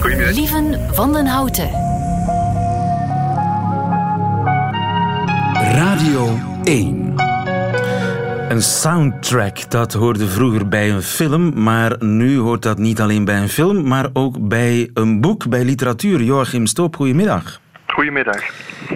Goedemiddag. 0.00 0.34
Lieven 0.34 0.80
van 0.90 1.12
den 1.12 1.26
Houten. 1.26 1.70
Radio 5.72 6.38
1. 6.64 7.37
Een 8.48 8.62
soundtrack, 8.62 9.70
dat 9.70 9.92
hoorde 9.92 10.26
vroeger 10.26 10.68
bij 10.68 10.90
een 10.90 11.02
film, 11.02 11.62
maar 11.62 11.96
nu 11.98 12.38
hoort 12.38 12.62
dat 12.62 12.78
niet 12.78 13.00
alleen 13.00 13.24
bij 13.24 13.36
een 13.36 13.48
film, 13.48 13.88
maar 13.88 14.06
ook 14.12 14.48
bij 14.48 14.90
een 14.94 15.20
boek, 15.20 15.48
bij 15.48 15.64
literatuur. 15.64 16.20
Joachim 16.22 16.66
Stoop, 16.66 16.96
goedemiddag. 16.96 17.60
Goedemiddag. 17.86 18.42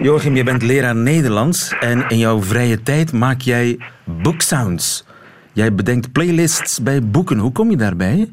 Joachim, 0.01 0.35
je 0.35 0.43
bent 0.43 0.63
leraar 0.63 0.95
Nederlands 0.95 1.75
en 1.79 2.05
in 2.07 2.17
jouw 2.17 2.41
vrije 2.41 2.81
tijd 2.81 3.13
maak 3.13 3.41
jij 3.41 3.77
booksounds. 4.03 5.07
Jij 5.51 5.73
bedenkt 5.73 6.11
playlists 6.11 6.83
bij 6.83 6.99
boeken. 7.03 7.37
Hoe 7.37 7.51
kom 7.51 7.69
je 7.69 7.77
daarbij? 7.77 8.29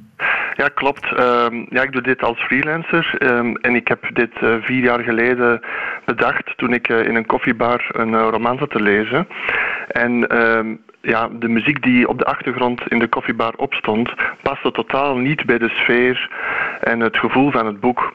Ja, 0.57 0.69
klopt. 0.75 1.05
Ehm, 1.05 1.65
ja, 1.69 1.83
ik 1.83 1.93
doe 1.93 2.03
dit 2.03 2.23
als 2.23 2.39
freelancer 2.39 3.15
ehm, 3.19 3.55
en 3.55 3.75
ik 3.75 3.89
heb 3.89 4.11
dit 4.13 4.33
uh, 4.43 4.55
vier 4.61 4.83
jaar 4.83 5.01
geleden 5.01 5.61
bedacht 6.05 6.53
toen 6.57 6.73
ik 6.73 6.89
uh, 6.89 7.05
in 7.05 7.15
een 7.15 7.27
koffiebar 7.27 7.91
een 7.93 8.13
uh, 8.13 8.29
roman 8.31 8.59
zat 8.59 8.71
te 8.71 8.83
lezen. 8.83 9.27
En 9.89 10.27
ehm, 10.29 10.75
ja, 11.01 11.29
de 11.29 11.49
muziek 11.49 11.83
die 11.83 12.09
op 12.09 12.19
de 12.19 12.25
achtergrond 12.25 12.83
in 12.89 12.99
de 12.99 13.09
koffiebar 13.09 13.53
opstond, 13.57 14.11
paste 14.43 14.71
totaal 14.71 15.17
niet 15.17 15.45
bij 15.47 15.59
de 15.59 15.69
sfeer 15.69 16.31
en 16.81 17.01
het 17.01 17.17
gevoel 17.17 17.51
van 17.51 17.67
het 17.67 17.81
boek. 17.81 18.15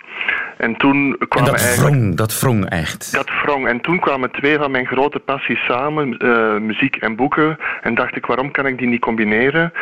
En 0.57 0.77
toen 0.77 1.15
kwamen 1.29 1.53
en 1.53 1.57
dat 1.57 1.75
wrong, 1.75 2.15
dat 2.15 2.39
wrong 2.39 2.69
echt. 2.69 3.13
Dat 3.13 3.29
wrong. 3.43 3.67
En 3.67 3.81
toen 3.81 3.99
kwamen 3.99 4.31
twee 4.31 4.57
van 4.57 4.71
mijn 4.71 4.85
grote 4.85 5.19
passies 5.19 5.65
samen, 5.65 6.25
uh, 6.25 6.57
muziek 6.57 6.95
en 6.95 7.15
boeken. 7.15 7.57
En 7.81 7.95
dacht 7.95 8.15
ik, 8.15 8.25
waarom 8.25 8.51
kan 8.51 8.65
ik 8.65 8.77
die 8.77 8.87
niet 8.87 9.01
combineren? 9.01 9.73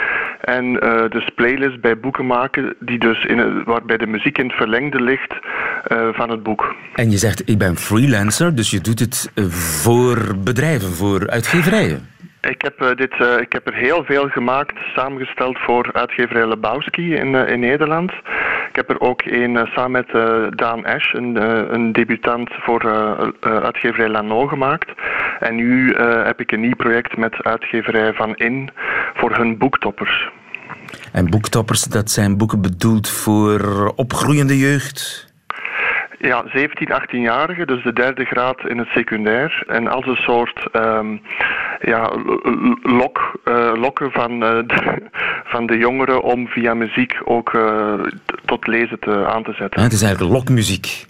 En 0.41 0.65
uh, 0.65 1.09
dus 1.09 1.29
playlists 1.35 1.79
bij 1.79 1.99
boeken 1.99 2.25
maken, 2.25 2.75
die 2.79 2.99
dus 2.99 3.25
in, 3.25 3.63
waarbij 3.63 3.97
de 3.97 4.07
muziek 4.07 4.37
in 4.37 4.47
het 4.47 4.55
verlengde 4.55 5.01
ligt 5.01 5.33
uh, 5.87 6.07
van 6.11 6.29
het 6.29 6.43
boek. 6.43 6.75
En 6.93 7.11
je 7.11 7.17
zegt, 7.17 7.49
ik 7.49 7.57
ben 7.57 7.77
freelancer, 7.77 8.55
dus 8.55 8.69
je 8.69 8.81
doet 8.81 8.99
het 8.99 9.31
voor 9.49 10.37
bedrijven, 10.37 10.93
voor 10.93 11.29
uitgeverijen. 11.29 12.12
Ik 12.49 12.61
heb, 12.61 12.81
uh, 12.81 12.95
dit, 12.95 13.13
uh, 13.21 13.37
ik 13.39 13.53
heb 13.53 13.67
er 13.67 13.73
heel 13.73 14.03
veel 14.03 14.29
gemaakt, 14.29 14.77
samengesteld 14.95 15.57
voor 15.59 15.89
uitgeverij 15.93 16.47
Lebowski 16.47 17.15
in, 17.15 17.33
uh, 17.33 17.49
in 17.49 17.59
Nederland. 17.59 18.11
Ik 18.69 18.75
heb 18.75 18.89
er 18.89 18.99
ook 18.99 19.21
een 19.25 19.69
samen 19.73 19.91
met 19.91 20.11
Daan 20.57 20.85
Ash, 20.85 21.13
een, 21.13 21.35
een 21.73 21.91
debutant 21.91 22.49
voor 22.53 22.81
uitgeverij 23.39 24.09
Lano 24.09 24.47
gemaakt. 24.47 24.91
En 25.39 25.55
nu 25.55 25.95
heb 25.97 26.39
ik 26.39 26.51
een 26.51 26.59
nieuw 26.59 26.75
project 26.75 27.17
met 27.17 27.43
uitgeverij 27.43 28.13
Van 28.13 28.35
In 28.35 28.69
voor 29.13 29.35
hun 29.35 29.57
boektoppers. 29.57 30.29
En 31.11 31.29
boektoppers, 31.29 31.83
dat 31.83 32.11
zijn 32.11 32.37
boeken 32.37 32.61
bedoeld 32.61 33.09
voor 33.09 33.91
opgroeiende 33.95 34.57
jeugd? 34.57 35.32
Ja, 36.25 36.43
17, 36.47 36.87
18-jarigen, 36.89 37.67
dus 37.67 37.83
de 37.83 37.93
derde 37.93 38.25
graad 38.25 38.67
in 38.67 38.77
het 38.77 38.87
secundair. 38.87 39.63
En 39.67 39.87
als 39.87 40.05
een 40.05 40.15
soort 40.15 40.67
um, 40.73 41.21
ja, 41.81 42.11
lok, 42.83 43.39
uh, 43.45 43.71
lokken 43.75 44.11
van, 44.11 44.31
uh, 44.31 44.39
de, 44.39 45.09
van 45.53 45.65
de 45.65 45.77
jongeren 45.77 46.21
om 46.21 46.47
via 46.47 46.73
muziek 46.73 47.21
ook 47.23 47.53
uh, 47.53 47.93
tot 48.45 48.67
lezen 48.67 48.99
te, 48.99 49.25
aan 49.25 49.43
te 49.43 49.53
zetten. 49.53 49.79
Ja, 49.79 49.83
het 49.83 49.93
is 49.93 50.01
eigenlijk 50.01 50.33
lokmuziek. 50.33 51.05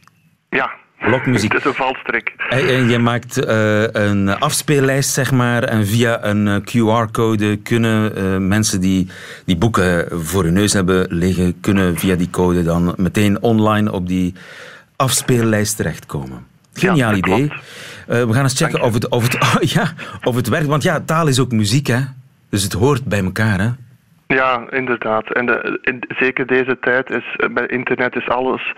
Ja, 0.50 0.72
Lokmuziek. 1.00 1.54
Het 1.54 1.62
is 1.62 1.68
een 1.68 1.76
valstrik. 1.76 2.34
En 2.50 2.90
je 2.90 3.00
maakt 3.00 3.48
uh, 3.48 3.84
een 3.92 4.30
afspeellijst, 4.30 5.14
zeg 5.14 5.32
maar, 5.32 5.64
en 5.64 5.88
via 5.88 6.24
een 6.24 6.62
QR-code 6.62 7.58
kunnen 7.58 8.18
uh, 8.18 8.38
mensen 8.38 8.82
die 8.82 9.10
die 9.46 9.58
boeken 9.58 10.08
voor 10.22 10.44
hun 10.44 10.54
neus 10.54 10.74
hebben 10.74 11.06
liggen, 11.10 11.60
kunnen 11.62 11.98
via 11.98 12.16
die 12.16 12.30
code 12.30 12.64
dan 12.64 12.94
meteen 12.98 13.42
online 13.42 13.92
op 13.92 14.08
die 14.08 14.34
afspeellijst 15.04 15.78
terechtkomen. 15.78 16.46
Geniaal 16.74 17.12
ja, 17.12 17.18
idee. 17.18 17.44
Uh, 17.44 17.58
we 18.08 18.34
gaan 18.34 18.44
eens 18.44 18.58
checken 18.58 18.82
of 18.82 18.94
het, 18.94 19.10
of, 19.10 19.24
het, 19.24 19.42
oh, 19.56 19.62
ja, 19.62 19.94
of 20.24 20.36
het 20.36 20.50
werkt. 20.50 20.68
Want 20.68 20.84
ja, 20.84 21.00
taal 21.00 21.28
is 21.28 21.40
ook 21.40 21.52
muziek, 21.52 21.88
hè? 21.88 22.00
Dus 22.50 22.64
het 22.64 22.74
hoort 22.74 23.06
bij 23.06 23.24
elkaar, 23.24 23.60
hè? 23.60 23.70
Ja, 24.28 24.64
inderdaad. 24.70 25.32
En 25.32 25.46
de, 25.46 25.80
in, 25.82 26.04
zeker 26.20 26.48
deze 26.48 26.78
tijd 26.82 27.10
is 27.10 27.48
bij 27.54 27.66
internet 27.68 28.16
is 28.16 28.28
alles 28.28 28.74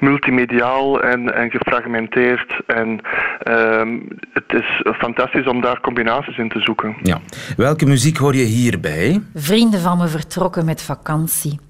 multimediaal 0.00 1.02
en, 1.02 1.34
en 1.34 1.50
gefragmenteerd. 1.50 2.60
En 2.66 3.00
um, 3.48 4.08
het 4.32 4.52
is 4.62 4.94
fantastisch 4.98 5.46
om 5.46 5.60
daar 5.60 5.80
combinaties 5.80 6.38
in 6.38 6.48
te 6.48 6.60
zoeken. 6.60 6.96
Ja. 7.02 7.20
Welke 7.56 7.86
muziek 7.86 8.16
hoor 8.16 8.34
je 8.34 8.44
hierbij? 8.44 9.20
Vrienden 9.34 9.80
van 9.80 9.98
me 9.98 10.08
vertrokken 10.08 10.64
met 10.64 10.82
vakantie. 10.82 11.60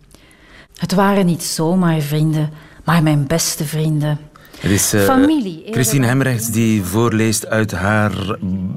Het 0.77 0.95
waren 0.95 1.27
niet 1.27 1.43
zomaar 1.43 2.01
vrienden, 2.01 2.51
maar 2.87 3.03
mijn 3.03 3.27
beste 3.27 3.65
vrienden. 3.65 4.19
Het 4.61 4.71
is 4.71 4.95
uh, 4.95 5.01
Familie, 5.01 5.65
Christine 5.71 6.07
Hemrechts 6.07 6.51
die 6.51 6.83
voorleest 6.83 7.47
uit 7.47 7.73
haar 7.73 8.13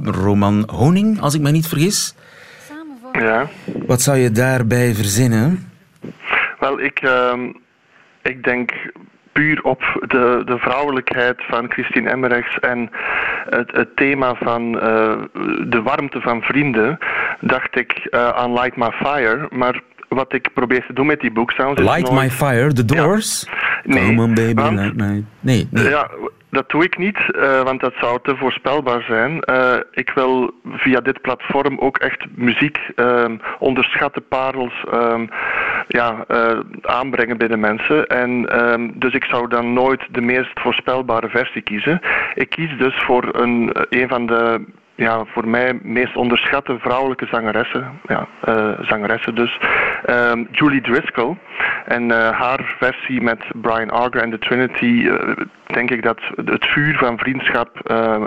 roman 0.04 0.70
Honing, 0.72 1.22
als 1.22 1.34
ik 1.36 1.42
me 1.42 1.52
niet 1.52 1.68
vergis. 1.68 2.16
Ja. 3.12 3.48
Wat 3.86 4.02
zou 4.02 4.18
je 4.18 4.32
daarbij 4.32 4.94
verzinnen? 4.94 5.72
Wel, 6.60 6.80
ik, 6.80 7.02
uh, 7.02 7.34
ik 8.22 8.44
denk 8.44 8.72
puur 9.32 9.64
op 9.64 9.82
de, 10.08 10.42
de 10.46 10.58
vrouwelijkheid 10.58 11.44
van 11.50 11.72
Christine 11.72 12.10
Emmerichs 12.10 12.60
en 12.60 12.90
het, 13.50 13.72
het 13.72 13.96
thema 13.96 14.36
van 14.36 14.76
uh, 14.76 14.82
de 15.68 15.82
warmte 15.84 16.22
van 16.22 16.42
vrienden, 16.42 16.98
dacht 17.42 17.76
ik 17.76 18.08
uh, 18.12 18.30
aan 18.30 18.54
Light 18.54 18.76
My 18.76 18.92
Fire. 18.92 19.48
Maar 19.50 19.82
wat 20.10 20.34
ik 20.34 20.54
probeer 20.54 20.86
te 20.86 20.94
doen 20.94 21.06
met 21.06 21.20
die 21.20 21.32
boeksounds... 21.32 21.82
Light. 21.82 22.12
My 22.12 22.30
Fire, 22.30 22.74
The 22.74 22.86
Doors? 22.86 23.46
Ja. 23.46 23.58
Nee, 23.84 24.06
Come 24.06 24.22
on 24.22 24.34
baby, 24.34 24.62
want, 24.62 24.80
light 24.80 24.96
my... 24.96 25.24
Nee, 25.40 25.68
nee. 25.72 25.90
Ja, 25.90 26.10
dat 26.50 26.70
doe 26.70 26.84
ik 26.84 26.98
niet, 26.98 27.18
uh, 27.28 27.62
want 27.62 27.80
dat 27.80 27.94
zou 28.00 28.20
te 28.24 28.36
voorspelbaar 28.36 29.02
zijn. 29.02 29.44
Uh, 29.50 29.76
ik 29.92 30.12
wil 30.16 30.54
via 30.72 31.00
dit 31.00 31.22
platform 31.22 31.80
ook 31.80 31.98
echt 31.98 32.26
muziek, 32.36 32.80
um, 32.96 33.40
onderschatte 33.60 34.22
parels 34.22 34.84
um, 34.94 35.30
ja, 35.88 36.26
uh, 36.28 36.60
aanbrengen 36.82 37.38
bij 37.38 37.48
de 37.48 37.58
mensen. 37.58 38.08
En 38.08 38.62
um, 38.72 39.00
dus 39.00 39.14
ik 39.14 39.24
zou 39.24 39.48
dan 39.48 39.74
nooit 39.74 40.02
de 40.12 40.22
meest 40.22 40.60
voorspelbare 40.60 41.30
versie 41.30 41.62
kiezen. 41.62 42.02
Ik 42.34 42.50
kies 42.50 42.78
dus 42.78 42.96
voor 42.96 43.36
een, 43.36 43.70
een 43.90 44.08
van 44.08 44.26
de 44.26 44.66
ja, 45.00 45.26
voor 45.26 45.48
mij 45.48 45.80
meest 45.82 46.16
onderschatte 46.16 46.78
vrouwelijke 46.80 47.28
zangeressen. 47.32 48.00
Ja, 48.08 48.28
uh, 48.48 48.72
zangeressen 48.82 49.36
dus. 49.36 49.60
Um, 50.10 50.48
Julie 50.52 50.82
Driscoll. 50.82 51.38
En 51.86 52.04
uh, 52.04 52.30
haar 52.30 52.76
versie 52.80 53.22
met 53.22 53.40
Brian 53.62 53.90
Auger 53.90 54.22
en 54.22 54.30
de 54.30 54.40
Trinity, 54.40 54.84
uh, 54.86 55.14
denk 55.66 55.90
ik 55.92 56.04
dat 56.04 56.20
het 56.46 56.66
vuur 56.66 56.98
van 56.98 57.18
vriendschap 57.18 57.70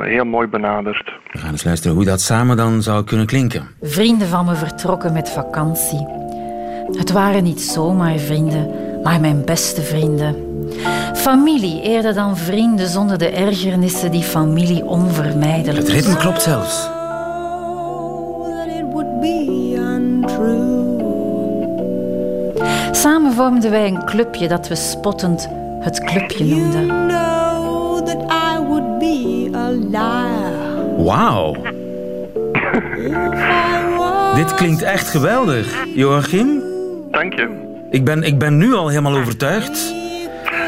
heel 0.01 0.25
mooi 0.25 0.47
benadert. 0.47 1.13
We 1.31 1.39
gaan 1.39 1.51
eens 1.51 1.65
luisteren 1.65 1.97
hoe 1.97 2.05
dat 2.05 2.21
samen 2.21 2.57
dan 2.57 2.83
zou 2.83 3.05
kunnen 3.05 3.27
klinken. 3.27 3.69
Vrienden 3.81 4.29
van 4.29 4.45
me 4.45 4.55
vertrokken 4.55 5.13
met 5.13 5.31
vakantie. 5.31 6.07
Het 6.93 7.13
waren 7.13 7.43
niet 7.43 7.61
zomaar 7.61 8.19
vrienden, 8.19 8.71
maar 9.03 9.21
mijn 9.21 9.45
beste 9.45 9.83
vrienden. 9.83 10.52
Familie 11.23 11.83
eerder 11.83 12.15
dan 12.15 12.37
vrienden 12.37 12.89
zonder 12.89 13.19
de 13.19 13.29
ergernissen 13.29 14.11
die 14.11 14.23
familie 14.23 14.85
onvermijdelijk 14.85 15.87
Het 15.87 15.89
ritme 15.89 16.17
klopt 16.17 16.43
zelfs. 16.43 16.89
Samen 22.93 23.33
vormden 23.33 23.71
wij 23.71 23.87
een 23.87 24.05
clubje 24.05 24.49
dat 24.49 24.69
we 24.69 24.75
spottend 24.75 25.49
het 25.81 26.05
clubje 26.05 26.45
noemden. 26.45 26.87
Wauw. 31.05 31.57
Dit 34.35 34.55
klinkt 34.55 34.83
echt 34.83 35.09
geweldig, 35.09 35.85
Joachim. 35.95 36.63
Dank 37.11 37.33
je. 37.35 37.49
Ik 37.91 38.05
ben, 38.05 38.23
ik 38.23 38.39
ben 38.39 38.57
nu 38.57 38.75
al 38.75 38.89
helemaal 38.89 39.17
overtuigd. 39.17 40.02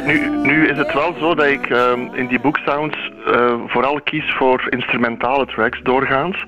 Nu, 0.07 0.29
nu 0.43 0.69
is 0.69 0.79
het 0.79 0.93
wel 0.93 1.15
zo 1.19 1.35
dat 1.35 1.47
ik 1.47 1.71
uh, 1.71 1.93
in 2.13 2.27
die 2.27 2.41
boeksounds 2.41 3.13
uh, 3.27 3.55
vooral 3.67 4.01
kies 4.01 4.35
voor 4.39 4.67
instrumentale 4.69 5.47
tracks 5.47 5.81
doorgaans. 5.83 6.45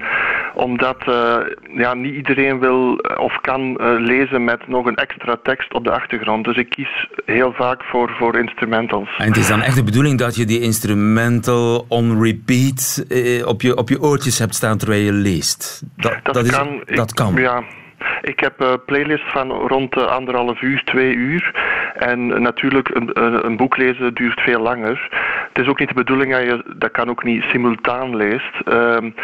Omdat 0.55 0.97
uh, 1.09 1.37
ja, 1.77 1.95
niet 1.95 2.15
iedereen 2.15 2.59
wil 2.61 2.97
of 3.17 3.41
kan 3.41 3.77
lezen 3.99 4.45
met 4.45 4.69
nog 4.69 4.87
een 4.87 4.95
extra 4.95 5.37
tekst 5.43 5.75
op 5.75 5.85
de 5.85 5.91
achtergrond. 5.91 6.45
Dus 6.45 6.57
ik 6.57 6.69
kies 6.69 7.09
heel 7.25 7.53
vaak 7.53 7.83
voor, 7.85 8.11
voor 8.19 8.39
instrumentals. 8.39 9.09
En 9.19 9.27
het 9.27 9.37
is 9.37 9.49
dan 9.49 9.63
echt 9.63 9.77
de 9.77 9.85
bedoeling 9.85 10.19
dat 10.19 10.37
je 10.37 10.45
die 10.45 10.61
instrumental 10.61 11.85
on 11.89 12.23
repeat 12.23 13.05
op, 13.47 13.63
je, 13.63 13.77
op 13.77 13.89
je 13.89 14.03
oortjes 14.03 14.39
hebt 14.39 14.55
staan 14.55 14.79
terwijl 14.79 15.03
je 15.03 15.13
leest? 15.13 15.83
Dat, 15.97 16.15
dat, 16.23 16.35
dat 16.35 16.51
kan. 16.51 16.83
Is, 16.87 16.97
dat 16.97 17.15
kan. 17.15 17.33
Ik, 17.33 17.39
ja. 17.39 17.63
Ik 18.21 18.41
heb 18.41 18.61
een 18.61 18.85
playlist 18.85 19.31
van 19.31 19.51
rond 19.51 19.93
de 19.93 20.07
anderhalf 20.07 20.63
uur, 20.63 20.85
twee 20.85 21.15
uur. 21.15 21.55
En 21.95 22.43
natuurlijk, 22.43 22.89
een, 22.95 23.11
een, 23.47 23.57
boek 23.57 23.77
lezen 23.77 24.15
duurt 24.15 24.41
veel 24.41 24.61
langer. 24.61 25.09
Het 25.53 25.65
is 25.65 25.69
ook 25.69 25.79
niet 25.79 25.89
de 25.89 25.95
bedoeling 25.95 26.33
dat 26.33 26.43
je 26.43 26.65
dat 26.77 26.91
kan 26.91 27.09
ook 27.09 27.25
niet 27.25 27.43
simultaan 27.43 28.17
leest. 28.17 28.53
Um, 28.69 29.15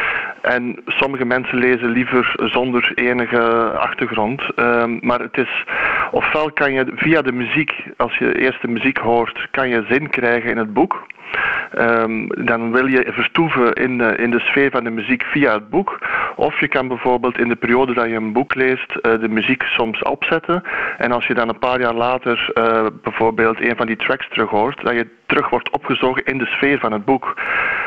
en 0.40 0.82
sommige 0.86 1.24
mensen 1.24 1.58
lezen 1.58 1.88
liever 1.88 2.34
zonder 2.36 2.92
enige 2.94 3.40
achtergrond. 3.78 4.42
Um, 4.56 4.98
maar 5.00 5.20
het 5.20 5.36
is, 5.36 5.64
ofwel 6.10 6.52
kan 6.52 6.72
je 6.72 6.92
via 6.94 7.22
de 7.22 7.32
muziek, 7.32 7.72
als 7.96 8.16
je 8.16 8.38
eerst 8.38 8.62
de 8.62 8.68
muziek 8.68 8.98
hoort, 8.98 9.48
kan 9.50 9.68
je 9.68 9.84
zin 9.88 10.10
krijgen 10.10 10.50
in 10.50 10.56
het 10.56 10.72
boek. 10.72 11.06
Ehm, 11.72 12.26
dan 12.44 12.72
wil 12.72 12.86
je 12.86 13.10
vertoeven 13.12 13.72
in, 13.72 14.00
in 14.00 14.30
de 14.30 14.40
sfeer 14.40 14.70
van 14.70 14.84
de 14.84 14.90
muziek 14.90 15.22
via 15.22 15.52
het 15.52 15.68
boek. 15.68 15.98
Of 16.36 16.60
je 16.60 16.68
kan 16.68 16.88
bijvoorbeeld 16.88 17.38
in 17.38 17.48
de 17.48 17.56
periode 17.56 17.94
dat 17.94 18.08
je 18.08 18.14
een 18.14 18.32
boek 18.32 18.54
leest 18.54 18.92
de 19.02 19.28
muziek 19.28 19.62
soms 19.62 20.02
opzetten. 20.02 20.62
En 20.98 21.12
als 21.12 21.26
je 21.26 21.34
dan 21.34 21.48
een 21.48 21.58
paar 21.58 21.80
jaar 21.80 21.94
later 21.94 22.52
bijvoorbeeld 23.02 23.60
een 23.60 23.76
van 23.76 23.86
die 23.86 23.96
tracks 23.96 24.28
terug 24.28 24.50
hoort, 24.50 24.82
dat 24.82 24.94
je 24.94 25.06
terug 25.26 25.50
wordt 25.50 25.70
opgezogen 25.70 26.24
in 26.24 26.38
de 26.38 26.46
sfeer 26.46 26.78
van 26.78 26.92
het 26.92 27.04
boek. 27.04 27.40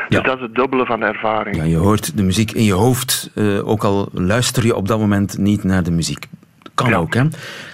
Dus 0.08 0.22
dat 0.22 0.36
is 0.36 0.42
het 0.42 0.54
dubbele 0.54 0.86
van 0.86 1.00
de 1.00 1.06
ervaring. 1.06 1.56
Ja, 1.56 1.64
je 1.64 1.76
hoort 1.76 2.16
de 2.16 2.22
muziek 2.22 2.50
in 2.52 2.64
je 2.64 2.72
hoofd, 2.72 3.30
ook 3.64 3.84
al 3.84 4.08
luister 4.12 4.64
je 4.64 4.76
op 4.76 4.88
dat 4.88 4.98
moment 4.98 5.38
niet 5.38 5.64
naar 5.64 5.82
de 5.82 5.90
muziek. 5.90 6.26
Kan 6.74 6.94
ook, 6.94 7.14
hè? 7.14 7.22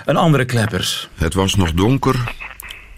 Een 0.04 0.16
andere 0.16 0.44
klepper. 0.44 1.08
Het 1.18 1.34
was 1.34 1.54
nog 1.54 1.72
donker 1.72 2.16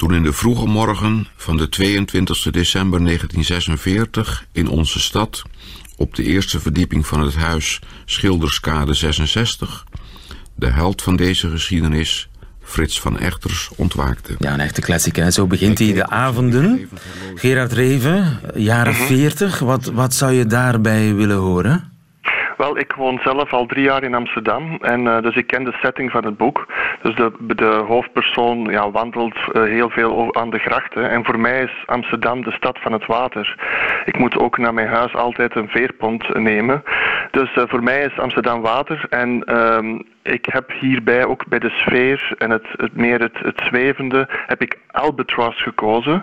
toen 0.04 0.14
in 0.14 0.22
de 0.22 0.32
vroege 0.32 0.66
morgen 0.66 1.26
van 1.36 1.56
de 1.56 1.68
22 1.68 2.50
december 2.50 3.04
1946 3.04 4.46
in 4.52 4.68
onze 4.68 5.00
stad, 5.00 5.42
op 5.96 6.14
de 6.14 6.22
eerste 6.22 6.60
verdieping 6.60 7.06
van 7.06 7.20
het 7.20 7.34
huis 7.34 7.80
Schilderskade 8.04 8.94
66, 8.94 9.84
de 10.54 10.66
held 10.66 11.02
van 11.02 11.16
deze 11.16 11.50
geschiedenis, 11.50 12.28
Frits 12.62 13.00
van 13.00 13.18
Echters, 13.18 13.70
ontwaakte. 13.76 14.34
Ja, 14.38 14.52
een 14.52 14.60
echte 14.60 14.80
klassiek. 14.80 15.16
Hè? 15.16 15.30
Zo 15.30 15.46
begint 15.46 15.78
hij 15.78 15.92
de 15.92 16.06
avonden. 16.06 16.88
Gerard 17.34 17.72
Reven, 17.72 18.40
jaren 18.54 18.94
40. 18.94 19.54
Mhm. 19.54 19.64
Wat, 19.64 19.84
wat 19.84 20.14
zou 20.14 20.32
je 20.32 20.46
daarbij 20.46 21.14
willen 21.14 21.38
horen? 21.38 21.93
Wel, 22.64 22.78
ik 22.78 22.92
woon 22.92 23.18
zelf 23.22 23.52
al 23.52 23.66
drie 23.66 23.84
jaar 23.84 24.02
in 24.02 24.14
Amsterdam 24.14 24.78
en 24.80 25.00
uh, 25.00 25.20
dus 25.20 25.36
ik 25.36 25.46
ken 25.46 25.64
de 25.64 25.76
setting 25.80 26.10
van 26.10 26.24
het 26.24 26.36
boek. 26.36 26.66
Dus 27.02 27.14
de, 27.14 27.32
de 27.38 27.84
hoofdpersoon 27.86 28.64
ja, 28.70 28.90
wandelt 28.90 29.36
uh, 29.36 29.62
heel 29.62 29.90
veel 29.90 30.34
aan 30.34 30.50
de 30.50 30.58
grachten 30.58 31.10
en 31.10 31.24
voor 31.24 31.40
mij 31.40 31.62
is 31.62 31.82
Amsterdam 31.86 32.42
de 32.42 32.52
stad 32.52 32.78
van 32.78 32.92
het 32.92 33.06
water. 33.06 33.56
Ik 34.04 34.18
moet 34.18 34.38
ook 34.38 34.58
naar 34.58 34.74
mijn 34.74 34.88
huis 34.88 35.14
altijd 35.14 35.54
een 35.56 35.68
veerpont 35.68 36.34
nemen. 36.34 36.82
Dus 37.30 37.56
uh, 37.56 37.64
voor 37.66 37.82
mij 37.82 38.04
is 38.04 38.18
Amsterdam 38.18 38.60
water 38.60 39.06
en 39.10 39.42
ehm, 39.44 39.98
ik 40.24 40.46
heb 40.50 40.72
hierbij 40.80 41.24
ook 41.24 41.46
bij 41.46 41.58
de 41.58 41.70
sfeer 41.70 42.34
en 42.38 42.50
het, 42.50 42.66
het 42.76 42.96
meer 42.96 43.20
het, 43.20 43.38
het 43.38 43.62
zwevende, 43.68 44.28
heb 44.46 44.62
ik 44.62 44.78
Albatross 44.90 45.62
gekozen. 45.62 46.22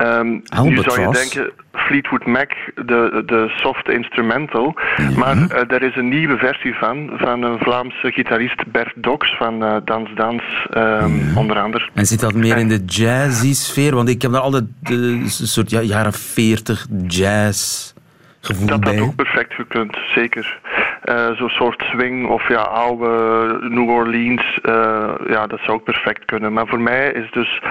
Um, 0.00 0.42
nu 0.62 0.76
zou 0.76 1.00
je 1.00 1.10
denken, 1.10 1.50
Fleetwood 1.72 2.26
Mac, 2.26 2.52
de, 2.74 3.22
de 3.26 3.52
soft 3.56 3.88
instrumental. 3.88 4.74
Maar 5.16 5.36
uh, 5.36 5.70
er 5.70 5.82
is 5.82 5.96
een 5.96 6.08
nieuwe 6.08 6.36
versie 6.36 6.74
van, 6.74 7.10
van 7.14 7.42
een 7.42 7.58
Vlaamse 7.58 8.12
gitarist 8.12 8.70
Bert 8.70 8.92
Dox 8.96 9.36
van 9.36 9.62
uh, 9.62 9.76
Dans 9.84 10.10
Dans, 10.14 10.42
um, 10.76 11.36
onder 11.36 11.58
andere. 11.60 11.88
En 11.94 12.06
zit 12.06 12.20
dat 12.20 12.34
meer 12.34 12.56
in 12.56 12.68
de 12.68 12.84
jazzy 12.86 13.54
sfeer? 13.54 13.94
Want 13.94 14.08
ik 14.08 14.22
heb 14.22 14.32
daar 14.32 14.40
altijd 14.40 14.64
een 14.82 15.28
soort 15.28 15.70
ja, 15.70 15.80
jaren 15.80 16.12
40 16.12 16.86
jazz 17.06 17.92
gevoel 18.40 18.66
dat 18.66 18.80
bij. 18.80 18.90
Dat 18.90 19.00
had 19.00 19.08
ook 19.08 19.16
perfect 19.16 19.54
gekund, 19.54 19.96
zeker. 20.14 20.60
Uh, 21.04 21.36
Zo'n 21.36 21.48
soort 21.48 21.82
swing 21.82 22.28
of 22.28 22.48
ja, 22.48 22.60
oude 22.60 23.58
New 23.68 23.88
Orleans, 23.88 24.58
uh, 24.62 25.14
ja, 25.26 25.46
dat 25.46 25.58
zou 25.58 25.72
ook 25.72 25.84
perfect 25.84 26.24
kunnen. 26.24 26.52
Maar 26.52 26.66
voor 26.66 26.80
mij 26.80 27.12
is 27.12 27.30
dus 27.30 27.62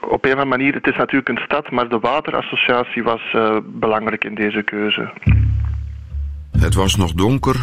op 0.00 0.24
een 0.24 0.32
of 0.32 0.38
andere 0.38 0.44
manier, 0.44 0.74
het 0.74 0.86
is 0.86 0.96
natuurlijk 0.96 1.28
een 1.28 1.44
stad, 1.44 1.70
maar 1.70 1.88
de 1.88 1.98
waterassociatie 1.98 3.02
was 3.02 3.20
uh, 3.34 3.56
belangrijk 3.64 4.24
in 4.24 4.34
deze 4.34 4.62
keuze. 4.62 5.10
Het 6.58 6.74
was 6.74 6.96
nog 6.96 7.12
donker 7.12 7.56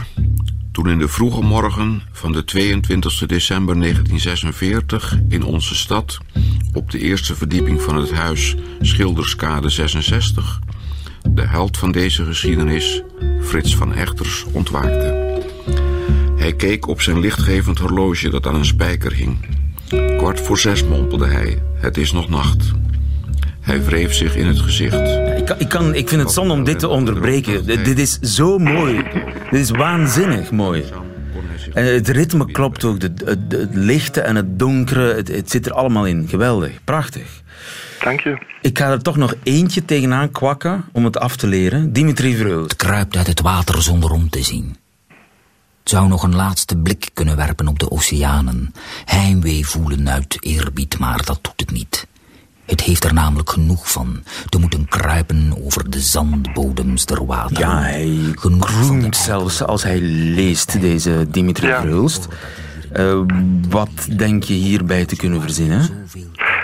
toen 0.74 0.90
in 0.90 0.98
de 0.98 1.08
vroege 1.08 1.42
morgen 1.42 2.02
van 2.12 2.32
de 2.32 2.44
22 2.44 3.26
december 3.26 3.80
1946 3.80 5.20
in 5.30 5.44
onze 5.44 5.76
stad, 5.76 6.18
op 6.74 6.92
de 6.92 7.00
eerste 7.00 7.36
verdieping 7.36 7.82
van 7.82 7.96
het 7.96 8.12
huis 8.12 8.56
Schilderskade 8.82 9.70
66, 9.70 10.60
de 11.30 11.48
held 11.48 11.78
van 11.78 11.92
deze 11.92 12.26
geschiedenis, 12.26 13.04
Frits 13.54 13.76
van 13.76 13.94
Echters, 13.94 14.46
ontwaakte. 14.52 15.42
Hij 16.36 16.54
keek 16.54 16.88
op 16.88 17.02
zijn 17.02 17.20
lichtgevend 17.20 17.80
horloge 17.80 18.30
dat 18.30 18.48
aan 18.48 18.56
een 18.56 18.66
spijker 18.66 19.14
hing. 19.14 19.38
Kwart 20.18 20.42
voor 20.42 20.60
zes 20.60 20.84
mompelde 20.84 21.28
hij. 21.28 21.62
Het 21.76 21.98
is 21.98 22.12
nog 22.12 22.30
nacht. 22.30 22.72
Hij 23.62 23.84
wreef 23.84 24.14
zich 24.14 24.36
in 24.36 24.46
het 24.46 24.60
gezicht. 24.60 25.00
Ik, 25.38 25.46
kan, 25.46 25.60
ik, 25.60 25.70
kan, 25.70 25.96
ik 25.96 26.10
vind 26.10 26.22
het 26.22 26.32
zonde 26.32 26.54
om 26.54 26.64
dit 26.64 26.80
te 26.80 26.88
onderbreken. 26.88 27.66
Dit 27.66 28.00
is 28.00 28.20
zo 28.20 28.58
mooi. 28.58 29.04
Dit 29.52 29.60
is 29.60 29.70
waanzinnig 29.70 30.52
mooi. 30.52 30.84
En 31.74 31.94
het 31.94 32.08
ritme 32.08 32.52
klopt 32.52 32.84
ook. 32.84 33.02
Het, 33.02 33.24
het, 33.26 33.40
het 33.50 33.76
lichte 33.76 34.22
en 34.22 34.36
het 34.36 34.60
donkere, 34.60 35.14
het, 35.14 35.28
het 35.28 35.52
zit 35.52 35.66
er 35.66 35.74
allemaal 35.74 36.06
in. 36.06 36.28
Geweldig. 36.28 36.72
Prachtig. 36.84 37.42
Dank 38.04 38.20
je. 38.20 38.38
Ik 38.62 38.78
ga 38.78 38.90
er 38.90 39.02
toch 39.02 39.18
nog 39.18 39.34
eentje 39.44 39.86
tegenaan 39.86 40.32
kwakken 40.32 40.86
om 40.92 41.06
het 41.06 41.18
af 41.18 41.36
te 41.36 41.48
leren. 41.48 41.94
Dimitri 41.94 42.36
Vreul. 42.36 42.64
Het 42.64 42.76
kruipt 42.76 43.18
uit 43.18 43.28
het 43.28 43.42
water 43.42 43.82
zonder 43.82 44.12
om 44.12 44.30
te 44.30 44.44
zien. 44.44 44.76
Het 45.80 45.92
zou 45.92 46.08
nog 46.08 46.24
een 46.24 46.36
laatste 46.36 46.78
blik 46.78 47.10
kunnen 47.14 47.36
werpen 47.36 47.68
op 47.68 47.80
de 47.80 47.92
oceanen. 47.92 48.74
Heimwee 49.06 49.68
voelen 49.68 50.10
uit 50.10 50.38
eerbied, 50.40 51.00
maar 51.00 51.26
dat 51.26 51.40
doet 51.42 51.60
het 51.60 51.72
niet. 51.72 52.08
Het 52.66 52.82
heeft 52.82 53.04
er 53.04 53.14
namelijk 53.14 53.50
genoeg 53.50 53.92
van 53.92 54.24
te 54.50 54.60
moeten 54.60 54.88
kruipen 54.88 55.66
over 55.66 55.90
de 55.90 56.00
zandbodems 56.00 57.06
der 57.06 57.26
wateren. 57.26 57.70
Ja, 57.70 57.82
hij 57.82 58.18
groent 58.36 59.16
zelfs 59.16 59.64
als 59.64 59.84
hij 59.84 60.00
leest, 60.02 60.82
deze 60.82 61.28
Dimitri 61.30 61.68
ja. 61.68 61.82
Vreulst. 61.82 62.28
Uh, 62.96 63.22
wat 63.70 63.90
denk 64.16 64.44
je 64.44 64.54
hierbij 64.54 65.06
te 65.06 65.16
kunnen 65.16 65.42
verzinnen? 65.42 65.90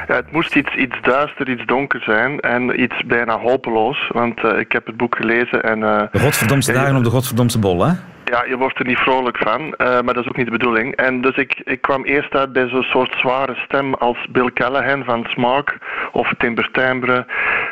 Ja, 0.09 0.15
het 0.15 0.31
moest 0.31 0.55
iets, 0.55 0.75
iets 0.75 0.95
duister, 1.01 1.49
iets 1.49 1.65
donker 1.65 2.01
zijn 2.01 2.39
en 2.39 2.81
iets 2.81 3.03
bijna 3.05 3.39
hopeloos. 3.39 4.09
Want 4.13 4.43
uh, 4.43 4.59
ik 4.59 4.71
heb 4.71 4.85
het 4.85 4.97
boek 4.97 5.15
gelezen 5.15 5.63
en... 5.63 5.79
Uh, 5.79 6.01
de 6.11 6.19
godverdomste 6.19 6.73
dagen 6.73 6.95
op 6.95 7.03
de 7.03 7.09
godverdomste 7.09 7.59
bol, 7.59 7.85
hè? 7.85 7.93
Ja, 8.29 8.43
je 8.43 8.57
wordt 8.57 8.79
er 8.79 8.85
niet 8.85 8.97
vrolijk 8.97 9.37
van, 9.37 9.61
uh, 9.61 9.75
maar 9.77 10.13
dat 10.13 10.23
is 10.23 10.27
ook 10.27 10.37
niet 10.37 10.45
de 10.45 10.57
bedoeling. 10.57 10.95
En 10.95 11.21
dus 11.21 11.35
ik, 11.35 11.61
ik 11.63 11.81
kwam 11.81 12.03
eerst 12.05 12.33
uit 12.35 12.53
bij 12.53 12.67
zo'n 12.67 12.83
soort 12.83 13.15
zware 13.17 13.55
stem 13.55 13.93
als 13.93 14.17
Bill 14.31 14.51
Callahan 14.53 15.03
van 15.03 15.25
Smog 15.27 15.63
of 16.11 16.33
Timber 16.37 16.69
Timbre. 16.71 17.25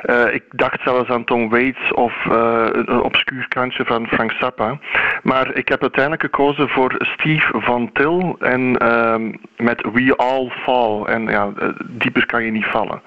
Uh, 0.05 0.33
ik 0.33 0.43
dacht 0.49 0.81
zelfs 0.83 1.09
aan 1.09 1.23
Tom 1.23 1.49
Waits 1.49 1.93
of 1.93 2.13
uh, 2.25 2.65
een 2.71 3.01
obscuur 3.01 3.47
kantje 3.47 3.85
van 3.85 4.07
Frank 4.07 4.31
Zappa. 4.31 4.79
Maar 5.23 5.55
ik 5.55 5.67
heb 5.67 5.81
uiteindelijk 5.81 6.23
gekozen 6.23 6.69
voor 6.69 6.95
Steve 6.97 7.59
Van 7.59 7.89
Til 7.93 8.35
en 8.39 8.77
ehm, 8.77 9.31
met 9.57 9.81
We 9.93 10.13
All 10.15 10.49
Fall. 10.49 11.03
En 11.03 11.27
ja, 11.27 11.49
dieper 11.85 12.25
kan 12.25 12.43
je 12.43 12.51
niet 12.51 12.65
vallen. 12.65 13.01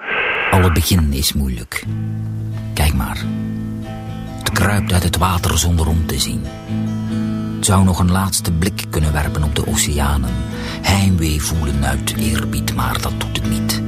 Alle 0.50 0.72
begin 0.72 1.12
is 1.12 1.32
moeilijk. 1.32 1.84
Kijk 2.74 2.94
maar. 2.94 3.18
Het 4.38 4.52
kruipt 4.52 4.92
uit 4.92 5.02
het 5.02 5.18
water 5.18 5.58
zonder 5.58 5.88
om 5.88 6.06
te 6.06 6.18
zien. 6.18 6.42
Zou 7.60 7.84
nog 7.84 7.98
een 7.98 8.10
laatste 8.10 8.52
blik 8.52 8.84
kunnen 8.90 9.12
werpen 9.12 9.42
op 9.42 9.54
de 9.54 9.66
oceanen. 9.66 10.30
Heimwee 10.82 11.42
voelen 11.42 11.84
uit 11.84 12.14
eerbied, 12.16 12.74
maar 12.74 13.00
dat 13.00 13.12
doet 13.18 13.36
het 13.36 13.50
niet. 13.50 13.82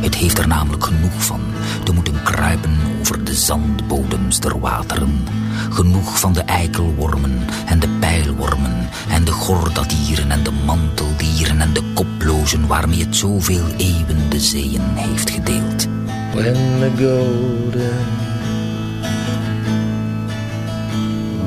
Het 0.00 0.14
heeft 0.14 0.38
er 0.38 0.48
namelijk 0.48 0.84
genoeg 0.84 1.24
van 1.24 1.40
te 1.84 1.92
moeten 1.92 2.22
kruipen 2.22 2.76
over 3.00 3.24
de 3.24 3.34
zandbodems 3.34 4.40
der 4.40 4.60
wateren. 4.60 5.24
Genoeg 5.70 6.20
van 6.20 6.32
de 6.32 6.40
eikelwormen 6.40 7.46
en 7.66 7.78
de 7.78 7.88
pijlwormen 7.88 8.88
en 9.08 9.24
de 9.24 9.32
gordadieren 9.32 10.30
en 10.30 10.42
de 10.42 10.52
manteldieren 10.64 11.60
en 11.60 11.72
de 11.72 11.82
koplozen 11.94 12.66
waarmee 12.66 13.04
het 13.04 13.16
zoveel 13.16 13.66
eeuwen 13.76 14.30
de 14.30 14.40
zeeën 14.40 14.82
heeft 14.94 15.30
gedeeld. 15.30 15.86
When 16.34 16.54
the 16.80 16.90
golden 16.96 18.27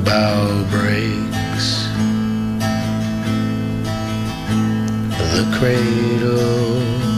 bow 0.04 0.66
breaks. 0.70 1.88
The 5.34 5.44
cradle 5.58 7.11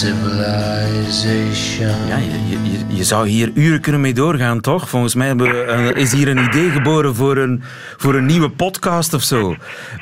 civilization. 0.00 2.06
Ja, 2.08 2.16
je, 2.16 2.30
je, 2.48 2.58
je, 2.88 3.04
zou 3.04 3.28
hier 3.28 3.50
uren 3.54 3.80
kunnen 3.80 4.00
mee 4.00 4.14
doorgaan, 4.14 4.60
toch? 4.60 4.88
Volgens 4.88 5.14
mij 5.14 5.36
we, 5.36 5.92
is 5.94 6.12
hier 6.12 6.28
een 6.28 6.44
idee 6.44 6.70
geboren 6.70 7.14
voor 7.14 7.36
een, 7.36 7.62
voor 7.96 8.14
een 8.14 8.26
nieuwe 8.26 8.50
podcast 8.50 9.14
of 9.14 9.22
zo. 9.22 9.54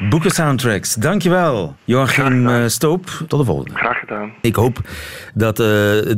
Boeken 0.09 0.31
soundtracks. 0.31 0.95
Dankjewel, 0.95 1.77
Joachim 1.85 2.49
uh, 2.49 2.67
Stoop. 2.67 3.25
Tot 3.29 3.39
de 3.39 3.45
volgende. 3.45 3.75
Graag 3.75 3.99
gedaan. 3.99 4.33
Ik 4.41 4.55
hoop 4.55 4.81
dat 5.35 5.61
uh, 5.61 5.67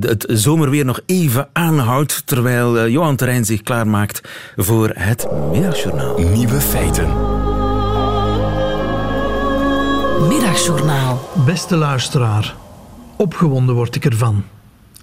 het 0.00 0.24
zomerweer 0.28 0.84
nog 0.84 1.00
even 1.06 1.48
aanhoudt, 1.52 2.26
terwijl 2.26 2.76
uh, 2.76 2.88
Johan 2.88 3.16
Terrein 3.16 3.44
zich 3.44 3.62
klaarmaakt 3.62 4.20
voor 4.56 4.90
het 4.94 5.26
Middagjournaal. 5.52 6.18
Nieuwe 6.18 6.60
feiten. 6.60 7.08
Middagjournaal. 10.28 11.30
Beste 11.46 11.76
luisteraar, 11.76 12.54
opgewonden 13.20 13.74
word 13.74 13.94
ik 13.94 14.04
ervan. 14.04 14.44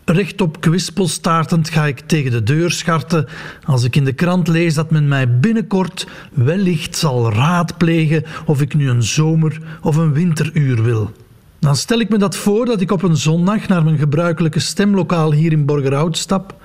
Rechtop 0.06 0.62
kwispelstaartend 0.62 1.70
ga 1.70 1.86
ik 1.86 2.00
tegen 2.00 2.32
de 2.32 2.44
deur 2.44 2.72
scharten 2.72 3.28
als 3.64 3.84
ik 3.84 3.96
in 3.96 4.04
de 4.04 4.14
krant 4.14 4.48
lees 4.48 4.74
dat 4.74 4.92
men 4.92 5.08
mij 5.08 5.40
binnenkort 5.40 6.08
wellicht 6.34 6.98
zal 6.98 7.34
raadplegen 7.34 8.24
of 8.46 8.62
ik 8.62 8.74
nu 8.74 8.90
een 8.90 9.04
zomer- 9.04 9.62
of 9.82 9.96
een 9.96 10.14
winteruur 10.14 10.84
wil. 10.84 11.12
Dan 11.60 11.76
stel 11.76 12.00
ik 12.00 12.10
me 12.10 12.18
dat 12.18 12.36
voor 12.36 12.65
dat 12.65 12.82
ik 12.82 12.92
op 12.92 13.04
een 13.04 13.18
zondag 13.18 13.68
naar 13.68 13.84
mijn 13.84 13.98
gebruikelijke 13.98 14.60
stemlokaal 14.60 15.32
hier 15.32 15.52
in 15.52 15.65
Borgerhout 15.65 16.18
stap, 16.18 16.56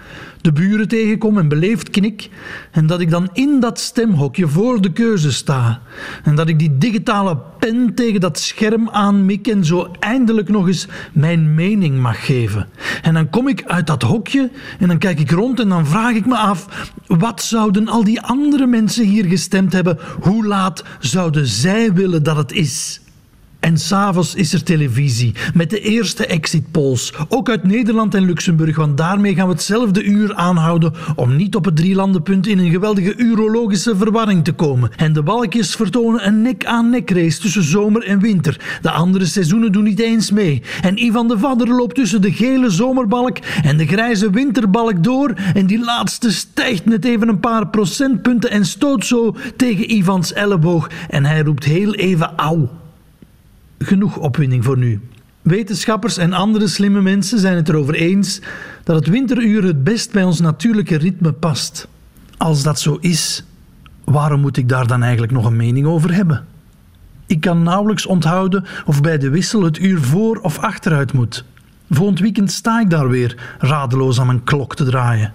de 0.42 0.52
buren 0.52 0.88
tegenkom 0.88 1.38
en 1.38 1.48
beleefd 1.48 1.90
knik, 1.90 2.28
en 2.70 2.86
dat 2.86 3.00
ik 3.00 3.10
dan 3.10 3.28
in 3.32 3.60
dat 3.60 3.80
stemhokje 3.80 4.48
voor 4.48 4.80
de 4.80 4.92
keuze 4.92 5.32
sta. 5.32 5.80
En 6.24 6.34
dat 6.34 6.48
ik 6.48 6.58
die 6.58 6.78
digitale 6.78 7.38
pen 7.58 7.94
tegen 7.94 8.20
dat 8.20 8.38
scherm 8.38 8.88
aanmik 8.88 9.46
en 9.46 9.64
zo 9.64 9.90
eindelijk 10.00 10.48
nog 10.48 10.66
eens 10.66 10.88
mijn 11.12 11.54
mening 11.54 11.98
mag 11.98 12.26
geven. 12.26 12.68
En 13.02 13.14
dan 13.14 13.30
kom 13.30 13.48
ik 13.48 13.64
uit 13.66 13.86
dat 13.86 14.02
hokje 14.02 14.50
en 14.78 14.88
dan 14.88 14.98
kijk 14.98 15.20
ik 15.20 15.30
rond 15.30 15.60
en 15.60 15.68
dan 15.68 15.86
vraag 15.86 16.14
ik 16.14 16.26
me 16.26 16.36
af, 16.36 16.90
wat 17.06 17.42
zouden 17.42 17.88
al 17.88 18.04
die 18.04 18.20
andere 18.20 18.66
mensen 18.66 19.04
hier 19.04 19.24
gestemd 19.24 19.72
hebben? 19.72 19.98
Hoe 20.20 20.46
laat 20.46 20.84
zouden 21.00 21.46
zij 21.46 21.92
willen 21.92 22.22
dat 22.22 22.36
het 22.36 22.52
is? 22.52 23.01
En 23.62 23.78
s'avonds 23.78 24.34
is 24.34 24.52
er 24.52 24.62
televisie 24.62 25.34
met 25.54 25.70
de 25.70 25.80
eerste 25.80 26.26
exit 26.26 26.70
polls. 26.70 27.12
Ook 27.28 27.48
uit 27.48 27.64
Nederland 27.64 28.14
en 28.14 28.24
Luxemburg, 28.24 28.76
want 28.76 28.96
daarmee 28.96 29.34
gaan 29.34 29.46
we 29.46 29.52
hetzelfde 29.52 30.02
uur 30.02 30.34
aanhouden 30.34 30.92
om 31.16 31.36
niet 31.36 31.54
op 31.54 31.64
het 31.64 31.76
drielandenpunt 31.76 32.46
in 32.46 32.58
een 32.58 32.70
geweldige 32.70 33.16
urologische 33.16 33.96
verwarring 33.96 34.44
te 34.44 34.52
komen. 34.52 34.90
En 34.96 35.12
de 35.12 35.22
balkjes 35.22 35.74
vertonen 35.74 36.26
een 36.26 36.42
nek-aan-nek 36.42 37.10
race 37.10 37.40
tussen 37.40 37.62
zomer 37.62 38.04
en 38.04 38.20
winter. 38.20 38.78
De 38.80 38.90
andere 38.90 39.26
seizoenen 39.26 39.72
doen 39.72 39.84
niet 39.84 40.00
eens 40.00 40.30
mee. 40.30 40.62
En 40.80 41.04
Ivan 41.04 41.28
de 41.28 41.38
Vadder 41.38 41.68
loopt 41.68 41.94
tussen 41.94 42.22
de 42.22 42.32
gele 42.32 42.70
zomerbalk 42.70 43.38
en 43.62 43.76
de 43.76 43.86
grijze 43.86 44.30
winterbalk 44.30 45.04
door. 45.04 45.34
En 45.54 45.66
die 45.66 45.84
laatste 45.84 46.32
stijgt 46.32 46.84
net 46.84 47.04
even 47.04 47.28
een 47.28 47.40
paar 47.40 47.68
procentpunten 47.68 48.50
en 48.50 48.66
stoot 48.66 49.06
zo 49.06 49.36
tegen 49.56 49.92
Ivans 49.92 50.32
elleboog. 50.32 50.90
En 51.08 51.24
hij 51.24 51.42
roept 51.42 51.64
heel 51.64 51.94
even 51.94 52.32
auw 52.36 52.80
genoeg 53.84 54.16
opwinding 54.16 54.64
voor 54.64 54.78
nu. 54.78 55.00
Wetenschappers 55.42 56.16
en 56.16 56.32
andere 56.32 56.66
slimme 56.68 57.00
mensen 57.00 57.38
zijn 57.38 57.56
het 57.56 57.68
erover 57.68 57.94
eens 57.94 58.40
dat 58.84 58.96
het 58.96 59.06
winteruur 59.06 59.64
het 59.64 59.84
best 59.84 60.12
bij 60.12 60.24
ons 60.24 60.40
natuurlijke 60.40 60.96
ritme 60.96 61.32
past. 61.32 61.88
Als 62.36 62.62
dat 62.62 62.80
zo 62.80 62.96
is, 63.00 63.44
waarom 64.04 64.40
moet 64.40 64.56
ik 64.56 64.68
daar 64.68 64.86
dan 64.86 65.02
eigenlijk 65.02 65.32
nog 65.32 65.44
een 65.44 65.56
mening 65.56 65.86
over 65.86 66.14
hebben? 66.14 66.44
Ik 67.26 67.40
kan 67.40 67.62
nauwelijks 67.62 68.06
onthouden 68.06 68.64
of 68.86 69.00
bij 69.00 69.18
de 69.18 69.30
wissel 69.30 69.62
het 69.62 69.78
uur 69.78 69.98
voor 70.00 70.36
of 70.36 70.58
achteruit 70.58 71.12
moet. 71.12 71.44
Volgend 71.90 72.18
weekend 72.18 72.50
sta 72.50 72.80
ik 72.80 72.90
daar 72.90 73.08
weer, 73.08 73.56
radeloos 73.58 74.20
aan 74.20 74.26
mijn 74.26 74.44
klok 74.44 74.76
te 74.76 74.84
draaien. 74.84 75.34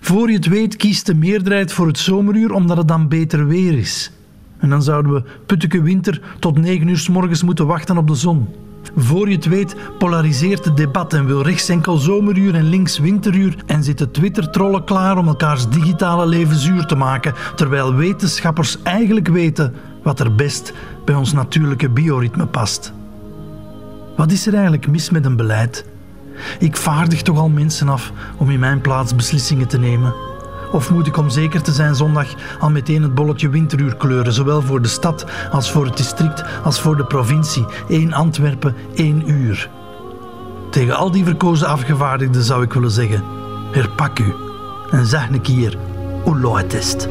Voor 0.00 0.28
je 0.28 0.36
het 0.36 0.46
weet 0.46 0.76
kiest 0.76 1.06
de 1.06 1.14
meerderheid 1.14 1.72
voor 1.72 1.86
het 1.86 1.98
zomeruur 1.98 2.52
omdat 2.52 2.76
het 2.76 2.88
dan 2.88 3.08
beter 3.08 3.46
weer 3.46 3.78
is. 3.78 4.10
En 4.58 4.68
dan 4.68 4.82
zouden 4.82 5.12
we 5.12 5.22
putteke 5.46 5.82
winter 5.82 6.20
tot 6.38 6.58
negen 6.58 6.88
uur 6.88 6.98
s 6.98 7.08
morgens 7.08 7.42
moeten 7.42 7.66
wachten 7.66 7.96
op 7.96 8.06
de 8.06 8.14
zon. 8.14 8.48
Voor 8.96 9.28
je 9.28 9.34
het 9.34 9.46
weet 9.46 9.76
polariseert 9.98 10.64
het 10.64 10.76
debat 10.76 11.12
en 11.12 11.26
wil 11.26 11.42
rechts 11.42 11.68
enkel 11.68 11.96
zomeruur 11.96 12.54
en 12.54 12.68
links 12.68 12.98
winteruur 12.98 13.56
en 13.66 13.84
zitten 13.84 14.10
Twitter-trollen 14.10 14.84
klaar 14.84 15.18
om 15.18 15.28
elkaars 15.28 15.68
digitale 15.68 16.26
leven 16.26 16.56
zuur 16.56 16.86
te 16.86 16.94
maken, 16.94 17.34
terwijl 17.56 17.94
wetenschappers 17.94 18.82
eigenlijk 18.82 19.28
weten 19.28 19.74
wat 20.02 20.20
er 20.20 20.34
best 20.34 20.72
bij 21.04 21.14
ons 21.14 21.32
natuurlijke 21.32 21.88
bioritme 21.88 22.46
past. 22.46 22.92
Wat 24.16 24.32
is 24.32 24.46
er 24.46 24.54
eigenlijk 24.54 24.88
mis 24.88 25.10
met 25.10 25.24
een 25.24 25.36
beleid? 25.36 25.84
Ik 26.58 26.76
vaardig 26.76 27.22
toch 27.22 27.38
al 27.38 27.48
mensen 27.48 27.88
af 27.88 28.12
om 28.36 28.50
in 28.50 28.58
mijn 28.58 28.80
plaats 28.80 29.14
beslissingen 29.14 29.68
te 29.68 29.78
nemen. 29.78 30.14
Of 30.72 30.90
moet 30.90 31.06
ik 31.06 31.16
om 31.16 31.30
zeker 31.30 31.62
te 31.62 31.72
zijn 31.72 31.94
zondag 31.94 32.34
al 32.58 32.70
meteen 32.70 33.02
het 33.02 33.14
bolletje 33.14 33.48
winteruur 33.48 33.96
kleuren, 33.96 34.32
zowel 34.32 34.62
voor 34.62 34.82
de 34.82 34.88
stad 34.88 35.26
als 35.50 35.70
voor 35.70 35.84
het 35.84 35.96
district 35.96 36.44
als 36.64 36.80
voor 36.80 36.96
de 36.96 37.04
provincie? 37.04 37.66
Eén 37.88 38.14
Antwerpen, 38.14 38.74
één 38.94 39.30
uur. 39.30 39.70
Tegen 40.70 40.96
al 40.96 41.10
die 41.10 41.24
verkozen 41.24 41.68
afgevaardigden 41.68 42.42
zou 42.42 42.62
ik 42.62 42.72
willen 42.72 42.90
zeggen: 42.90 43.24
herpak 43.70 44.18
u 44.18 44.34
en 44.90 45.06
zeg 45.06 45.30
een 45.30 45.40
keer 45.40 45.78
hoe 46.24 46.58
het. 46.72 47.08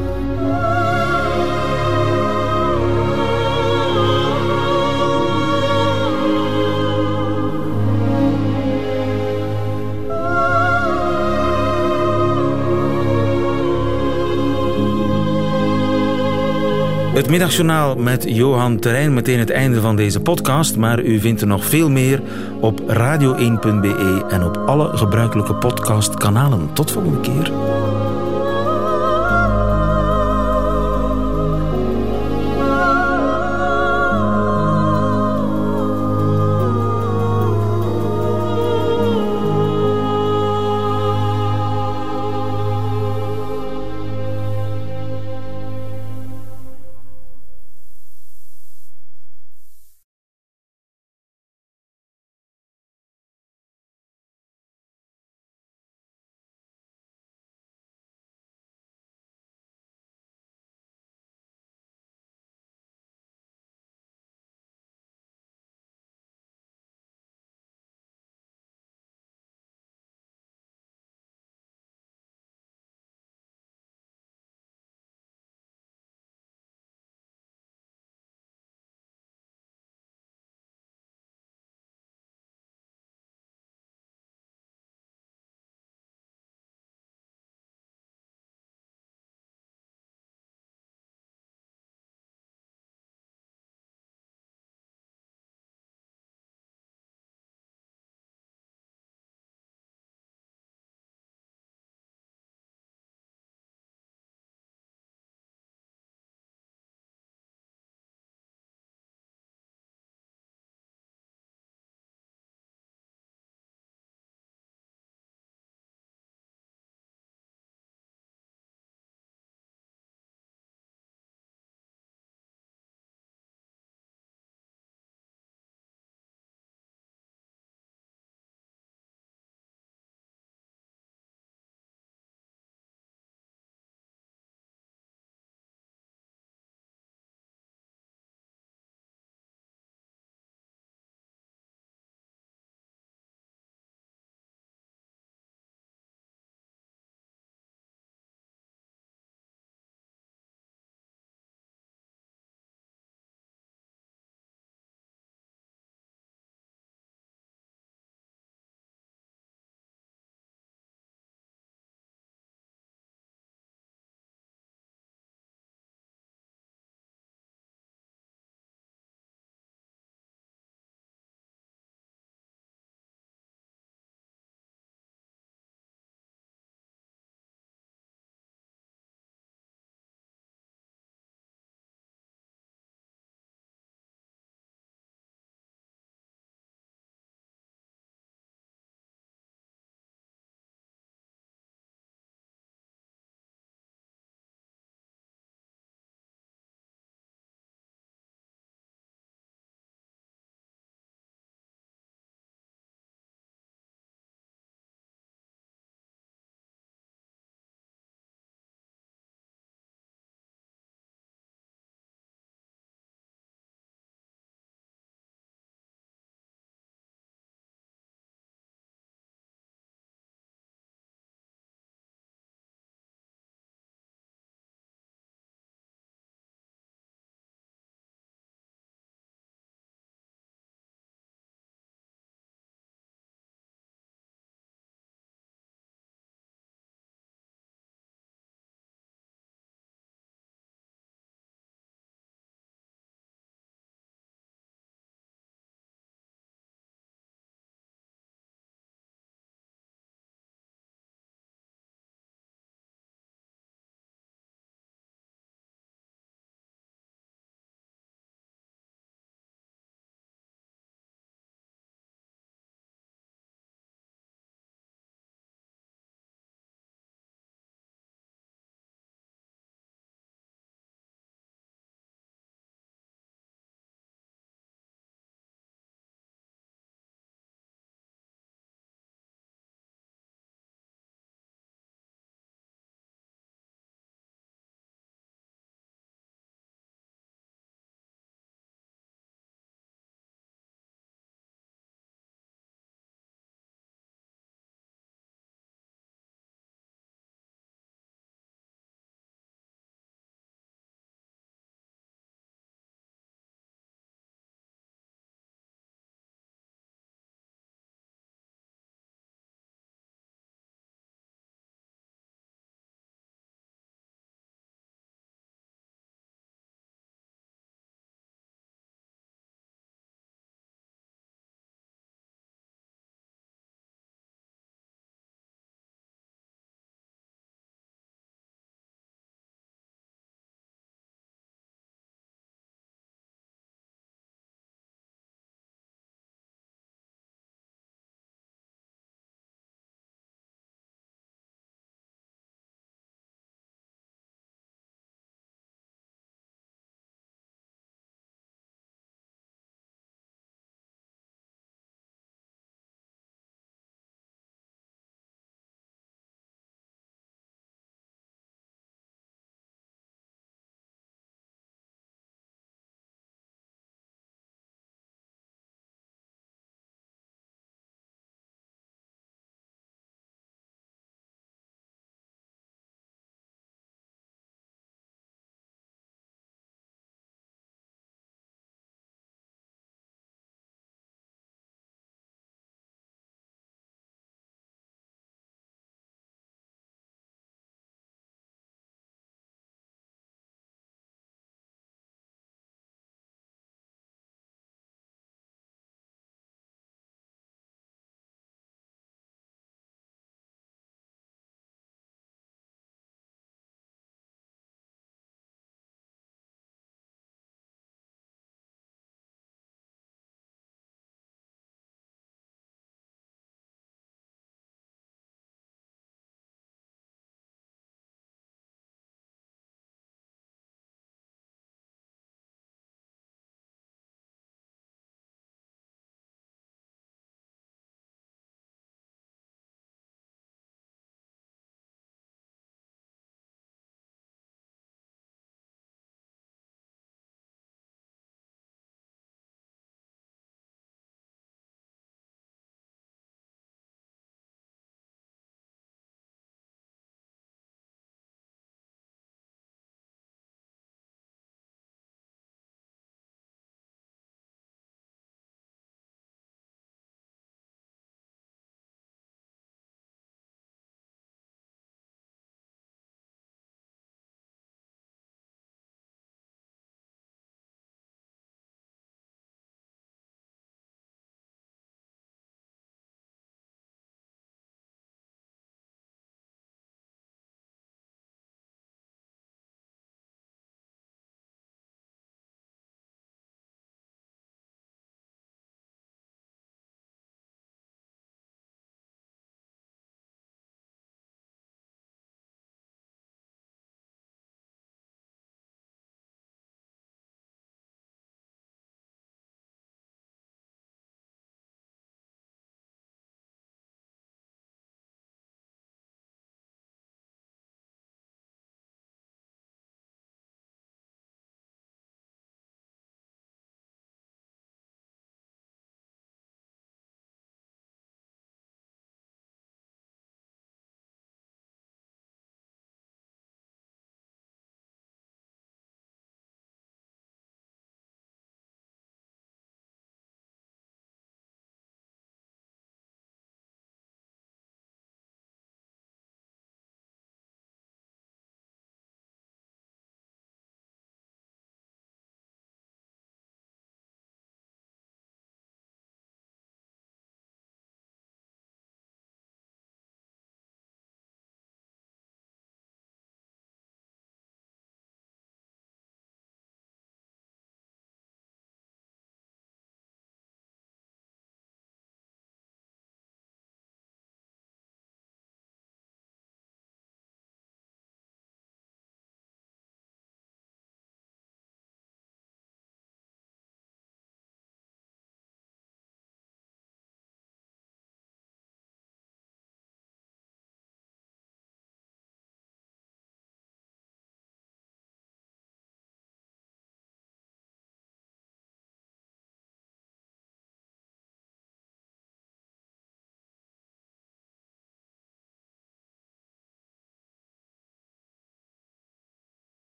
Het 17.18 17.30
middagjournaal 17.30 17.96
met 17.96 18.24
Johan 18.28 18.78
Terrein, 18.78 19.14
meteen 19.14 19.38
het 19.38 19.50
einde 19.50 19.80
van 19.80 19.96
deze 19.96 20.20
podcast. 20.20 20.76
Maar 20.76 21.02
u 21.02 21.20
vindt 21.20 21.40
er 21.40 21.46
nog 21.46 21.64
veel 21.64 21.90
meer 21.90 22.22
op 22.60 22.80
radio1.be 22.80 24.24
en 24.28 24.44
op 24.44 24.56
alle 24.66 24.96
gebruikelijke 24.96 25.54
podcastkanalen. 25.54 26.72
Tot 26.72 26.90
volgende 26.90 27.20
keer. 27.20 27.52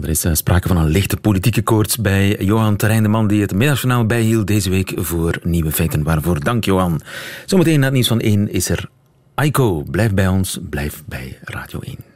Er 0.00 0.08
is 0.08 0.26
sprake 0.32 0.68
van 0.68 0.76
een 0.76 0.88
lichte 0.88 1.16
politieke 1.16 1.62
koorts 1.62 1.96
bij 1.96 2.36
Johan 2.38 2.76
man 3.08 3.26
die 3.26 3.40
het 3.40 3.54
middagjournaal 3.54 4.06
bijhield 4.06 4.46
deze 4.46 4.70
week 4.70 4.92
voor 4.96 5.38
Nieuwe 5.42 5.72
Feiten. 5.72 6.02
Waarvoor 6.02 6.44
dank, 6.44 6.64
Johan. 6.64 7.00
Zometeen 7.46 7.78
na 7.78 7.84
het 7.84 7.94
nieuws 7.94 8.08
van 8.08 8.20
1 8.20 8.52
is 8.52 8.68
er 8.68 8.88
Aiko. 9.34 9.82
Blijf 9.90 10.14
bij 10.14 10.28
ons, 10.28 10.58
blijf 10.70 11.02
bij 11.06 11.38
Radio 11.42 11.80
1. 11.80 12.11